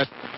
That's 0.00 0.29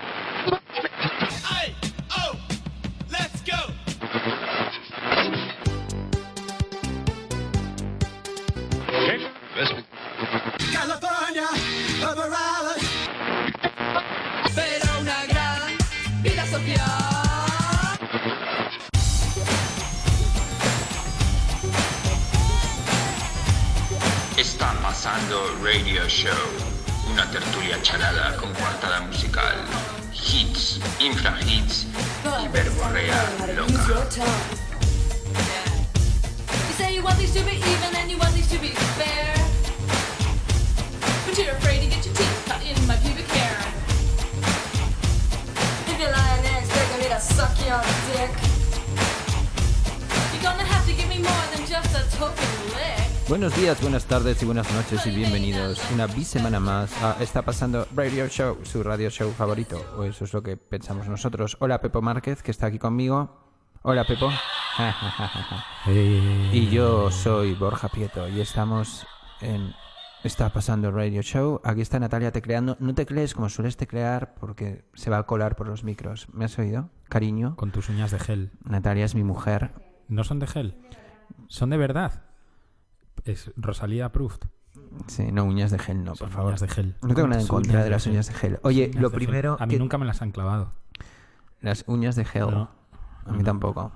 buenas 53.92 54.08
tardes 54.08 54.42
y 54.42 54.46
buenas 54.46 54.72
noches 54.72 55.06
y 55.06 55.10
bienvenidos 55.10 55.78
una 55.92 56.06
bisemana 56.06 56.58
más 56.58 56.90
a 57.02 57.22
Está 57.22 57.42
Pasando 57.42 57.86
Radio 57.94 58.26
Show, 58.26 58.56
su 58.62 58.82
radio 58.82 59.10
show 59.10 59.30
favorito, 59.32 59.84
o 59.98 60.04
eso 60.04 60.24
es 60.24 60.32
lo 60.32 60.42
que 60.42 60.56
pensamos 60.56 61.08
nosotros. 61.08 61.58
Hola 61.60 61.82
Pepo 61.82 62.00
Márquez, 62.00 62.42
que 62.42 62.52
está 62.52 62.68
aquí 62.68 62.78
conmigo. 62.78 63.38
Hola 63.82 64.06
Pepo. 64.06 64.30
Y 66.54 66.70
yo 66.70 67.10
soy 67.10 67.52
Borja 67.52 67.88
Prieto 67.88 68.26
y 68.28 68.40
estamos 68.40 69.06
en 69.42 69.74
Está 70.24 70.48
Pasando 70.48 70.90
Radio 70.90 71.20
Show. 71.20 71.60
Aquí 71.62 71.82
está 71.82 72.00
Natalia 72.00 72.32
tecleando. 72.32 72.78
No 72.80 72.94
teclees 72.94 73.34
como 73.34 73.50
sueles 73.50 73.76
teclear 73.76 74.36
porque 74.40 74.86
se 74.94 75.10
va 75.10 75.18
a 75.18 75.26
colar 75.26 75.54
por 75.54 75.68
los 75.68 75.84
micros. 75.84 76.28
¿Me 76.32 76.46
has 76.46 76.58
oído? 76.58 76.88
Cariño. 77.10 77.56
Con 77.56 77.72
tus 77.72 77.90
uñas 77.90 78.10
de 78.10 78.18
gel. 78.18 78.52
Natalia 78.64 79.04
es 79.04 79.14
mi 79.14 79.22
mujer. 79.22 79.72
No 80.08 80.24
son 80.24 80.38
de 80.38 80.46
gel. 80.46 80.78
Son 81.48 81.68
de 81.68 81.76
verdad. 81.76 82.31
Es 83.24 83.50
Rosalía 83.56 84.06
Approved. 84.06 84.40
Sí, 85.06 85.30
no 85.32 85.44
uñas 85.44 85.70
de 85.70 85.78
gel, 85.78 86.02
no, 86.04 86.14
por 86.14 86.28
favor. 86.30 86.48
uñas 86.48 86.60
de 86.60 86.68
gel. 86.68 86.94
No 87.02 87.14
tengo 87.14 87.28
nada 87.28 87.40
en 87.42 87.46
contra 87.48 87.84
de 87.84 87.90
las 87.90 88.06
uñas 88.06 88.26
de 88.26 88.34
gel. 88.34 88.58
Oye, 88.62 88.88
Uñas 88.88 89.02
lo 89.02 89.10
primero 89.10 89.56
A 89.60 89.66
mí 89.66 89.74
que- 89.74 89.78
nunca 89.78 89.98
me 89.98 90.06
las 90.06 90.22
han 90.22 90.32
clavado. 90.32 90.72
Las 91.60 91.84
uñas 91.86 92.16
de 92.16 92.24
gel. 92.24 92.50
No. 92.50 92.70
A 93.24 93.32
mí 93.32 93.38
No. 93.38 93.44
tampoco. 93.44 93.92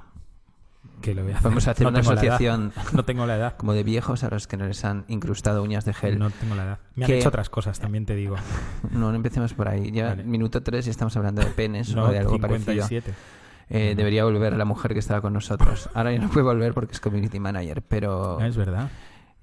Que 1.03 1.15
lo 1.15 1.23
voy 1.25 1.33
a 1.33 1.37
hacer. 1.37 1.49
Vamos 1.51 1.69
a 1.69 1.73
hacer 1.73 1.85
No 1.85 1.91
una 1.91 1.99
asociación 2.01 2.73
No 2.93 3.05
tengo 3.05 3.27
la 3.27 3.37
edad. 3.37 3.57
como 3.57 3.73
de 3.75 3.83
viejos 3.83 4.23
a 4.25 4.31
los 4.31 4.47
que 4.47 4.57
no 4.57 4.67
les 4.67 4.85
han 4.85 5.05
incrustado 5.09 5.63
uñas 5.63 5.85
de 5.85 5.93
gel. 5.93 6.19
No 6.19 6.31
tengo 6.31 6.55
la 6.55 6.65
edad. 6.65 6.79
Me 6.95 7.05
han 7.05 7.09
¿Qué? 7.11 7.19
hecho 7.19 7.29
otras 7.29 7.51
cosas, 7.51 7.79
también 7.81 8.07
te 8.07 8.15
digo. 8.15 8.37
No, 8.93 9.11
no 9.11 9.15
empecemos 9.17 9.53
por 9.53 9.69
ahí. 9.69 9.91
Ya 9.91 10.09
Vale. 10.11 10.25
minuto 10.25 10.63
3 10.63 10.87
y 10.87 10.91
estamos 10.91 11.17
hablando 11.17 11.43
de 11.43 11.49
penes 11.51 11.95
o 11.95 12.09
de 12.09 12.19
algo 12.21 12.39
parecido. 12.39 12.87
57. 13.69 13.93
Eh, 13.93 13.95
debería 13.95 14.25
volver 14.25 14.57
la 14.57 14.65
mujer 14.65 14.93
que 14.93 14.99
estaba 15.01 15.21
con 15.21 15.33
nosotros. 15.33 15.89
Ahora 15.95 16.13
ya 16.13 16.19
no 16.21 16.29
puede 16.29 16.45
volver 16.47 16.73
porque 16.75 16.93
es 16.93 17.01
community 17.01 17.41
manager, 17.41 17.83
pero 17.83 18.39
Ah, 18.41 18.47
Es 18.47 18.57
verdad. 18.57 18.89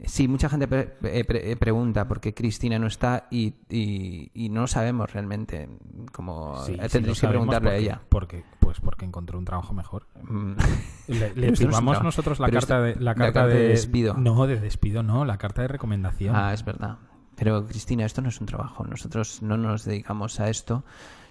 sí, 0.05 0.27
mucha 0.27 0.49
gente 0.49 0.67
pre- 0.67 0.95
eh, 1.03 1.23
pre- 1.25 1.51
eh, 1.51 1.55
pregunta 1.57 2.07
por 2.07 2.19
qué 2.21 2.33
Cristina 2.33 2.79
no 2.79 2.87
está 2.87 3.27
y, 3.31 3.55
y- 3.69 4.31
y 4.33 4.49
no 4.49 4.67
sabemos 4.67 5.11
realmente. 5.13 5.69
Como 6.11 6.57
Sí, 6.65 6.77
tendréis 6.91 7.19
que 7.21 7.27
preguntarle 7.27 7.69
a 7.71 7.75
ella. 7.75 8.01
Porque, 8.09 8.43
pues 8.59 8.79
porque 8.79 9.05
encontró 9.05 9.37
un 9.37 9.45
trabajo 9.45 9.73
mejor. 9.73 10.07
Mm. 10.23 10.53
Le, 11.07 11.33
le 11.35 11.47
no 11.51 11.55
firmamos 11.57 12.01
nosotros 12.01 12.39
la 12.39 12.49
carta, 12.49 12.79
de, 12.81 12.95
la 12.95 13.13
carta 13.15 13.45
de 13.45 13.55
de, 13.55 13.67
despido. 13.69 14.13
No, 14.15 14.47
de 14.47 14.59
despido 14.59 15.03
no, 15.03 15.25
la 15.25 15.37
carta 15.37 15.61
de 15.63 15.67
recomendación. 15.67 16.33
Ah, 16.35 16.53
es 16.53 16.63
verdad. 16.63 16.97
Pero 17.43 17.67
Cristina, 17.67 18.05
esto 18.05 18.21
no 18.21 18.29
es 18.29 18.39
un 18.39 18.47
trabajo. 18.47 18.85
Nosotros 18.85 19.41
no 19.41 19.57
nos 19.57 19.83
dedicamos 19.83 20.39
a 20.39 20.49
esto. 20.49 20.85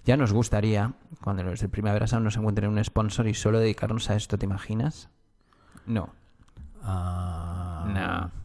Ya 0.05 0.19
nos 0.19 0.31
gustaría, 0.31 0.93
cuando 1.23 1.43
los 1.43 1.61
de 1.61 1.71
Primavera 1.71 2.07
Sound 2.07 2.27
nos 2.27 2.37
encuentren 2.37 2.69
un 2.69 2.85
sponsor 2.85 3.27
y 3.29 3.33
solo 3.33 3.59
dedicarnos 3.59 4.11
a 4.11 4.17
esto, 4.17 4.37
¿te 4.37 4.45
imaginas? 4.45 5.09
No. 5.87 6.11
Ah. 6.83 7.87
No. 8.31 8.42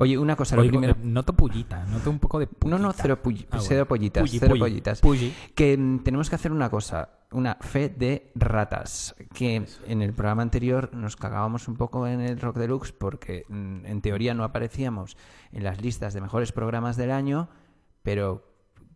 Oye, 0.00 0.16
una 0.16 0.36
cosa, 0.36 0.54
lo 0.56 0.62
Oigo, 0.62 0.70
primero... 0.72 0.92
eh, 0.94 0.96
noto 1.04 1.32
pullita, 1.34 1.84
noto 1.86 2.08
un 2.08 2.18
poco 2.18 2.38
de 2.38 2.46
pullita. 2.46 2.78
No, 2.78 2.78
no, 2.82 2.92
cero, 2.92 3.18
pull- 3.22 3.46
Ah, 3.50 3.58
cero 3.60 3.80
bueno. 3.80 3.88
pollitas, 3.88 4.22
Pulli, 4.22 4.38
cero 4.38 4.48
pulli, 4.50 4.60
pollitas. 4.60 5.00
pulli. 5.00 5.34
Que 5.54 5.76
mm, 5.76 5.98
tenemos 6.04 6.28
que 6.30 6.36
hacer 6.36 6.52
una 6.52 6.70
cosa, 6.70 7.10
una 7.32 7.56
fe 7.60 7.88
de 7.88 8.30
ratas. 8.36 9.14
Que 9.34 9.66
en 9.86 10.02
el 10.02 10.12
programa 10.12 10.42
anterior 10.42 10.90
nos 10.94 11.16
cagábamos 11.16 11.66
un 11.68 11.76
poco 11.76 12.06
en 12.06 12.20
el 12.20 12.40
Rock 12.40 12.56
Deluxe 12.58 12.92
porque 12.92 13.44
mm, 13.48 13.86
en 13.86 14.00
teoría 14.00 14.34
no 14.34 14.44
aparecíamos 14.44 15.16
en 15.52 15.64
las 15.64 15.80
listas 15.82 16.14
de 16.14 16.20
mejores 16.20 16.52
programas 16.52 16.96
del 16.96 17.10
año, 17.10 17.48
pero 18.02 18.47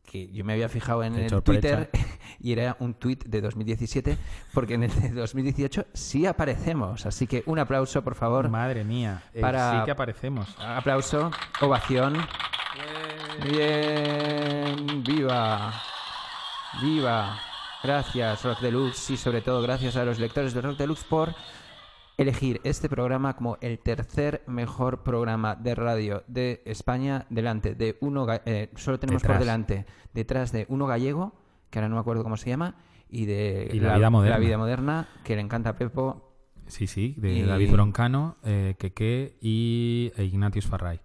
que 0.05 0.31
yo 0.33 0.45
me 0.45 0.53
había 0.53 0.69
fijado 0.69 1.03
en 1.05 1.15
el 1.15 1.31
sorpresa. 1.31 1.87
Twitter 1.87 1.91
y 2.41 2.53
era 2.53 2.77
un 2.81 2.95
tweet 2.95 3.19
de 3.27 3.41
2017, 3.41 4.19
porque 4.53 4.75
en 4.75 4.83
el 4.85 5.01
de 5.01 5.11
2018 5.11 5.87
sí 5.93 6.27
aparecemos. 6.27 7.07
Así 7.07 7.27
que 7.27 7.43
un 7.47 7.59
aplauso, 7.59 8.03
por 8.03 8.15
favor. 8.15 8.49
Madre 8.49 8.85
mía, 8.85 9.23
eh, 9.33 9.41
Para- 9.41 9.79
sí 9.81 9.85
que 9.87 9.91
aparecemos. 9.91 10.55
Aplauso, 10.59 11.31
ovación. 11.61 12.15
Bien, 13.51 15.03
viva, 15.05 15.73
viva. 16.83 17.39
Gracias, 17.83 18.45
Rock 18.45 18.61
Deluxe, 18.61 19.11
y 19.11 19.17
sobre 19.17 19.41
todo 19.41 19.61
gracias 19.63 19.97
a 19.97 20.05
los 20.05 20.19
lectores 20.19 20.55
de 20.55 20.61
Rock 20.61 20.77
Deluxe 20.79 21.05
por 21.05 21.35
elegir 22.19 22.61
este 22.65 22.89
programa 22.89 23.35
como 23.37 23.57
el 23.61 23.79
tercer 23.79 24.43
mejor 24.47 25.03
programa 25.03 25.55
de 25.57 25.75
radio 25.75 26.23
de 26.29 26.63
España 26.65 27.27
delante 27.31 27.75
de 27.75 27.97
uno, 28.01 28.27
eh, 28.45 28.71
solo 28.77 28.99
tenemos 29.01 29.23
por 29.23 29.39
delante, 29.39 29.87
detrás 30.13 30.53
de 30.53 30.67
uno 30.69 30.87
gallego, 30.87 31.35
que 31.71 31.79
ahora 31.79 31.89
no 31.89 31.95
me 31.97 32.01
acuerdo 32.01 32.23
cómo 32.23 32.37
se 32.37 32.51
llama, 32.51 32.77
y 33.09 33.25
de 33.27 33.71
Y 33.73 33.81
La 33.81 33.97
Vida 33.97 34.11
Moderna. 34.11 34.39
Vida 34.39 34.59
Moderna, 34.59 35.09
que 35.25 35.35
le 35.37 35.43
encanta 35.43 35.71
a 35.71 35.77
Pepo. 35.77 36.29
Sí, 36.67 36.87
sí, 36.87 37.15
de 37.19 37.33
Y- 37.35 37.43
David 37.43 37.73
Broncano, 37.73 38.37
eh, 38.45 38.75
Keke 38.79 39.37
y 39.41 40.13
Ignatius 40.17 40.67
Farray. 40.67 41.01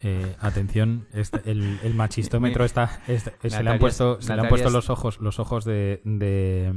Eh, 0.00 0.34
atención, 0.40 1.06
este- 1.12 1.50
el, 1.50 1.78
el 1.82 1.94
machistómetro 1.94 2.64
está, 2.64 3.00
es- 3.06 3.22
se 3.24 3.30
le 3.50 3.56
han 3.56 3.64
Natalia- 3.64 3.78
puesto, 3.78 4.20
se 4.20 4.28
le 4.28 4.32
han 4.32 4.36
Natalia 4.38 4.48
puesto 4.50 4.68
es- 4.68 4.74
los 4.74 4.90
ojos, 4.90 5.20
los 5.20 5.38
ojos 5.38 5.64
de, 5.64 6.00
de, 6.04 6.72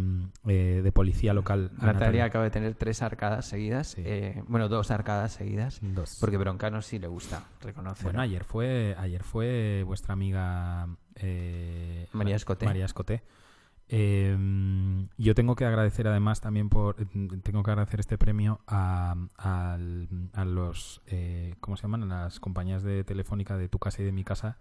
eh, 0.47 0.81
de 0.83 0.91
policía 0.91 1.33
local. 1.33 1.71
a 1.79 1.85
Natalia 1.87 2.25
acaba 2.25 2.43
de 2.45 2.51
tener 2.51 2.75
tres 2.75 3.01
arcadas 3.01 3.45
seguidas, 3.45 3.89
Sí. 3.89 4.01
eh, 4.05 4.43
bueno, 4.47 4.69
dos 4.69 4.91
arcadas 4.91 5.33
seguidas. 5.33 5.79
Dos. 5.81 6.17
Porque 6.19 6.37
Broncano 6.37 6.81
sí 6.81 6.99
le 6.99 7.07
gusta, 7.07 7.43
reconoce. 7.61 8.03
Bueno, 8.03 8.21
ayer 8.21 8.43
fue, 8.43 8.95
ayer 8.97 9.23
fue 9.23 9.83
vuestra 9.85 10.13
amiga 10.13 10.87
eh, 11.15 12.07
María 12.13 12.35
Escoté. 12.35 12.65
María 12.65 12.85
Escoté. 12.85 13.21
Eh, 13.93 14.37
yo 15.17 15.35
tengo 15.35 15.55
que 15.55 15.65
agradecer 15.65 16.07
además 16.07 16.39
también 16.39 16.69
por 16.69 16.95
tengo 17.43 17.61
que 17.61 17.71
agradecer 17.71 17.99
este 17.99 18.17
premio 18.17 18.61
a, 18.65 19.15
al- 19.37 20.07
a 20.33 20.45
los 20.45 21.01
eh, 21.07 21.55
¿cómo 21.59 21.75
se 21.75 21.83
llaman? 21.83 22.03
A 22.03 22.23
las 22.23 22.39
compañías 22.39 22.83
de 22.83 23.03
telefónica 23.03 23.57
de 23.57 23.67
tu 23.67 23.79
casa 23.79 24.01
y 24.01 24.05
de 24.05 24.13
mi 24.13 24.23
casa 24.23 24.57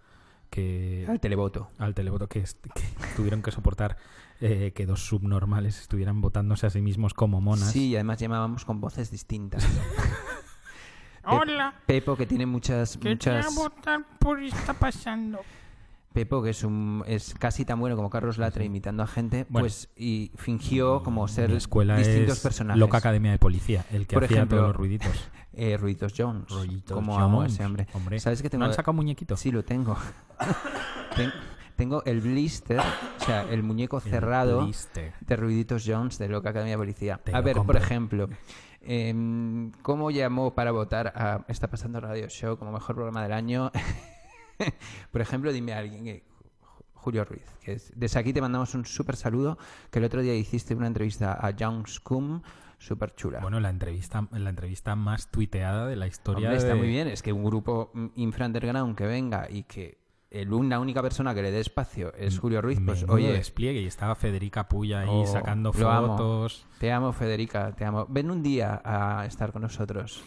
que 0.50 1.06
Al 1.08 1.20
televoto. 1.20 1.70
al 1.78 1.94
televoto 1.94 2.28
que, 2.28 2.42
tuvieron 3.16 3.40
que 3.40 3.52
soportar 3.52 3.96
eh, 4.40 4.72
que 4.74 4.84
dos 4.84 5.06
subnormales 5.06 5.80
estuvieran 5.80 6.20
votándose 6.20 6.66
a 6.66 6.70
sí 6.70 6.80
mismos 6.82 7.14
como 7.14 7.40
monas. 7.40 7.70
Sí, 7.70 7.90
y 7.90 7.94
además 7.94 8.18
llamábamos 8.18 8.64
con 8.64 8.80
voces 8.80 9.12
distintas. 9.12 9.64
Hola, 11.22 11.74
Pepo, 11.86 12.16
que 12.16 12.26
tiene 12.26 12.46
muchas... 12.46 12.96
quería 12.96 13.12
muchas... 13.14 13.54
votar 13.54 14.04
por 14.18 14.42
está 14.42 14.74
pasando. 14.74 15.38
Pepo, 16.12 16.42
que 16.42 16.50
es, 16.50 16.64
un, 16.64 17.04
es 17.06 17.34
casi 17.38 17.64
tan 17.64 17.78
bueno 17.78 17.94
como 17.94 18.10
Carlos 18.10 18.36
Latre 18.38 18.64
imitando 18.64 19.02
a 19.02 19.06
gente, 19.06 19.46
Bueno. 19.48 19.62
pues 19.64 19.88
y 19.96 20.32
fingió 20.34 21.02
como 21.04 21.28
ser 21.28 21.52
escuela 21.52 21.96
distintos 21.96 22.38
es 22.38 22.42
personajes. 22.42 22.80
Loca 22.80 22.98
Academia 22.98 23.30
de 23.30 23.38
Policía, 23.38 23.84
el 23.92 24.06
que 24.08 24.14
Por 24.14 24.24
hacía 24.24 24.38
ejemplo, 24.38 24.58
todos 24.58 24.68
los 24.70 24.76
ruiditos. 24.76 25.30
Eh, 25.52 25.76
Ruiditos 25.76 26.14
Jones. 26.16 26.48
Rollitos 26.48 26.94
como 26.94 27.18
amo 27.18 27.38
a 27.38 27.42
Jones, 27.42 27.54
ese 27.54 27.66
hombre. 27.66 27.86
hombre. 27.92 28.20
¿Sabes 28.20 28.40
que 28.40 28.48
tengo? 28.48 28.60
¿No 28.60 28.66
han 28.70 28.74
sacado 28.74 28.92
muñequito? 28.94 29.36
Sí, 29.36 29.50
lo 29.50 29.64
tengo. 29.64 29.96
Ten- 31.16 31.32
tengo 31.74 32.04
el 32.04 32.20
blister, 32.20 32.78
o 32.78 33.24
sea, 33.24 33.42
el 33.50 33.62
muñeco 33.64 33.98
cerrado 34.00 34.62
blister. 34.62 35.12
de 35.20 35.36
Ruiditos 35.36 35.82
Jones 35.84 36.18
de 36.18 36.28
Loca 36.28 36.50
Academia 36.50 36.74
de 36.74 36.78
Policía. 36.78 37.20
Te 37.22 37.34
a 37.34 37.40
ver, 37.40 37.56
por 37.56 37.76
ejemplo, 37.76 38.28
em, 38.80 39.72
¿cómo 39.82 40.10
llamó 40.12 40.54
para 40.54 40.70
votar 40.70 41.08
a 41.16 41.44
Está 41.48 41.68
pasando 41.68 42.00
Radio 42.00 42.28
Show 42.28 42.56
como 42.56 42.70
mejor 42.70 42.94
programa 42.94 43.22
del 43.24 43.32
año? 43.32 43.72
por 45.10 45.20
ejemplo, 45.20 45.52
dime 45.52 45.72
a 45.72 45.78
alguien 45.78 46.04
que 46.04 46.24
Julio 46.94 47.24
Ruiz, 47.24 47.44
que 47.62 47.72
es- 47.72 47.92
desde 47.96 48.18
aquí 48.20 48.32
te 48.32 48.40
mandamos 48.40 48.74
un 48.74 48.84
súper 48.84 49.16
saludo, 49.16 49.58
que 49.90 49.98
el 50.00 50.04
otro 50.04 50.20
día 50.22 50.34
hiciste 50.34 50.74
una 50.74 50.86
entrevista 50.86 51.38
a 51.40 51.50
Young 51.50 51.86
Scum, 51.86 52.42
súper 52.78 53.14
chula. 53.14 53.40
Bueno, 53.40 53.60
la 53.60 53.70
entrevista, 53.70 54.26
la 54.32 54.50
entrevista 54.50 54.96
más 54.96 55.30
tuiteada 55.30 55.86
de 55.86 55.96
la 55.96 56.06
historia 56.06 56.48
Hombre, 56.48 56.56
está 56.58 56.68
de- 56.74 56.78
muy 56.78 56.88
bien, 56.88 57.08
es 57.08 57.22
que 57.22 57.32
un 57.32 57.44
grupo 57.44 57.90
mm, 57.94 58.06
infra 58.16 58.46
underground 58.46 58.96
que 58.96 59.06
venga 59.06 59.48
y 59.50 59.62
que 59.64 59.98
el, 60.30 60.52
una 60.52 60.78
única 60.78 61.02
persona 61.02 61.34
que 61.34 61.42
le 61.42 61.50
dé 61.50 61.58
espacio 61.60 62.14
es 62.14 62.38
Julio 62.38 62.62
Ruiz, 62.62 62.78
pues 62.84 63.00
Menudo 63.00 63.14
oye, 63.16 63.32
despliegue 63.32 63.80
y 63.80 63.86
estaba 63.86 64.14
Federica 64.14 64.68
Puya 64.68 65.00
ahí 65.00 65.08
Oh, 65.10 65.26
sacando 65.26 65.72
amo. 65.84 66.16
fotos. 66.16 66.66
te 66.78 66.92
amo 66.92 67.12
Federica, 67.12 67.72
te 67.74 67.84
amo. 67.84 68.06
Ven 68.08 68.30
un 68.30 68.40
día 68.42 68.80
a 68.84 69.26
estar 69.26 69.50
con 69.52 69.62
nosotros. 69.62 70.22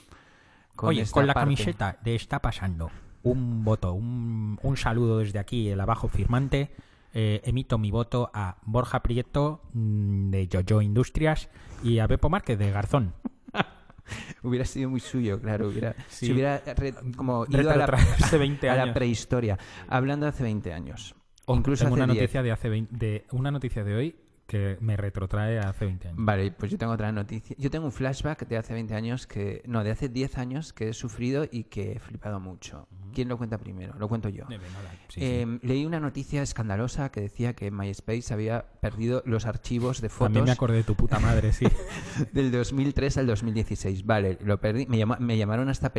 Oye, 0.77 1.03
esta 1.03 1.13
con 1.13 1.27
la 1.27 1.33
parte. 1.33 1.45
camiseta 1.56 1.97
de 2.03 2.15
está 2.15 2.39
pasando 2.41 2.89
un 3.23 3.63
voto, 3.63 3.93
un, 3.93 4.59
un 4.61 4.77
saludo 4.77 5.19
desde 5.19 5.39
aquí, 5.39 5.69
el 5.69 5.79
abajo 5.79 6.07
firmante. 6.07 6.71
Eh, 7.15 7.41
emito 7.45 7.77
mi 7.77 7.91
voto 7.91 8.31
a 8.33 8.57
Borja 8.63 9.03
Prieto 9.03 9.61
mm, 9.73 10.29
de 10.31 10.49
Jojo 10.51 10.81
Industrias 10.81 11.49
y 11.83 11.99
a 11.99 12.07
Pepo 12.07 12.29
Márquez 12.29 12.57
de 12.57 12.71
Garzón. 12.71 13.13
Hubiera 14.43 14.65
sido 14.65 14.89
muy 14.89 14.99
suyo, 14.99 15.39
claro. 15.39 15.69
Hubiera, 15.69 15.95
Sí. 16.09 16.25
Si 16.27 16.31
hubiera 16.33 16.61
re- 16.75 16.93
como 17.15 17.45
ido 17.47 17.59
a 17.71 17.75
la, 17.77 17.85
Retrotraerse 17.85 18.37
20 18.37 18.69
a 18.69 18.75
la 18.75 18.83
años. 18.83 18.93
prehistoria. 18.95 19.57
Hablando 19.87 20.25
de 20.25 20.31
hace 20.31 20.43
20 20.43 20.73
años. 20.73 21.15
Oh, 21.45 21.55
incluso 21.55 21.83
tengo 21.85 21.95
hace 21.95 22.03
una 22.03 22.13
10. 22.13 22.23
noticia 22.23 22.43
de 22.43 22.51
hace 22.51 22.69
20 22.69 22.97
de 22.97 23.25
una 23.31 23.51
noticia 23.51 23.83
de 23.83 23.95
hoy 23.95 24.15
que 24.48 24.78
me 24.81 24.98
retrotrae 24.98 25.60
a 25.60 25.69
hace 25.69 25.86
20 25.86 26.07
años. 26.10 26.19
Vale, 26.22 26.51
pues 26.51 26.72
yo 26.72 26.78
tengo 26.78 26.92
otra 26.94 27.12
noticia. 27.12 27.56
Yo 27.60 27.72
tengo 27.72 27.86
un 27.86 27.92
flashback 27.92 28.48
de 28.48 28.57
hace 28.57 28.74
20 28.74 28.94
años 28.95 29.25
que. 29.28 29.63
No, 29.66 29.84
de 29.84 29.92
hace 29.92 30.10
10 30.10 30.38
años 30.38 30.74
que 30.74 30.90
he 30.90 30.94
sufrido 30.94 31.45
y 31.50 31.66
que 31.66 31.94
he 31.94 32.00
flipado 32.00 32.40
mucho. 32.40 32.88
¿Quién 33.13 33.30
lo 33.30 33.38
cuenta 33.38 33.57
primero? 33.57 33.94
Lo 34.00 34.07
cuento 34.10 34.28
yo. 34.30 34.44
Eh, 34.45 34.57
venga, 34.57 34.81
dale. 34.84 34.98
Sí, 35.07 35.19
sí. 35.19 35.22
Eh, 35.24 35.60
Leí 35.62 35.86
una 35.86 36.00
noticia 36.00 36.42
escandalosa 36.42 37.10
que 37.12 37.22
decía 37.22 37.54
que 37.54 37.69
MySpace 37.72 38.34
había 38.34 38.66
perdido 38.81 39.22
los 39.25 39.45
archivos 39.45 40.01
de 40.01 40.10
fotos 40.10 40.25
También 40.25 40.45
me 40.45 40.51
acordé 40.51 40.78
de 40.78 40.84
tu 40.84 40.95
puta 40.95 41.19
madre, 41.19 41.54
sí. 41.54 41.66
del 42.34 42.51
2003 42.51 43.18
al 43.19 43.28
2016. 43.28 44.06
Vale, 44.06 44.38
lo 44.44 44.60
perdí. 44.60 44.88
Me, 44.88 44.98
llama- 44.98 45.18
me 45.19 45.38
llamaron 45.38 45.69
hasta... 45.69 45.92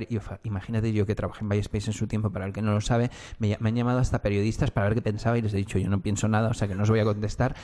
Imagínate 0.43 0.93
yo 0.93 1.06
que 1.06 1.14
trabajé 1.14 1.41
en 1.44 1.49
MySpace 1.49 1.87
en 1.91 1.93
su 1.94 2.06
tiempo, 2.06 2.31
para 2.31 2.46
el 2.46 2.52
que 2.52 2.62
no 2.62 2.73
lo 2.73 2.81
sabe, 2.81 3.11
me, 3.38 3.56
me 3.61 3.69
han 3.69 3.76
llamado 3.76 4.00
hasta 4.00 4.20
periodistas 4.20 4.70
para 4.73 4.87
ver 4.88 4.96
qué 4.96 5.02
pensaba 5.02 5.38
y 5.38 5.43
les 5.43 5.55
he 5.55 5.58
dicho, 5.58 5.79
yo 5.79 5.88
no 5.88 6.00
pienso 6.00 6.26
nada, 6.29 6.49
o 6.50 6.55
sea 6.55 6.67
que 6.69 6.75
no 6.75 6.82
os 6.82 6.91
voy 6.91 6.99
a 7.00 7.05
contestar. 7.05 7.55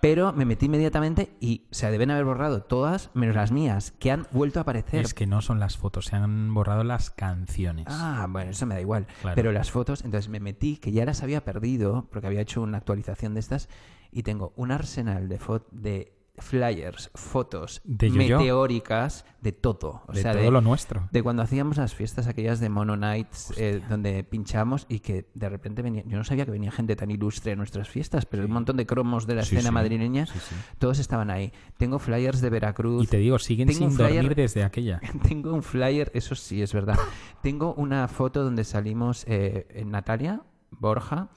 Pero 0.00 0.29
me 0.32 0.44
metí 0.44 0.66
inmediatamente 0.66 1.36
y 1.40 1.66
se 1.70 1.90
deben 1.90 2.10
haber 2.10 2.24
borrado 2.24 2.62
todas, 2.62 3.10
menos 3.14 3.36
las 3.36 3.52
mías, 3.52 3.92
que 3.98 4.10
han 4.10 4.26
vuelto 4.30 4.60
a 4.60 4.62
aparecer. 4.62 5.04
es 5.04 5.14
que 5.14 5.26
no 5.26 5.40
son 5.40 5.60
las 5.60 5.76
fotos, 5.76 6.06
se 6.06 6.16
han 6.16 6.52
borrado 6.54 6.84
las 6.84 7.10
canciones. 7.10 7.86
Ah, 7.88 8.26
bueno, 8.28 8.50
eso 8.50 8.66
me 8.66 8.74
da 8.74 8.80
igual. 8.80 9.06
Claro. 9.20 9.34
Pero 9.34 9.52
las 9.52 9.70
fotos, 9.70 10.04
entonces 10.04 10.28
me 10.28 10.40
metí, 10.40 10.76
que 10.76 10.92
ya 10.92 11.04
las 11.04 11.22
había 11.22 11.44
perdido, 11.44 12.08
porque 12.10 12.26
había 12.26 12.40
hecho 12.40 12.62
una 12.62 12.78
actualización 12.78 13.34
de 13.34 13.40
estas, 13.40 13.68
y 14.12 14.22
tengo 14.22 14.52
un 14.56 14.72
arsenal 14.72 15.28
de, 15.28 15.38
de 15.70 16.19
flyers, 16.40 17.10
fotos 17.14 17.80
De 17.84 18.10
meteóricas, 18.10 19.24
de 19.40 19.52
todo. 19.52 20.02
O 20.08 20.12
de 20.12 20.22
sea, 20.22 20.32
todo 20.32 20.42
de, 20.42 20.50
lo 20.50 20.60
nuestro. 20.60 21.08
de 21.12 21.22
cuando 21.22 21.42
hacíamos 21.42 21.76
las 21.76 21.94
fiestas 21.94 22.26
aquellas 22.26 22.60
de 22.60 22.68
Mono 22.68 22.96
Nights, 22.96 23.52
eh, 23.56 23.80
donde 23.88 24.24
pinchamos 24.24 24.86
y 24.88 25.00
que 25.00 25.28
de 25.34 25.48
repente 25.48 25.82
venía. 25.82 26.02
Yo 26.06 26.16
no 26.18 26.24
sabía 26.24 26.44
que 26.44 26.50
venía 26.50 26.70
gente 26.70 26.96
tan 26.96 27.10
ilustre 27.10 27.52
a 27.52 27.56
nuestras 27.56 27.88
fiestas, 27.88 28.26
pero 28.26 28.44
un 28.44 28.50
montón 28.52 28.76
de 28.76 28.86
cromos 28.86 29.26
de 29.26 29.34
la 29.36 29.42
Sí, 29.42 29.54
escena 29.54 29.70
sí. 29.70 29.74
madrileña, 29.74 30.26
Sí, 30.26 30.38
sí. 30.38 30.54
todos 30.78 30.98
estaban 30.98 31.30
ahí. 31.30 31.52
Tengo 31.78 31.98
flyers 31.98 32.40
de 32.40 32.50
Veracruz. 32.50 33.04
Y 33.04 33.06
te 33.06 33.18
digo, 33.18 33.38
siguen 33.38 33.68
Tengo 33.68 33.88
sin 33.90 33.96
dormir 33.96 34.34
desde 34.34 34.64
aquella. 34.64 35.00
Tengo 35.28 35.52
un 35.54 35.62
flyer, 35.62 36.10
eso 36.14 36.34
sí, 36.34 36.62
es 36.62 36.72
verdad. 36.72 36.98
Tengo 37.42 37.74
una 37.74 38.06
foto 38.08 38.42
donde 38.42 38.64
salimos 38.64 39.24
eh, 39.26 39.66
en 39.70 39.90
Natalia, 39.90 40.42
Borja, 40.70 41.28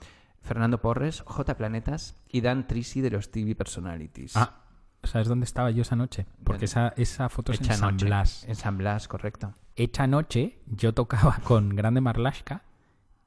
Fernando 0.41 0.81
Porres, 0.81 1.21
J 1.25 1.55
Planetas 1.55 2.15
y 2.29 2.41
Dan 2.41 2.67
Trisi 2.67 2.99
de 2.99 3.11
los 3.11 3.31
TV 3.31 3.55
Personalities. 3.55 4.35
Ah, 4.35 4.62
¿sabes 5.03 5.27
dónde 5.27 5.45
estaba 5.45 5.71
yo 5.71 5.81
esa 5.81 5.95
noche? 5.95 6.25
Porque 6.43 6.65
esa, 6.65 6.93
esa 6.97 7.29
foto 7.29 7.51
es 7.51 7.61
en 7.61 7.65
San 7.73 7.93
noche. 7.93 8.05
Blas. 8.05 8.45
En 8.47 8.55
San 8.55 8.77
Blas, 8.77 9.07
correcto. 9.07 9.53
Hecha 9.75 10.07
noche, 10.07 10.59
yo 10.67 10.93
tocaba 10.93 11.39
con 11.43 11.75
Grande 11.75 12.01
Marlasca 12.01 12.63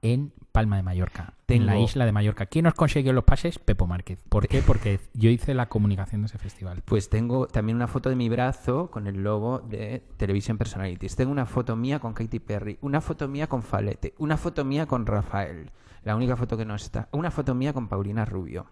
en 0.02 0.32
Palma 0.52 0.76
de 0.76 0.82
Mallorca, 0.82 1.34
en 1.49 1.67
la 1.67 1.78
isla 1.78 2.06
de 2.06 2.12
Mallorca. 2.12 2.46
¿Quién 2.46 2.64
nos 2.64 2.75
consiguió 2.75 3.12
los 3.12 3.25
pases? 3.25 3.58
Pepo 3.58 3.87
Márquez. 3.87 4.25
¿Por 4.28 4.49
qué? 4.49 4.62
Porque 4.62 5.00
yo 5.12 5.28
hice 5.28 5.52
la 5.52 5.69
comunicación 5.69 6.23
de 6.23 6.26
ese 6.26 6.38
festival. 6.38 6.82
Pues 6.84 7.11
tengo 7.11 7.46
también 7.46 7.76
una 7.76 7.88
foto 7.88 8.08
de 8.08 8.17
mi 8.17 8.28
brazo 8.28 8.90
con 8.90 9.06
el 9.06 9.23
logo 9.23 9.58
de 9.58 10.02
Television 10.17 10.56
Personalities. 10.56 11.14
Tengo 11.14 11.31
una 11.31 11.44
foto 11.44 11.76
mía 11.76 11.99
con 11.99 12.14
Katy 12.14 12.38
Perry, 12.40 12.78
una 12.81 13.00
foto 13.02 13.28
mía 13.28 13.49
con 13.49 13.62
Falete, 13.62 14.14
una 14.19 14.38
foto 14.38 14.64
mía 14.64 14.87
con 14.87 15.05
Rafael, 15.05 15.70
la 16.05 16.17
única 16.17 16.37
foto 16.37 16.56
que 16.56 16.64
no 16.64 16.75
está, 16.75 17.08
una 17.12 17.31
foto 17.31 17.55
mía 17.55 17.75
con 17.75 17.88
Paulina 17.88 18.25
Rubio. 18.25 18.67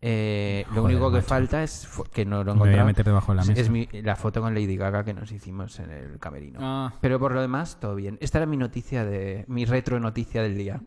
Eh, 0.00 0.64
lo 0.68 0.82
Joder, 0.82 0.94
único 0.96 1.10
que 1.10 1.16
macho. 1.18 1.28
falta 1.28 1.62
es 1.64 1.88
que 2.12 2.24
no 2.24 2.44
lo 2.44 2.52
he 2.52 2.54
Me 2.54 2.60
voy 2.70 2.74
a 2.78 2.84
meter 2.84 3.04
debajo 3.04 3.32
de 3.32 3.36
la 3.36 3.42
es- 3.42 3.48
mesa. 3.48 3.60
Es 3.62 3.70
mi- 3.70 3.88
la 4.02 4.14
foto 4.16 4.40
con 4.40 4.54
Lady 4.54 4.76
Gaga 4.76 5.04
que 5.04 5.12
nos 5.14 5.32
hicimos 5.32 5.78
en 5.80 5.90
el 5.90 6.18
camerino. 6.20 6.60
Ah. 6.62 6.92
Pero 7.00 7.18
por 7.18 7.32
lo 7.32 7.40
demás, 7.40 7.78
todo 7.80 7.94
bien. 7.96 8.16
Esta 8.20 8.38
era 8.38 8.46
mi 8.46 8.56
noticia 8.56 9.04
de 9.04 9.44
mi 9.48 9.64
retro 9.64 9.98
noticia 9.98 10.42
del 10.42 10.56
día. 10.56 10.80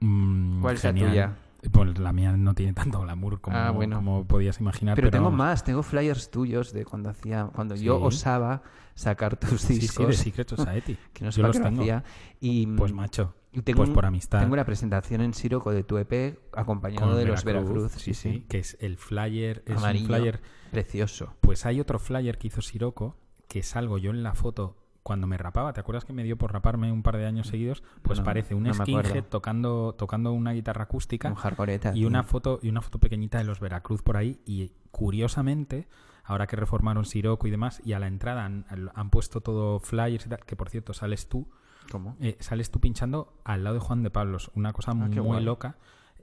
Mm, 0.00 0.62
¿Cuál 0.62 0.74
es 0.76 0.84
la 0.84 0.92
tuya? 0.94 1.32
Pues 1.72 1.98
la 1.98 2.12
mía 2.12 2.32
no 2.32 2.54
tiene 2.54 2.74
tanto 2.74 3.00
glamour 3.00 3.40
como, 3.40 3.56
Ah, 3.56 3.70
bueno. 3.70 3.96
como 3.96 4.24
podías 4.26 4.60
imaginar. 4.60 4.96
Pero, 4.96 5.06
Pero, 5.06 5.12
tengo 5.18 5.24
vamos. 5.30 5.38
más, 5.38 5.64
tengo 5.64 5.82
flyers 5.82 6.30
tuyos 6.30 6.72
de 6.72 6.84
cuando 6.84 7.08
hacía, 7.10 7.48
cuando 7.54 7.74
yo 7.74 7.98
Sí. 7.98 8.04
osaba 8.04 8.62
sacar 8.94 9.36
tus 9.36 9.62
Sí, 9.62 9.74
discos. 9.78 10.04
sí, 10.04 10.04
de 10.04 10.12
Secret 10.12 10.48
Society. 10.84 10.98
que 11.12 11.24
no 11.24 11.30
Yo 11.30 11.32
sepa 11.32 11.48
los 11.48 11.56
que 11.56 11.62
tengo. 11.62 11.80
hacía. 11.82 12.04
Y, 12.40 12.66
Pues 12.66 12.92
macho, 12.92 13.34
tengo 13.62 13.78
pues 13.78 13.90
por 13.90 14.06
amistad. 14.06 14.40
Tengo 14.40 14.56
la 14.56 14.64
presentación 14.64 15.20
en 15.20 15.34
Siroco 15.34 15.70
de 15.72 15.84
tu 15.84 15.98
EP 15.98 16.38
acompañado 16.52 17.08
con 17.08 17.16
de 17.16 17.24
los 17.26 17.44
Veracruz. 17.44 17.92
sí, 17.92 18.14
sí, 18.14 18.44
que 18.48 18.58
es 18.58 18.76
el 18.80 18.96
flyer, 18.98 19.62
es 19.66 19.76
Amarillo. 19.78 20.12
un 20.14 20.20
flyer. 20.20 20.40
Precioso. 20.70 21.34
Pues 21.40 21.66
hay 21.66 21.80
otro 21.80 21.98
flyer 21.98 22.38
que 22.38 22.48
hizo 22.48 22.62
Siroco, 22.62 23.16
que 23.48 23.62
salgo 23.62 23.98
yo 23.98 24.10
en 24.10 24.22
la 24.22 24.34
foto 24.34 24.76
cuando 25.02 25.26
me 25.26 25.36
rapaba. 25.36 25.72
¿Te 25.74 25.80
acuerdas 25.80 26.04
que 26.06 26.12
me 26.14 26.24
dio 26.24 26.36
por 26.38 26.52
raparme 26.52 26.90
un 26.90 27.02
par 27.02 27.16
de 27.18 27.26
años 27.26 27.46
seguidos? 27.48 27.82
Pues 28.02 28.18
No, 28.20 28.24
parece 28.24 28.54
un 28.54 28.62
no 28.64 28.72
skinhead 28.74 29.24
tocando, 29.24 29.94
tocando 29.96 30.32
una 30.32 30.52
guitarra 30.52 30.84
acústica 30.84 31.28
Un 31.28 31.34
hardcoreta. 31.34 31.90
y 31.90 31.94
tío. 32.00 32.08
una 32.08 32.22
foto 32.22 32.58
y 32.62 32.70
una 32.70 32.80
foto 32.80 32.98
pequeñita 32.98 33.36
de 33.38 33.44
los 33.44 33.60
Veracruz 33.60 34.00
por 34.02 34.16
ahí 34.16 34.40
y 34.46 34.72
curiosamente 34.90 35.86
ahora 36.24 36.46
que 36.46 36.56
reformaron 36.56 37.04
Siroco 37.04 37.46
y 37.46 37.50
demás 37.50 37.82
y 37.84 37.92
a 37.92 37.98
la 37.98 38.06
entrada 38.06 38.46
han, 38.46 38.64
han 38.94 39.10
puesto 39.10 39.42
todo 39.42 39.78
flyers 39.78 40.24
y 40.24 40.28
tal 40.30 40.44
que 40.46 40.56
por 40.56 40.70
cierto 40.70 40.94
sales 40.94 41.28
tú 41.28 41.48
¿Cómo? 41.90 42.16
eh, 42.20 42.36
sales 42.40 42.70
tú 42.70 42.80
pinchando 42.80 43.34
al 43.44 43.64
lado 43.64 43.74
de 43.74 43.80
Juan 43.80 44.02
de 44.02 44.10
Pablos 44.10 44.50
una 44.54 44.72
cosa 44.72 44.92
Ah, 44.92 44.94
muy 44.94 45.16
guay. 45.18 45.44
loca 45.44 45.76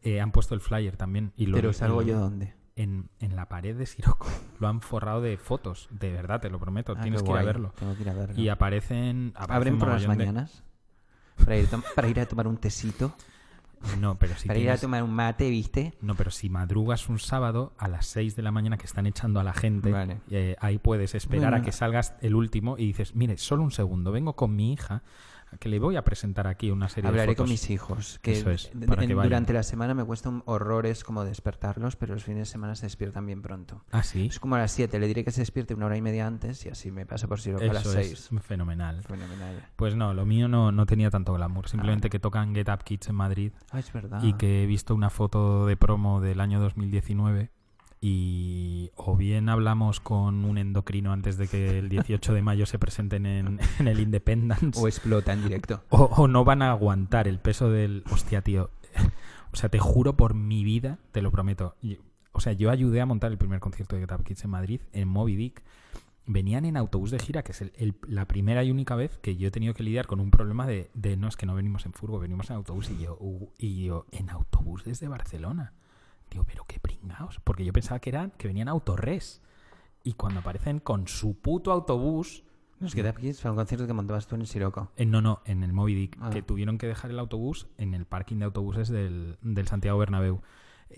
Eh, 0.03 0.19
han 0.19 0.31
puesto 0.31 0.55
el 0.55 0.61
flyer 0.61 0.97
también 0.97 1.31
y 1.37 1.45
lo 1.45 1.55
Pero 1.55 1.73
salgo 1.73 2.01
yo 2.01 2.19
dónde. 2.19 2.55
en, 2.75 3.09
en 3.19 3.35
la 3.35 3.47
pared 3.49 3.75
de 3.77 3.85
Siroco 3.85 4.25
lo 4.59 4.67
han 4.67 4.81
forrado 4.81 5.21
de 5.21 5.37
fotos 5.37 5.87
de 5.91 6.11
verdad 6.11 6.41
te 6.41 6.49
lo 6.49 6.59
prometo 6.59 6.93
Ah, 6.97 7.01
tienes 7.01 7.21
que 7.23 7.31
ir 7.31 7.37
a 7.37 7.43
verlo 7.43 7.73
Tengo 7.77 7.95
que 7.95 8.01
ir 8.01 8.09
a 8.09 8.13
verlo. 8.13 8.39
y 8.41 8.49
aparecen, 8.49 9.33
¿Abren 9.35 9.77
por 9.77 9.89
las 9.89 10.01
de- 10.01 10.07
mañanas? 10.07 10.63
Para 11.37 11.57
ir, 11.57 11.67
tom- 11.67 11.83
para 11.95 12.07
ir 12.07 12.19
a 12.19 12.25
tomar 12.25 12.47
un 12.47 12.57
tecito. 12.57 13.13
no 13.99 14.15
pero 14.19 14.35
si 14.35 14.47
para 14.47 14.59
ir 14.59 14.69
a 14.69 14.77
tomar 14.77 15.01
un 15.03 15.11
mate, 15.13 15.49
¿viste? 15.49 15.93
No, 16.01 16.13
pero 16.15 16.29
si 16.31 16.49
madrugas 16.49 17.09
un 17.09 17.17
sábado 17.19 17.73
a 17.79 17.87
las 17.87 18.05
6 18.07 18.35
de 18.35 18.41
la 18.43 18.51
mañana 18.51 18.77
que 18.77 18.85
están 18.85 19.05
echando 19.07 19.39
a 19.39 19.43
la 19.43 19.53
gente, 19.53 19.91
Vale. 19.91 20.21
eh, 20.29 20.55
ahí 20.59 20.77
puedes 20.79 21.13
esperar 21.15 21.53
a 21.55 21.61
que 21.63 21.71
salgas 21.71 22.13
el 22.21 22.35
último 22.35 22.77
y 22.77 22.85
dices, 22.87 23.15
mire, 23.15 23.37
solo 23.37 23.63
un 23.63 23.71
segundo, 23.71 24.11
vengo 24.11 24.35
con 24.35 24.55
mi 24.55 24.71
hija, 24.73 25.01
que 25.59 25.69
le 25.69 25.79
voy 25.79 25.95
a 25.95 26.03
presentar 26.03 26.47
aquí 26.47 26.71
una 26.71 26.87
serie 26.89 27.07
Hablaré 27.09 27.31
de 27.31 27.35
fotos. 27.35 27.43
con 27.43 27.49
mis 27.51 27.69
hijos. 27.69 28.19
Que 28.21 28.33
Eso 28.33 28.51
es, 28.51 28.71
para 28.87 29.03
en- 29.03 29.09
que 29.09 29.15
vayan. 29.15 29.29
durante 29.29 29.53
la 29.53 29.63
semana 29.63 29.93
me 29.93 30.03
cuestan 30.03 30.43
horrores 30.45 31.03
como 31.03 31.23
despertarlos, 31.25 31.95
pero 31.95 32.13
los 32.13 32.23
fines 32.23 32.39
de 32.39 32.45
semana 32.45 32.75
se 32.75 32.85
despiertan 32.85 33.25
bien 33.25 33.41
pronto. 33.41 33.83
Ah, 33.91 34.03
sí. 34.03 34.27
Es 34.27 34.39
como 34.39 34.55
a 34.55 34.59
las 34.59 34.71
7, 34.71 34.99
le 34.99 35.07
diré 35.07 35.23
que 35.23 35.31
se 35.31 35.41
despierte 35.41 35.73
una 35.73 35.85
hora 35.87 35.97
y 35.97 36.01
media 36.01 36.25
antes 36.27 36.65
y 36.65 36.69
así 36.69 36.91
me 36.91 37.05
paso 37.05 37.27
por 37.27 37.39
Siroco 37.41 37.63
a 37.63 37.73
las 37.73 37.85
Eso 37.85 37.93
6. 37.93 38.11
es 38.11 38.41
fenomenal. 38.43 39.03
Fenomenal. 39.03 39.67
Pues 39.75 39.95
no, 39.95 40.13
lo 40.13 40.25
mío 40.25 40.47
no, 40.47 40.71
no 40.71 40.85
tenía 40.85 41.09
tanto 41.09 41.33
glamour. 41.33 41.65
Ah. 41.67 41.69
Simplemente 41.69 42.09
que 42.09 42.19
tocan 42.19 42.55
Get 42.55 42.69
Up 42.69 42.83
Kids 42.83 43.09
en 43.09 43.15
Madrid 43.15 43.51
Ah, 43.71 43.79
es 43.79 43.91
verdad. 43.93 44.23
y 44.23 44.33
que 44.33 44.63
he 44.63 44.65
visto 44.65 44.95
una 44.95 45.09
foto 45.09 45.65
de 45.65 45.77
promo 45.77 46.21
del 46.21 46.39
año 46.39 46.59
2019 46.59 47.51
y 48.03 48.89
o 48.95 49.15
bien 49.15 49.47
hablamos 49.47 49.99
con 49.99 50.43
un 50.43 50.57
endocrino 50.57 51.13
antes 51.13 51.37
de 51.37 51.47
que 51.47 51.77
el 51.77 51.87
18 51.89 52.33
de 52.33 52.41
mayo 52.41 52.65
se 52.65 52.79
presenten 52.79 53.27
en, 53.27 53.59
en 53.79 53.87
el 53.87 53.99
Independence 53.99 54.79
O 54.81 54.87
explota 54.87 55.33
en 55.33 55.43
directo. 55.43 55.83
o, 55.89 56.05
o 56.05 56.27
no 56.27 56.43
van 56.43 56.63
a 56.63 56.71
aguantar 56.71 57.27
el 57.27 57.37
peso 57.39 57.69
del... 57.69 58.03
Hostia, 58.11 58.41
tío. 58.41 58.71
O 59.53 59.55
sea, 59.55 59.69
te 59.69 59.77
juro 59.79 60.17
por 60.17 60.33
mi 60.33 60.63
vida, 60.63 60.97
te 61.11 61.21
lo 61.21 61.29
prometo. 61.31 61.75
O 62.31 62.39
sea, 62.39 62.53
yo 62.53 62.71
ayudé 62.71 63.01
a 63.01 63.05
montar 63.05 63.31
el 63.31 63.37
primer 63.37 63.59
concierto 63.59 63.95
de 63.95 64.01
Get 64.07 64.11
Up 64.17 64.23
Kids 64.23 64.43
en 64.45 64.49
Madrid, 64.49 64.81
en 64.93 65.07
Moby 65.07 65.35
Dick. 65.35 65.61
Venían 66.25 66.65
en 66.65 66.77
autobús 66.77 67.11
de 67.11 67.19
gira, 67.19 67.43
que 67.43 67.51
es 67.51 67.61
el- 67.61 67.73
el- 67.75 67.95
la 68.07 68.25
primera 68.25 68.63
y 68.63 68.71
única 68.71 68.95
vez 68.95 69.17
que 69.19 69.35
yo 69.35 69.47
he 69.47 69.51
tenido 69.51 69.73
que 69.73 69.83
lidiar 69.83 70.07
con 70.07 70.19
un 70.19 70.31
problema 70.31 70.65
de, 70.65 70.89
de 70.93 71.17
no, 71.17 71.27
es 71.27 71.35
que 71.35 71.45
no 71.45 71.53
venimos 71.55 71.85
en 71.85 71.93
furgo, 71.93 72.19
venimos 72.19 72.49
en 72.49 72.55
autobús. 72.55 72.89
Y 72.89 73.03
yo, 73.03 73.17
y 73.59 73.83
yo 73.85 74.05
en 74.11 74.29
autobús 74.29 74.83
desde 74.85 75.07
Barcelona. 75.07 75.73
Digo, 76.31 76.43
pero 76.45 76.63
qué 76.65 76.79
pringaos. 76.79 77.39
Porque 77.43 77.63
yo 77.65 77.71
pensaba 77.73 77.99
que 77.99 78.09
eran 78.09 78.31
que 78.31 78.47
venían 78.47 78.67
autorres. 78.69 79.41
Y 80.03 80.13
cuando 80.13 80.39
aparecen 80.39 80.79
con 80.79 81.07
su 81.07 81.35
puto 81.35 81.71
autobús, 81.71 82.43
Get 82.81 83.05
Up 83.07 83.19
Kids 83.19 83.39
fue 83.39 83.51
un 83.51 83.57
concierto 83.57 83.85
que 83.85 83.93
montabas 83.93 84.25
tú 84.25 84.33
en 84.33 84.41
el 84.41 84.47
Siroco. 84.47 84.89
eh, 84.95 85.05
no, 85.05 85.21
no, 85.21 85.41
en 85.45 85.61
el 85.63 85.71
Moby 85.73 85.93
Dick, 85.93 86.17
Ah. 86.19 86.31
que 86.31 86.41
tuvieron 86.41 86.79
que 86.79 86.87
dejar 86.87 87.11
el 87.11 87.19
autobús 87.19 87.67
en 87.77 87.93
el 87.93 88.05
parking 88.05 88.37
de 88.37 88.45
autobuses 88.45 88.89
del, 88.89 89.37
del 89.43 89.67
Santiago 89.67 89.99
Bernabéu. 89.99 90.41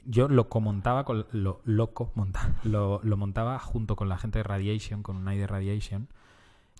Yo 0.05 0.29
lo 0.29 0.47
montaba 0.61 1.03
con 1.03 1.25
lo 1.31 1.59
loco 1.65 2.11
monta, 2.15 2.55
lo, 2.63 3.01
lo 3.03 3.17
montaba 3.17 3.59
junto 3.59 3.97
con 3.97 4.07
la 4.07 4.17
gente 4.17 4.39
de 4.39 4.43
Radiation, 4.43 5.03
con 5.03 5.17
un 5.17 5.25
de 5.25 5.45
Radiation. 5.45 6.07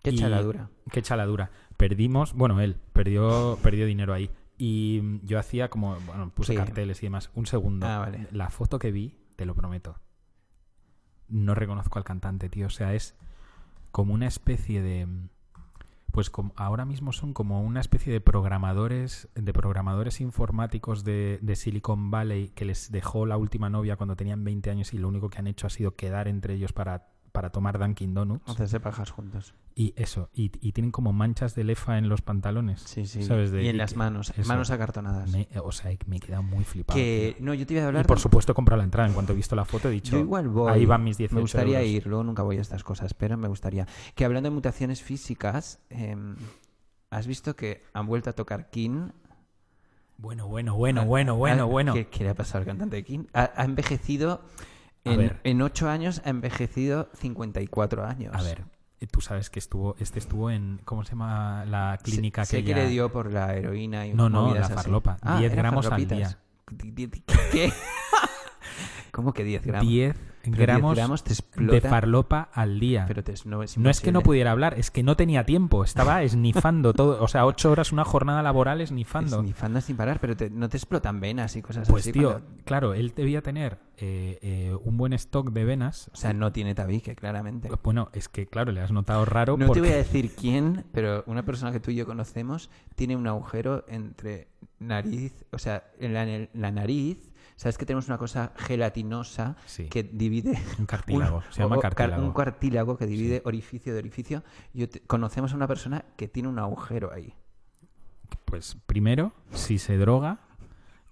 Qué 0.02 0.14
chaladura. 0.16 0.70
Qué 0.92 1.02
chaladura. 1.02 1.52
Perdimos, 1.78 2.34
bueno, 2.34 2.60
él 2.62 2.78
perdió, 2.94 3.58
perdió 3.62 3.86
dinero 3.86 4.14
ahí. 4.14 4.30
Y 4.58 5.20
yo 5.26 5.40
hacía 5.40 5.70
como, 5.70 6.00
bueno, 6.02 6.30
puse 6.30 6.54
Sí. 6.54 6.58
carteles 6.58 7.02
y 7.02 7.08
demás. 7.08 7.32
Un 7.34 7.46
segundo. 7.46 7.86
Ah, 7.88 8.00
vale. 8.00 8.28
La 8.32 8.50
foto 8.50 8.80
que 8.80 8.92
vi, 8.92 9.18
te 9.36 9.46
lo 9.46 9.56
prometo. 9.56 10.00
No 11.28 11.56
reconozco 11.56 11.98
al 11.98 12.06
cantante, 12.06 12.50
tío. 12.50 12.68
O 12.68 12.70
sea, 12.70 12.94
es 12.94 13.16
como 13.92 14.14
una 14.14 14.28
especie 14.28 14.82
de. 14.82 15.08
Pues 16.12 16.30
como, 16.30 16.54
ahora 16.58 16.86
mismo 16.86 17.12
son 17.12 17.34
como 17.34 17.64
una 17.64 17.80
especie 17.80 18.14
de 18.14 18.22
programadores, 18.22 19.30
de 19.34 19.52
programadores 19.52 20.22
informáticos 20.22 21.04
de, 21.04 21.40
de 21.42 21.56
Silicon 21.56 22.12
Valley 22.12 22.50
que 22.50 22.66
les 22.66 22.92
dejó 22.92 23.26
la 23.26 23.36
última 23.36 23.72
novia 23.72 23.96
cuando 23.96 24.16
tenían 24.16 24.44
20 24.44 24.70
años 24.70 24.94
y 24.94 25.00
lo 25.00 25.08
único 25.08 25.32
que 25.32 25.40
han 25.40 25.48
hecho 25.48 25.66
ha 25.66 25.72
sido 25.72 25.96
quedar 25.96 26.28
entre 26.28 26.54
ellos 26.54 26.72
para, 26.72 27.08
para 27.34 27.50
tomar 27.50 27.78
Dunkin' 27.80 28.14
Donuts. 28.14 28.48
Hacerse 28.48 28.80
pajas 28.80 29.10
juntos. 29.12 29.54
Y 29.76 29.94
eso, 29.98 30.30
y, 30.34 30.52
y 30.66 30.72
tienen 30.72 30.92
como 30.92 31.12
manchas 31.12 31.56
de 31.56 31.64
lefa 31.66 31.98
en 31.98 32.08
los 32.08 32.22
pantalones. 32.22 32.82
Sí, 32.82 33.06
sí. 33.08 33.24
¿sabes? 33.24 33.52
De- 33.52 33.64
y 33.64 33.68
en 33.68 33.76
y 33.76 33.78
las 33.80 33.92
que- 33.94 33.98
manos, 34.00 34.32
eso. 34.38 34.48
manos 34.48 34.70
acartonadas. 34.72 35.30
Me- 35.32 35.50
o 35.62 35.72
sea, 35.72 35.92
me 36.06 36.18
he 36.18 36.20
quedado 36.20 36.44
muy 36.44 36.64
flipado. 36.64 36.96
que 36.98 37.34
tío. 37.38 37.46
no, 37.46 37.54
yo 37.56 37.66
te 37.66 37.74
iba 37.74 37.82
a 37.82 37.86
Y 37.86 37.88
hablar. 37.88 38.06
por 38.06 38.20
supuesto 38.20 38.52
he 38.52 38.56
comprado 38.56 38.78
la 38.78 38.84
entrada. 38.86 39.08
En 39.10 39.14
cuanto 39.16 39.34
he 39.34 39.36
visto 39.36 39.56
la 39.56 39.66
foto 39.66 39.90
he 39.90 39.92
dicho, 39.92 40.12
Yo 40.14 40.20
igual 40.20 40.48
voy. 40.48 40.72
ahí 40.72 40.86
van 40.86 41.04
mis 41.04 41.18
18 41.18 41.36
Me 41.36 41.42
gustaría 41.42 41.80
euros. 41.82 41.92
ir, 41.92 42.08
luego 42.08 42.24
nunca 42.24 42.44
voy 42.44 42.60
a 42.60 42.62
estas 42.62 42.84
cosas, 42.84 43.14
pero 43.16 43.36
me 43.36 43.48
gustaría. 43.48 43.88
Que 44.16 44.24
hablando 44.26 44.50
de 44.50 44.56
mutaciones 44.56 45.02
físicas, 45.02 45.80
em, 45.90 46.36
¿has 47.10 47.26
visto 47.26 47.56
que 47.56 47.84
han 47.94 48.06
vuelto 48.06 48.30
a 48.30 48.34
tocar 48.34 48.70
King? 48.70 49.10
Bueno, 50.20 50.48
bueno, 50.48 50.76
bueno, 50.76 51.04
bueno, 51.06 51.36
bueno, 51.36 51.64
Ah, 51.64 51.66
bueno. 51.66 51.94
¿Qué, 51.94 52.08
qué 52.08 52.24
le 52.24 52.30
ha 52.30 52.36
pasado 52.36 52.60
al 52.60 52.66
cantante 52.66 52.96
de 52.98 53.04
King? 53.04 53.26
Ha, 53.34 53.52
ha 53.56 53.66
envejecido. 53.66 54.42
A 55.06 55.12
En, 55.12 55.18
ver. 55.18 55.40
en 55.44 55.62
ocho 55.62 55.90
años 55.90 56.22
ha 56.26 56.30
envejecido 56.30 57.10
54 57.14 58.06
años. 58.06 58.34
A 58.36 58.42
ver, 58.42 58.64
eh, 59.02 59.08
tú 59.08 59.20
sabes 59.22 59.50
que 59.50 59.60
estuvo, 59.60 59.96
este 60.00 60.20
estuvo 60.20 60.50
en, 60.50 60.80
¿cómo 60.86 61.04
se 61.04 61.12
llama 61.12 61.66
la 61.66 62.00
clínica 62.02 62.46
sé, 62.46 62.58
sé 62.58 62.64
que 62.64 62.74
que 62.74 62.76
le 62.76 62.88
dio 62.88 63.12
por 63.12 63.32
la 63.34 63.54
heroína 63.56 64.08
y 64.08 64.14
No, 64.14 64.30
no, 64.30 64.54
la 64.54 64.62
así. 64.66 64.74
farlopa. 64.74 65.18
Ah, 65.22 65.40
10 65.40 65.52
eran 65.52 65.64
gramos 65.64 65.86
al 65.86 65.92
farlopitas. 65.92 66.38
¿Qué? 67.52 67.72
¿Cómo 69.12 69.34
que 69.34 69.44
10 69.44 69.64
gramos? 69.66 69.88
10 69.90 70.16
Pero 70.16 70.24
10 70.24 70.33
gramos, 70.44 70.96
gramos 70.96 71.24
de 71.56 71.82
farlopa 71.82 72.50
al 72.54 72.80
día. 72.80 73.06
Pero 73.08 73.24
te- 73.24 73.34
no, 73.46 73.64
es 73.64 73.78
no 73.78 73.90
es 73.90 74.02
que 74.02 74.12
no 74.12 74.22
pudiera 74.22 74.52
hablar, 74.52 74.76
es 74.78 74.92
que 74.92 75.04
no 75.04 75.16
tenía 75.16 75.46
tiempo. 75.46 75.84
Estaba 75.84 76.24
esnifando 76.24 76.94
todo. 76.94 77.24
O 77.24 77.28
sea, 77.28 77.46
8 77.46 77.72
horas 77.72 77.92
una 77.92 78.04
jornada 78.04 78.42
laboral 78.44 78.82
esnifando. 78.82 79.38
Esnifando 79.38 79.82
sin 79.82 79.96
parar, 79.98 80.20
pero 80.20 80.36
te- 80.36 80.50
no 80.50 80.70
te 80.70 80.78
explotan 80.78 81.20
venas 81.20 81.56
y 81.56 81.62
cosas 81.62 81.88
Pues 81.90 82.04
así. 82.04 82.12
tío, 82.12 82.32
cuando- 82.32 82.64
claro, 82.66 82.94
él 82.94 83.14
debía 83.16 83.42
tener 83.42 83.78
eh, 83.98 84.40
eh, 84.42 84.76
un 84.84 84.98
buen 84.98 85.14
stock 85.14 85.52
de 85.52 85.64
venas. 85.66 86.10
O 86.14 86.18
sea, 86.18 86.34
no 86.34 86.52
tiene 86.52 86.76
tabique, 86.76 87.16
claramente. 87.16 87.70
Bueno, 87.84 88.10
es 88.14 88.28
que 88.28 88.48
claro, 88.48 88.72
le 88.72 88.82
has 88.82 88.92
notado 88.92 89.24
raro 89.26 89.56
No 89.58 89.68
porque 89.68 89.82
te 89.82 89.88
voy 89.88 89.94
a 89.96 89.98
decir 89.98 90.34
quién, 90.36 90.84
pero 90.92 91.24
una 91.28 91.44
persona 91.46 91.72
que 91.72 91.80
tú 91.80 91.92
y 91.92 91.96
yo 91.96 92.06
conocemos 92.06 92.70
tiene 92.96 93.16
un 93.16 93.28
agujero 93.28 93.86
entre 93.88 94.48
nariz, 94.80 95.46
o 95.52 95.58
sea, 95.58 95.84
en 96.00 96.14
la, 96.14 96.24
en 96.28 96.50
la 96.54 96.72
nariz. 96.72 97.32
Sabes 97.56 97.78
que 97.78 97.86
tenemos 97.86 98.08
una 98.08 98.18
cosa 98.18 98.52
gelatinosa 98.58 99.56
Sí. 99.66 99.88
que 99.90 100.04
divide 100.04 100.54
un 100.80 100.86
cartílago, 100.86 101.38
un, 101.38 101.44
se 101.54 101.62
llama 101.62 101.80
cartílago. 101.80 102.24
un 102.24 102.34
cartílago 102.34 102.98
que 102.98 103.06
divide 103.06 103.42
orificio 103.46 103.94
de 103.94 104.00
orificio. 104.00 104.44
Yo 104.74 104.90
te- 104.90 105.02
conocemos 105.02 105.54
a 105.54 105.56
una 105.56 105.68
persona 105.68 106.04
que 106.18 106.28
tiene 106.28 106.50
un 106.50 106.60
agujero 106.60 107.12
ahí. 107.14 107.34
Pues 108.46 108.78
primero, 108.86 109.34
si 109.52 109.78
se 109.78 109.98
droga, 109.98 110.40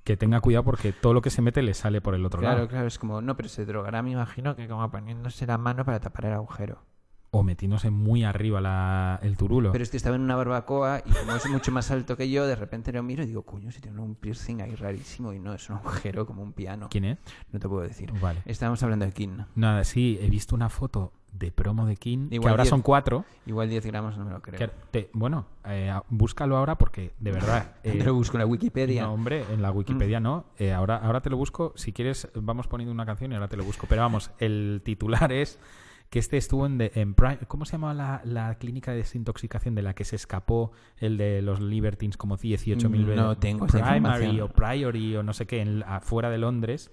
que 0.03 0.17
tenga 0.17 0.41
cuidado 0.41 0.63
porque 0.63 0.91
todo 0.93 1.13
lo 1.13 1.21
que 1.21 1.29
se 1.29 1.41
mete 1.41 1.61
le 1.61 1.73
sale 1.73 2.01
por 2.01 2.15
el 2.15 2.25
otro 2.25 2.39
Claro, 2.39 2.55
lado. 2.57 2.67
claro, 2.67 2.87
es 2.87 2.97
como, 2.97 3.21
no, 3.21 3.35
pero 3.35 3.49
se 3.49 3.65
drogará, 3.65 4.01
me 4.01 4.11
imagino, 4.11 4.55
que 4.55 4.67
como 4.67 4.89
poniéndose 4.89 5.45
la 5.45 5.57
mano 5.57 5.85
para 5.85 5.99
tapar 5.99 6.25
el 6.25 6.33
agujero. 6.33 6.79
O 7.33 7.43
metiéndose 7.43 7.89
muy 7.91 8.25
arriba 8.25 8.59
la- 8.59 9.17
el 9.23 9.37
turulo. 9.37 9.71
Pero 9.71 9.81
es 9.85 9.89
que 9.89 9.95
estaba 9.95 10.17
en 10.17 10.21
una 10.21 10.35
barbacoa 10.35 11.01
y 11.05 11.11
como 11.11 11.33
es 11.33 11.49
mucho 11.49 11.71
más 11.71 11.89
alto 11.89 12.17
que 12.17 12.29
yo, 12.29 12.45
de 12.45 12.57
repente 12.57 12.91
lo 12.91 13.01
miro 13.03 13.23
y 13.23 13.25
digo, 13.25 13.43
coño, 13.43 13.71
si 13.71 13.79
tiene 13.79 14.01
un 14.01 14.15
piercing 14.15 14.59
ahí 14.61 14.75
rarísimo 14.75 15.31
y 15.31 15.39
no, 15.39 15.53
es 15.53 15.69
un 15.69 15.77
agujero 15.77 16.25
como 16.25 16.43
un 16.43 16.51
piano. 16.51 16.89
¿Quién 16.91 17.05
es? 17.05 17.19
No 17.53 17.59
te 17.61 17.69
puedo 17.69 17.83
decir. 17.83 18.11
Vale. 18.19 18.41
Estábamos 18.43 18.83
hablando 18.83 19.05
de 19.05 19.13
King. 19.13 19.37
Nada, 19.55 19.85
sí, 19.85 20.19
he 20.21 20.29
visto 20.29 20.55
una 20.55 20.67
foto 20.67 21.13
de 21.31 21.53
promo 21.53 21.85
de 21.85 21.95
King, 21.95 22.27
que 22.27 22.35
Igual 22.35 22.51
ahora 22.51 22.63
10. 22.63 22.69
son 22.69 22.81
cuatro. 22.81 23.23
Igual 23.45 23.69
10 23.69 23.85
gramos 23.85 24.17
no 24.17 24.25
me 24.25 24.31
lo 24.31 24.41
creo. 24.41 24.59
que 24.59 24.67
te- 24.91 25.09
bueno, 25.13 25.45
eh, 25.63 25.93
búscalo 26.09 26.57
ahora 26.57 26.77
porque 26.77 27.13
de 27.17 27.31
verdad... 27.31 27.75
eh, 27.85 27.97
Te 27.97 28.03
lo 28.03 28.13
busco 28.13 28.35
en 28.35 28.39
la 28.41 28.45
Wikipedia. 28.45 29.03
No, 29.03 29.13
hombre, 29.13 29.45
en 29.53 29.61
la 29.61 29.71
Wikipedia 29.71 30.19
Mm. 30.19 30.23
no. 30.23 30.45
Eh, 30.57 30.73
ahora, 30.73 30.97
ahora 30.97 31.21
te 31.21 31.29
lo 31.29 31.37
busco. 31.37 31.71
Si 31.77 31.93
quieres, 31.93 32.27
vamos 32.35 32.67
poniendo 32.67 32.91
una 32.91 33.05
canción 33.05 33.31
y 33.31 33.35
ahora 33.35 33.47
te 33.47 33.55
lo 33.55 33.63
busco. 33.63 33.87
Pero 33.87 34.01
vamos, 34.01 34.31
el 34.39 34.81
titular 34.83 35.31
es 35.31 35.57
que 36.11 36.19
este 36.19 36.35
estuvo 36.37 36.65
en, 36.65 36.77
de- 36.77 36.91
en 36.95 37.15
Pri- 37.15 37.39
¿Cómo 37.47 37.63
se 37.65 37.71
llama 37.71 37.93
la, 37.93 38.21
la 38.25 38.55
clínica 38.55 38.91
de 38.91 38.97
desintoxicación 38.97 39.73
de 39.75 39.81
la 39.81 39.93
que 39.95 40.03
se 40.03 40.17
escapó 40.17 40.73
el 40.97 41.17
de 41.17 41.41
los 41.41 41.59
Libertines 41.61 42.17
como 42.17 42.37
18.000 42.37 42.91
veces? 43.05 43.15
No 43.15 43.37
tengo 43.37 43.65
Primary 43.65 44.41
o 44.41 44.49
Priory 44.49 45.15
o 45.15 45.23
no 45.23 45.31
sé 45.33 45.47
qué, 45.47 45.61
en, 45.61 45.81
afuera 45.83 46.29
de 46.29 46.37
Londres. 46.37 46.91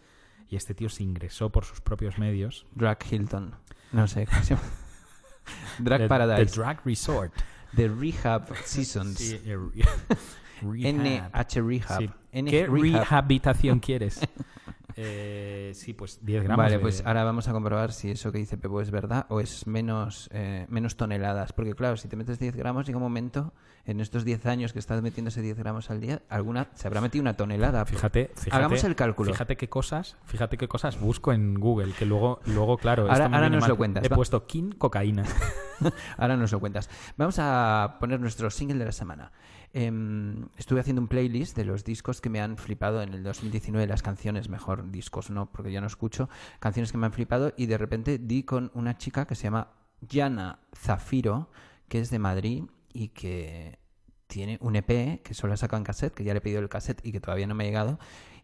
Y 0.49 0.57
este 0.57 0.73
tío 0.73 0.89
se 0.89 1.03
ingresó 1.03 1.51
por 1.51 1.65
sus 1.65 1.81
propios 1.83 2.17
medios. 2.19 2.65
Drag 2.75 2.97
Hilton. 3.11 3.55
No 3.93 4.07
sé 4.07 4.25
cómo 4.27 4.41
se 4.43 4.55
llama. 4.55 4.67
Drag 5.81 6.01
The- 6.03 6.09
Paradise. 6.09 6.47
The 6.53 6.61
Drag 6.61 6.81
Resort. 6.87 7.33
The 7.75 7.89
Rehab 7.89 8.57
Seasons. 8.65 9.19
Sí, 9.19 9.39
eh, 9.45 9.57
rehab. 10.63 10.95
NH 11.43 11.61
Rehab. 11.61 11.99
Sí. 11.99 12.11
N 12.33 12.51
¿Qué 12.51 12.67
Rehab. 12.67 13.05
rehabilitación 13.09 13.81
quieres? 13.81 14.21
Eh, 15.01 15.71
sí, 15.75 15.95
pues 15.95 16.19
10 16.27 16.43
gramos. 16.43 16.65
Vale, 16.65 16.77
de- 16.77 16.81
pues 16.81 17.05
ahora 17.07 17.23
vamos 17.23 17.47
a 17.47 17.53
comprobar 17.53 17.93
si 17.93 18.11
eso 18.11 18.33
que 18.33 18.39
dice 18.39 18.57
Pepo 18.59 18.81
es 18.81 18.91
verdad 18.91 19.27
o 19.29 19.39
es 19.39 19.65
menos, 19.69 20.29
eh, 20.33 20.67
menos 20.69 20.97
toneladas. 20.97 21.53
Porque 21.53 21.75
claro, 21.75 21.97
si 21.97 22.09
te 22.09 22.17
metes 22.17 22.41
10 22.41 22.57
gramos, 22.57 22.85
llega 22.85 22.97
un 22.99 23.05
momento, 23.05 23.53
en 23.85 24.01
estos 24.01 24.25
10 24.25 24.45
años 24.47 24.73
que 24.73 24.81
estás 24.81 25.01
metiéndose 25.01 25.41
10 25.41 25.57
gramos 25.57 25.91
al 25.91 26.01
día, 26.01 26.23
alguna 26.29 26.67
se 26.75 26.89
habrá 26.89 27.01
metido 27.01 27.23
una 27.23 27.37
tonelada. 27.37 27.87
Fíjate, 27.87 28.33
fíjate. 28.35 28.57
Hagamos 28.57 28.83
el 28.83 28.97
cálculo. 28.97 29.31
Fíjate 29.33 29.57
qué 29.57 29.69
cosas, 29.69 30.17
fíjate 30.25 30.59
qué 30.59 30.67
cosas 30.67 30.99
busco 30.99 31.33
en 31.33 31.55
Google, 31.61 31.93
que 31.97 32.05
luego, 32.05 32.41
luego 32.47 32.77
claro, 32.77 33.03
Ahora- 33.05 33.15
esto 33.15 33.29
me 33.31 33.37
ahora 33.37 33.51
nos 33.51 33.61
mal. 33.61 33.71
lo 33.71 33.77
cuentas, 33.77 34.05
He 34.05 34.09
va. 34.09 34.17
puesto 34.17 34.47
kin 34.47 34.73
cocaína. 34.73 35.23
Ahora 36.17 36.37
nos 36.37 36.51
lo 36.51 36.59
cuentas. 36.59 36.91
Vamos 37.17 37.37
a 37.39 37.99
poner 38.01 38.19
nuestro 38.19 38.51
single 38.51 38.79
de 38.79 38.85
la 38.87 38.93
semana. 38.93 39.31
Em, 39.73 40.49
estuve 40.57 40.81
haciendo 40.81 41.03
un 41.03 41.09
playlist 41.09 41.57
de 41.57 41.65
los 41.65 41.85
discos 41.85 42.21
que 42.21 42.31
me 42.31 42.41
han 42.41 42.57
flipado 42.57 43.03
en 43.03 43.13
el 43.13 43.23
2019, 43.23 43.87
las 43.87 44.03
canciones, 44.03 44.49
mejor 44.49 44.91
discos 44.91 45.31
no, 45.31 45.51
porque 45.53 45.73
ya 45.73 45.81
no 45.81 45.87
escucho, 45.87 46.29
canciones 46.59 46.91
que 46.91 46.99
me 46.99 47.07
han 47.07 47.13
flipado 47.13 47.53
y 47.57 47.67
de 47.67 47.79
repente 47.79 48.19
di 48.19 48.45
con 48.45 48.71
una 48.75 48.97
chica 48.97 49.27
que 49.27 49.35
se 49.35 49.45
llama 49.45 49.73
Yana 50.01 50.61
Zafiro, 50.75 51.51
que 51.89 52.01
es 52.01 52.11
de 52.11 52.19
Madrid 52.19 52.65
y 52.93 53.09
que 53.09 53.79
tiene 54.27 54.59
un 54.61 54.77
EP 54.77 55.23
que 55.23 55.35
solo 55.35 55.53
ha 55.53 55.57
sacado 55.57 55.79
en 55.79 55.85
cassette, 55.85 56.15
que 56.15 56.25
ya 56.25 56.33
le 56.33 56.39
he 56.39 56.43
pedido 56.43 56.61
el 56.61 56.69
cassette 56.69 57.05
y 57.05 57.13
que 57.13 57.21
todavía 57.21 57.47
no 57.47 57.55
me 57.55 57.65
ha 57.65 57.67
llegado, 57.67 57.99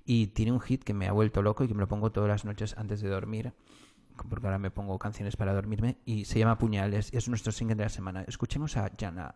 y 0.04 0.28
tiene 0.28 0.52
un 0.52 0.60
hit 0.60 0.84
que 0.84 0.92
me 0.92 1.08
ha 1.08 1.12
vuelto 1.12 1.42
loco 1.42 1.64
y 1.64 1.68
que 1.68 1.74
me 1.74 1.80
lo 1.80 1.88
pongo 1.88 2.12
todas 2.12 2.28
las 2.28 2.44
noches 2.44 2.76
antes 2.76 3.00
de 3.00 3.08
dormir 3.08 3.54
porque 4.28 4.46
ahora 4.46 4.58
me 4.58 4.70
pongo 4.70 4.98
canciones 4.98 5.36
para 5.36 5.52
dormirme, 5.52 5.98
y 6.04 6.24
se 6.24 6.38
llama 6.38 6.58
Puñales, 6.58 7.12
es 7.12 7.28
nuestro 7.28 7.52
single 7.52 7.74
de 7.76 7.84
la 7.84 7.88
semana. 7.88 8.24
Escuchemos 8.28 8.76
a 8.76 8.90
Jana 8.96 9.34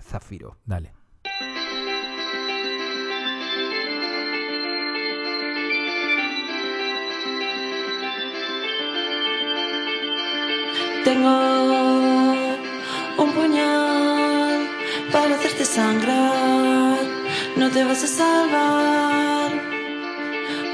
Zafiro. 0.00 0.56
Dale. 0.64 1.05
Tengo 11.06 11.36
un 13.22 13.30
puñal 13.32 14.68
para 15.12 15.36
hacerte 15.36 15.64
sangrar. 15.64 16.98
No 17.54 17.70
te 17.70 17.84
vas 17.84 18.02
a 18.02 18.08
salvar. 18.08 19.50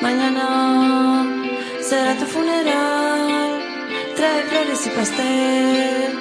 Mañana 0.00 0.46
será 1.82 2.16
tu 2.16 2.24
funeral. 2.24 3.60
Trae 4.16 4.42
flores 4.48 4.86
y 4.86 4.90
pastel. 4.96 6.12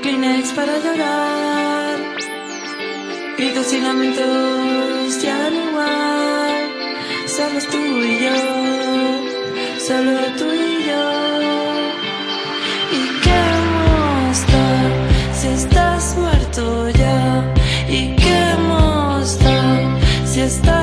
Kleenex 0.00 0.48
para 0.58 0.74
llorar. 0.84 1.96
Gritos 3.36 3.70
y 3.74 3.80
lamentos 3.82 5.22
ya 5.22 5.36
dan 5.42 5.54
igual. 5.68 6.62
Solo 7.36 7.58
tú 7.72 7.82
y 8.12 8.18
yo. 8.24 8.36
Solo 9.86 10.12
tú 10.38 10.52
y 10.54 10.56
yo. 10.56 10.57
Si 20.48 20.77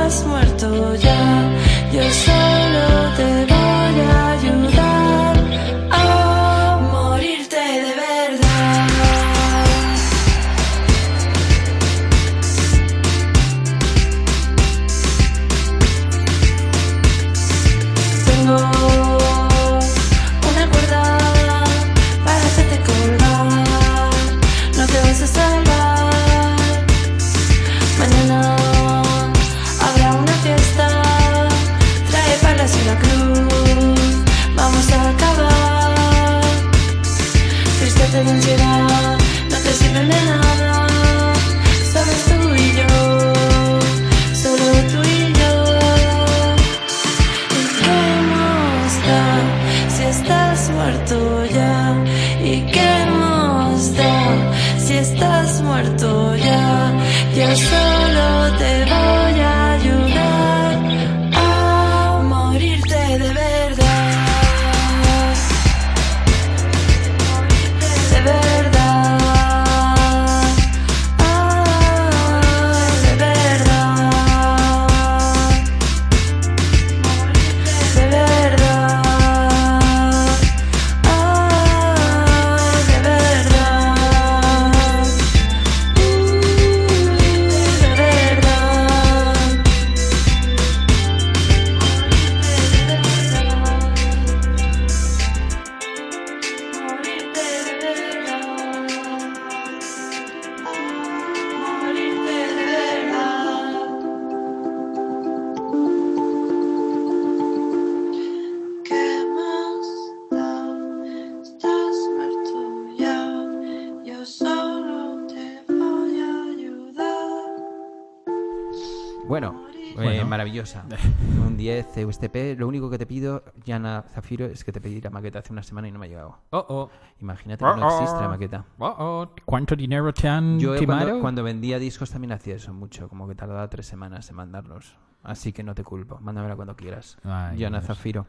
maravillosa. 120.46 120.86
Un 121.46 121.58
10 121.58 122.06
USTP. 122.06 122.58
Lo 122.58 122.68
único 122.68 122.90
que 122.90 122.98
te 122.98 123.06
pido, 123.06 123.44
Yana 123.66 124.04
Zafiro, 124.14 124.46
es 124.46 124.64
que 124.64 124.72
te 124.72 124.80
pedí 124.80 125.02
la 125.02 125.10
maqueta 125.10 125.40
hace 125.40 125.52
una 125.52 125.64
semana 125.64 125.88
y 125.88 125.92
no 125.92 126.00
me 126.00 126.06
ha 126.06 126.10
llegado. 126.10 126.38
Oh, 126.52 126.66
oh. 126.70 126.90
Imagínate 127.20 127.64
que 127.64 127.80
no 127.80 127.88
Oh, 127.88 127.90
oh. 127.90 128.02
existe 128.02 128.22
la 128.22 128.30
maqueta. 128.30 128.66
Oh, 128.78 128.96
oh. 128.98 129.30
¿Cuánto 129.46 129.76
dinero 129.76 130.14
te 130.14 130.28
han 130.28 130.60
Yo 130.60 130.76
eh, 130.76 130.86
cuando, 130.86 131.20
cuando 131.20 131.44
vendía 131.44 131.80
discos 131.80 132.12
también 132.12 132.32
hacía 132.32 132.56
eso 132.56 132.74
mucho, 132.74 133.10
como 133.10 133.28
que 133.28 133.36
tardaba 133.36 133.68
tres 133.70 133.86
semanas 133.88 134.30
en 134.30 134.36
mandarlos. 134.36 134.96
Así 135.24 135.52
que 135.52 135.64
no 135.64 135.74
te 135.74 135.84
culpo, 135.84 136.20
mándamela 136.20 136.56
cuando 136.56 136.76
quieras. 136.76 137.18
Ay, 137.24 137.58
Yana 137.58 137.80
Dios. 137.80 137.88
Zafiro. 137.88 138.28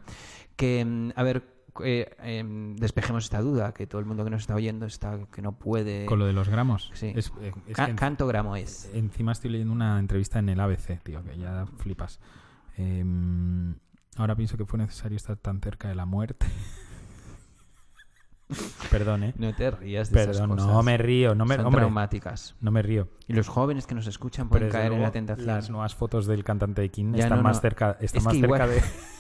Que, 0.57 0.83
mm, 0.85 1.11
a 1.15 1.23
ver, 1.23 1.56
eh, 1.85 2.17
em, 2.23 2.77
despejemos 2.77 3.25
esta 3.25 3.41
duda, 3.41 3.73
que 3.73 3.87
todo 3.87 4.01
el 4.01 4.07
mundo 4.07 4.25
que 4.25 4.31
nos 4.31 4.43
está 4.43 4.55
oyendo 4.55 4.87
está 4.87 5.19
que 5.33 5.43
no 5.43 5.53
puede... 5.53 6.07
Con 6.07 6.19
lo 6.19 6.27
de 6.27 6.33
los 6.33 6.49
gramos. 6.49 6.91
Sí. 6.95 7.13
Es, 7.15 7.33
eh, 7.41 7.53
es 7.67 7.77
Ca- 7.77 7.85
que 7.87 7.91
en- 7.93 7.97
¿Canto 7.97 8.27
gramo 8.27 8.57
es? 8.57 8.91
Encima 8.95 9.33
estoy 9.33 9.51
leyendo 9.51 9.73
una 9.73 9.99
entrevista 9.99 10.39
en 10.39 10.49
el 10.49 10.61
ABC, 10.61 11.01
tío, 11.03 11.23
que 11.25 11.37
ya 11.39 11.67
flipas. 11.79 12.21
Em, 12.77 13.75
ahora 14.17 14.37
pienso 14.37 14.57
que 14.57 14.65
fue 14.67 14.79
necesario 14.79 15.17
estar 15.17 15.37
tan 15.37 15.61
cerca 15.61 15.89
de 15.89 15.95
la 15.95 16.07
muerte. 16.07 16.47
Perdón, 18.93 19.25
¿eh? 19.25 19.35
No 19.39 19.53
te 19.55 19.71
rías 19.73 20.11
de 20.13 20.21
esas 20.23 20.37
Perdón, 20.37 20.51
cosas. 20.57 20.69
no 20.69 20.81
me 20.85 20.97
río, 20.97 21.35
no 21.35 21.45
me, 21.45 21.57
Son 21.57 21.67
hombre, 21.67 21.81
traumáticas. 21.81 22.55
no 22.61 22.71
me 22.71 22.81
río. 22.81 23.09
Y 23.27 23.33
los 23.33 23.49
jóvenes 23.49 23.89
que 23.89 23.97
nos 23.97 24.07
escuchan 24.07 24.49
pueden 24.49 24.69
caer 24.71 24.93
en 24.93 25.03
la 25.03 25.11
tentación. 25.11 25.47
Las 25.49 25.69
nuevas 25.69 25.97
fotos 25.97 26.27
del 26.27 26.45
cantante 26.45 26.81
de 26.81 26.89
King 26.91 27.13
Ya, 27.15 27.25
están 27.25 27.39
no, 27.39 27.43
más 27.43 27.57
no. 27.57 27.63
cerca, 27.63 27.97
están 28.01 28.19
Es 28.19 28.25
más 28.25 28.35
cerca 28.35 28.47
igual- 28.47 28.71
de, 28.71 28.83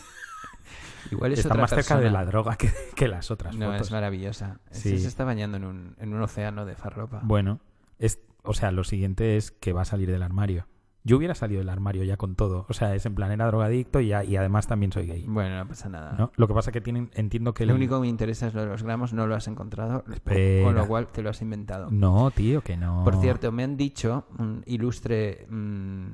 Igual 1.10 1.32
es 1.32 1.44
otra 1.46 1.60
más 1.60 1.70
cerca 1.70 1.98
de 1.98 2.10
la 2.10 2.24
droga 2.24 2.56
que, 2.56 2.70
que 2.94 3.08
las 3.08 3.30
otras 3.30 3.56
No, 3.56 3.66
fotos. 3.66 3.82
es 3.88 3.92
maravillosa. 3.92 4.60
Ese 4.70 4.90
Sí. 4.90 4.98
se 4.98 5.08
está 5.08 5.24
bañando 5.24 5.56
en 5.56 5.64
un, 5.64 5.96
en 5.98 6.12
un 6.14 6.22
océano 6.22 6.64
de 6.64 6.74
farropa. 6.76 7.20
Bueno, 7.24 7.60
es, 7.98 8.20
o 8.42 8.54
sea, 8.54 8.70
lo 8.72 8.84
siguiente 8.84 9.36
es 9.36 9.50
que 9.50 9.72
va 9.72 9.82
a 9.82 9.86
salir 9.86 10.10
del 10.10 10.22
armario. 10.22 10.66
Yo 11.04 11.16
hubiera 11.18 11.36
salido 11.36 11.60
del 11.60 11.68
armario 11.68 12.02
ya 12.02 12.16
con 12.16 12.34
todo. 12.34 12.66
O 12.68 12.72
sea, 12.72 12.92
es 12.96 13.06
en 13.06 13.14
plan, 13.14 13.30
era 13.30 13.46
drogadicto 13.46 14.00
y, 14.00 14.08
ya- 14.08 14.24
y 14.24 14.36
además 14.36 14.66
también 14.66 14.90
soy 14.90 15.06
gay. 15.06 15.24
Bueno, 15.28 15.56
no 15.56 15.68
pasa 15.68 15.88
nada. 15.88 16.16
¿no? 16.18 16.32
Lo 16.34 16.48
que 16.48 16.54
pasa 16.54 16.72
que 16.72 16.80
tienen, 16.80 17.10
entiendo 17.14 17.54
que... 17.54 17.64
Lo 17.64 17.72
el- 17.74 17.76
único 17.76 17.94
que 17.94 18.00
me 18.00 18.08
interesa 18.08 18.48
es 18.48 18.54
lo 18.54 18.62
de 18.62 18.66
los 18.66 18.82
gramos, 18.82 19.12
no 19.12 19.28
lo 19.28 19.36
has 19.36 19.46
encontrado, 19.46 20.02
Espera. 20.12 20.64
con 20.64 20.74
lo 20.74 20.88
cual 20.88 21.06
te 21.06 21.22
lo 21.22 21.30
has 21.30 21.40
inventado. 21.42 21.92
No, 21.92 22.32
tío, 22.32 22.60
que 22.62 22.76
no. 22.76 23.04
Por 23.04 23.20
cierto, 23.20 23.52
me 23.52 23.62
han 23.62 23.76
dicho, 23.76 24.26
un 24.38 24.64
ilustre 24.66 25.46
mm, 25.48 26.06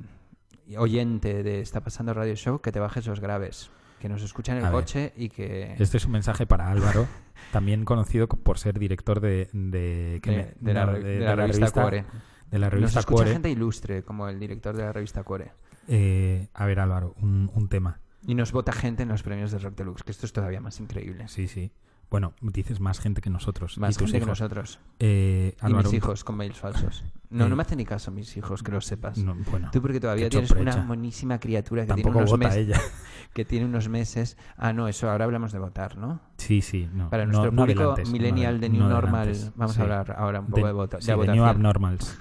oyente 0.77 1.41
de 1.41 1.59
Está 1.61 1.81
Pasando 1.81 2.13
Radio 2.13 2.35
Show, 2.35 2.59
que 2.61 2.71
te 2.71 2.79
bajes 2.79 3.07
los 3.07 3.19
graves, 3.19 3.71
que 4.03 4.09
nos 4.09 4.21
escuchan 4.21 4.57
en 4.57 4.65
el 4.65 4.69
ver. 4.73 4.81
coche 4.81 5.13
y 5.15 5.29
que... 5.29 5.75
Este 5.79 5.95
es 5.95 6.05
un 6.05 6.11
mensaje 6.11 6.45
para 6.45 6.69
Álvaro, 6.69 7.07
también 7.53 7.85
conocido 7.85 8.27
co- 8.27 8.35
por 8.35 8.59
ser 8.59 8.77
director 8.77 9.21
de... 9.21 9.47
De, 9.53 10.19
¿qué 10.21 10.29
de, 10.29 10.37
me- 10.37 10.53
de 10.59 10.73
la, 10.73 10.85
no, 10.85 10.91
re- 10.91 11.03
de 11.03 11.19
la 11.21 11.35
revista 11.37 11.71
Cuore. 11.71 12.03
De 12.51 12.59
la 12.59 12.65
Nos 12.65 12.73
revista 12.73 12.99
escucha 12.99 13.15
Cuore. 13.15 13.31
gente 13.31 13.49
ilustre, 13.49 14.03
como 14.03 14.27
el 14.27 14.41
director 14.41 14.75
de 14.75 14.83
la 14.83 14.91
revista 14.91 15.23
Cuore. 15.23 15.53
Eh, 15.87 16.49
a 16.53 16.65
ver, 16.65 16.81
Álvaro, 16.81 17.15
un, 17.21 17.49
un 17.55 17.69
tema. 17.69 18.01
Y 18.27 18.35
nos 18.35 18.51
vota 18.51 18.73
gente 18.73 19.03
en 19.03 19.09
los 19.09 19.23
premios 19.23 19.51
de 19.53 19.59
Rock 19.59 19.77
Deluxe, 19.77 20.03
que 20.03 20.11
esto 20.11 20.25
es 20.25 20.33
todavía 20.33 20.59
más 20.59 20.81
increíble. 20.81 21.29
Sí, 21.29 21.47
sí. 21.47 21.71
Bueno, 22.13 22.33
dices 22.41 22.79
más 22.79 22.99
gente 22.99 23.21
que 23.21 23.31
nosotros. 23.31 23.79
Más 23.79 23.95
y 23.95 23.97
tus 23.97 24.11
gente 24.11 24.19
que 24.19 24.29
hijos. 24.29 24.39
nosotros. 24.39 24.79
Eh, 24.99 25.55
Y 25.67 25.73
mis 25.73 25.93
hijos 25.93 26.23
con 26.23 26.37
mails 26.37 26.59
falsos. 26.59 27.03
No, 27.31 27.47
Eh, 27.47 27.49
no 27.49 27.55
me 27.55 27.63
hacen 27.63 27.79
ni 27.79 27.85
caso 27.85 28.11
mis 28.11 28.37
hijos, 28.37 28.61
que 28.61 28.71
lo 28.71 28.81
sepas. 28.81 29.17
No, 29.17 29.35
bueno, 29.49 29.71
Tú 29.73 29.81
porque 29.81 29.99
todavía 29.99 30.29
tienes 30.29 30.51
una 30.51 30.77
monísima 30.83 31.39
criatura 31.39 31.87
que 31.87 31.95
tiene, 31.95 32.11
unos 32.11 32.29
vota 32.29 32.45
meses, 32.45 32.67
ella. 32.67 32.79
que 33.33 33.45
tiene 33.45 33.65
unos 33.65 33.89
meses. 33.89 34.37
Ah, 34.57 34.73
no, 34.73 34.87
eso 34.87 35.09
ahora 35.09 35.25
hablamos 35.25 35.53
de 35.53 35.57
votar, 35.57 35.97
¿no? 35.97 36.19
Sí, 36.37 36.61
sí. 36.61 36.87
No, 36.93 37.09
Para 37.09 37.25
nuestro 37.25 37.51
no 37.51 37.63
público 37.63 37.95
millennial 38.11 38.59
de 38.61 38.69
New 38.69 38.81
no 38.81 38.89
Normal, 38.89 39.35
vamos 39.55 39.73
Sí. 39.73 39.79
a 39.79 39.83
hablar 39.83 40.15
ahora 40.15 40.41
un 40.41 40.45
poco 40.45 40.57
de, 40.61 40.67
de, 40.67 40.71
vota, 40.73 41.01
sí, 41.01 41.07
de. 41.11 41.27
New 41.33 41.43
Abnormals. 41.45 42.15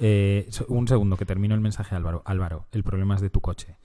Eh, 0.00 0.48
un 0.68 0.88
segundo, 0.88 1.18
que 1.18 1.26
termino 1.26 1.54
el 1.54 1.60
mensaje, 1.60 1.94
Álvaro. 1.94 2.22
Álvaro, 2.24 2.64
el 2.72 2.82
problema 2.82 3.14
es 3.14 3.20
de 3.20 3.28
tu 3.28 3.42
coche. 3.42 3.76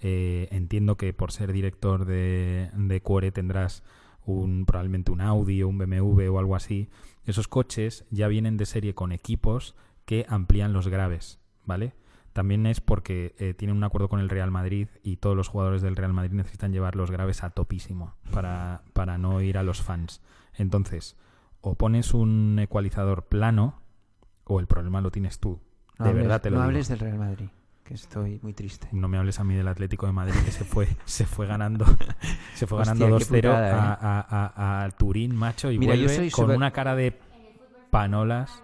Eh, 0.00 0.48
entiendo 0.50 0.96
que 0.96 1.12
por 1.14 1.30
ser 1.30 1.52
director 1.52 2.04
de, 2.04 2.72
de 2.74 3.00
Cuore 3.00 3.30
tendrás 3.30 3.84
un 4.24 4.64
probablemente 4.66 5.12
un 5.12 5.20
Audi 5.20 5.62
o 5.62 5.68
un 5.68 5.78
BMW 5.78 6.28
o 6.34 6.38
algo 6.38 6.56
así. 6.56 6.88
Esos 7.24 7.48
coches 7.48 8.04
ya 8.10 8.28
vienen 8.28 8.56
de 8.56 8.66
serie 8.66 8.94
con 8.94 9.12
equipos 9.12 9.74
que 10.04 10.26
amplían 10.28 10.72
los 10.72 10.88
graves, 10.88 11.38
¿vale? 11.64 11.94
También 12.32 12.66
es 12.66 12.80
porque 12.80 13.34
eh, 13.38 13.54
tienen 13.54 13.76
un 13.76 13.84
acuerdo 13.84 14.08
con 14.08 14.18
el 14.18 14.28
Real 14.28 14.50
Madrid 14.50 14.88
y 15.02 15.16
todos 15.16 15.36
los 15.36 15.48
jugadores 15.48 15.82
del 15.82 15.94
Real 15.96 16.12
Madrid 16.12 16.32
necesitan 16.32 16.72
llevar 16.72 16.96
los 16.96 17.10
graves 17.10 17.44
a 17.44 17.50
topísimo 17.50 18.14
para, 18.32 18.82
para 18.92 19.18
no 19.18 19.40
ir 19.40 19.56
a 19.56 19.62
los 19.62 19.82
fans. 19.82 20.20
Entonces, 20.54 21.16
o 21.60 21.76
pones 21.76 22.12
un 22.12 22.58
ecualizador 22.58 23.26
plano 23.26 23.80
o 24.44 24.58
el 24.60 24.66
problema 24.66 25.00
lo 25.00 25.10
tienes 25.12 25.38
tú. 25.38 25.60
No 25.98 26.06
de 26.06 26.10
hables, 26.10 26.24
verdad 26.24 26.42
te 26.42 26.50
lo 26.50 26.56
no 26.56 26.62
digo. 26.62 26.68
hables 26.70 26.88
del 26.88 26.98
Real 26.98 27.18
Madrid, 27.18 27.48
que 27.84 27.94
estoy 27.94 28.40
muy 28.42 28.52
triste. 28.54 28.88
No 28.92 29.08
me 29.08 29.18
hables 29.18 29.38
a 29.40 29.44
mí 29.44 29.54
del 29.54 29.68
Atlético 29.68 30.06
de 30.06 30.12
Madrid 30.12 30.34
que 30.44 30.50
se 30.50 30.64
fue, 30.64 30.88
se 31.04 31.26
fue 31.26 31.46
ganando, 31.46 31.84
se 32.54 32.66
fue 32.66 32.78
Hostia, 32.80 32.94
ganando 32.94 33.18
qué 33.18 33.24
2-0 33.24 33.36
putada, 33.42 33.68
¿eh? 33.68 33.72
a, 33.72 33.92
a- 34.20 34.54
a- 34.80 34.84
a 34.84 34.90
Turín, 34.90 35.36
macho, 35.36 35.70
y 35.70 35.78
Mira, 35.78 35.94
vuelve 35.94 36.30
con 36.30 36.46
súper- 36.46 36.56
una 36.56 36.70
cara 36.70 36.96
de 36.96 37.18
panolas. 37.90 38.62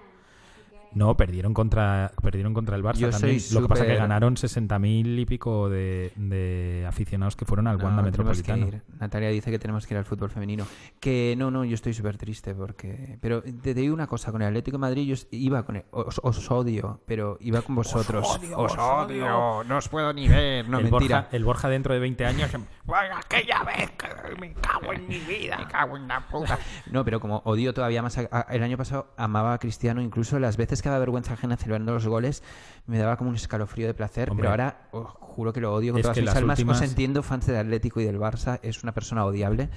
No, 0.92 1.16
perdieron 1.16 1.54
contra, 1.54 2.12
perdieron 2.22 2.52
contra 2.52 2.76
el 2.76 2.82
Barça 2.82 2.96
Yo 2.96 3.10
también. 3.10 3.38
Lo 3.52 3.62
que 3.62 3.68
pasa 3.68 3.84
es 3.84 3.90
que 3.90 3.96
ganaron 3.96 4.34
60.000 4.36 5.18
y 5.20 5.24
pico 5.26 5.68
de, 5.68 6.12
de 6.16 6.84
aficionados 6.88 7.36
que 7.36 7.44
fueron 7.44 7.66
al 7.68 7.78
No, 7.78 7.84
Wanda 7.84 8.02
Metropolitano. 8.02 8.68
Natalia 8.98 9.28
dice 9.30 9.50
que 9.50 9.58
tenemos 9.58 9.86
que 9.86 9.94
ir 9.94 9.98
al 9.98 10.04
fútbol 10.04 10.30
femenino. 10.30 10.66
Que 10.98 11.34
no, 11.38 11.50
no, 11.50 11.64
yo 11.64 11.74
estoy 11.74 11.94
súper 11.94 12.16
triste 12.18 12.54
porque... 12.54 13.18
Pero 13.20 13.42
te, 13.42 13.72
digo 13.74 13.94
una 13.94 14.06
cosa, 14.08 14.32
con 14.32 14.42
el 14.42 14.48
Atlético 14.48 14.76
de 14.76 14.80
Madrid 14.80 15.06
yo 15.06 15.14
iba 15.30 15.62
con... 15.64 15.76
el- 15.76 15.84
os, 15.92 16.20
os 16.24 16.50
odio, 16.50 17.00
pero 17.06 17.36
iba 17.40 17.62
con 17.62 17.76
vosotros. 17.76 18.40
Os 18.56 18.76
odio, 18.78 19.62
no 19.64 19.76
os 19.76 19.88
puedo 19.88 20.12
ni 20.12 20.28
ver. 20.28 20.68
No, 20.68 20.78
el, 20.78 20.90
mentira. 20.90 21.20
Borja, 21.22 21.36
el 21.36 21.44
Borja 21.44 21.68
dentro 21.68 21.94
de 21.94 22.00
20 22.00 22.26
años... 22.26 22.50
Bueno, 22.90 23.14
aquella 23.18 23.62
vez 23.62 23.88
que 23.92 24.08
me 24.40 24.52
cago 24.54 24.92
en 24.92 25.06
mi 25.06 25.18
vida. 25.20 25.58
Me 25.58 25.68
cago 25.68 25.96
en 25.96 26.08
la 26.08 26.26
puta. 26.26 26.58
No, 26.90 27.04
pero 27.04 27.20
como 27.20 27.36
odio 27.44 27.72
todavía 27.72 28.02
más... 28.02 28.18
a- 28.18 28.28
a- 28.32 28.40
el 28.50 28.64
año 28.64 28.76
pasado 28.76 29.12
amaba 29.16 29.52
a 29.54 29.58
Cristiano, 29.58 30.02
incluso 30.02 30.40
las 30.40 30.56
veces 30.56 30.79
que 30.82 30.88
daba 30.88 30.98
vergüenza 31.00 31.34
ajena 31.34 31.56
celebrando 31.56 31.92
los 31.92 32.06
goles, 32.06 32.42
me 32.86 32.98
daba 32.98 33.16
como 33.16 33.30
un 33.30 33.36
escalofrío 33.36 33.86
de 33.86 33.94
placer, 33.94 34.30
Hombre. 34.30 34.42
pero 34.42 34.50
ahora 34.50 34.88
os 34.92 35.06
juro 35.08 35.52
que 35.52 35.60
lo 35.60 35.72
odio 35.74 35.92
con 35.92 36.00
Es 36.00 36.02
todas 36.04 36.18
mis 36.18 36.28
almas. 36.34 36.58
últimas- 36.58 36.80
Os 36.80 36.88
entiendo, 36.88 37.22
fans 37.22 37.46
del 37.46 37.56
Atlético 37.56 38.00
y 38.00 38.04
del 38.04 38.18
Barça, 38.18 38.58
es 38.62 38.82
una 38.82 38.92
persona 38.92 39.24
odiable, 39.24 39.68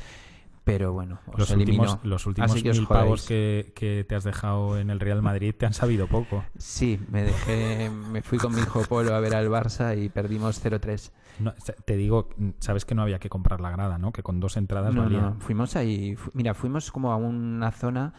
pero 0.64 0.94
bueno, 0.94 1.20
os 1.28 1.38
Los 1.40 1.52
elimino. 1.52 1.82
últimos, 1.84 2.06
los 2.06 2.26
últimos 2.26 2.52
Así 2.52 2.64
que 2.64 2.72
mil 2.72 2.88
pavos 2.88 3.26
que, 3.28 3.74
que 3.76 4.06
te 4.08 4.16
has 4.16 4.24
dejado 4.24 4.80
en 4.80 4.90
el 4.90 5.00
Real 5.02 5.22
Madrid 5.22 5.54
te 5.58 5.66
han 5.66 5.74
sabido 5.74 6.08
poco. 6.08 6.46
Sí, 6.58 7.00
me 7.12 7.24
dejé, 7.24 7.90
me 7.90 8.22
fui 8.22 8.38
con 8.38 8.56
mi 8.56 8.62
hijo 8.62 8.82
Polo 8.84 9.14
a 9.14 9.20
ver 9.20 9.36
al 9.36 9.50
Barça 9.50 10.02
y 10.02 10.08
perdimos 10.08 10.64
0-3. 10.64 11.12
No, 11.40 11.54
te 11.84 11.98
digo, 11.98 12.30
sabes 12.60 12.86
que 12.86 12.96
no 12.96 13.02
había 13.02 13.20
que 13.20 13.28
comprar 13.28 13.60
la 13.60 13.72
grada, 13.72 13.98
¿no? 13.98 14.14
Que 14.14 14.24
con 14.24 14.40
dos 14.40 14.56
entradas 14.56 14.94
No, 14.94 15.02
valía. 15.04 15.20
no, 15.20 15.36
fuimos 15.40 15.76
ahí, 15.76 16.16
fu- 16.16 16.32
mira, 16.34 16.54
fuimos 16.54 16.92
como 16.92 17.12
a 17.12 17.18
una 17.18 17.72
zona 17.72 18.14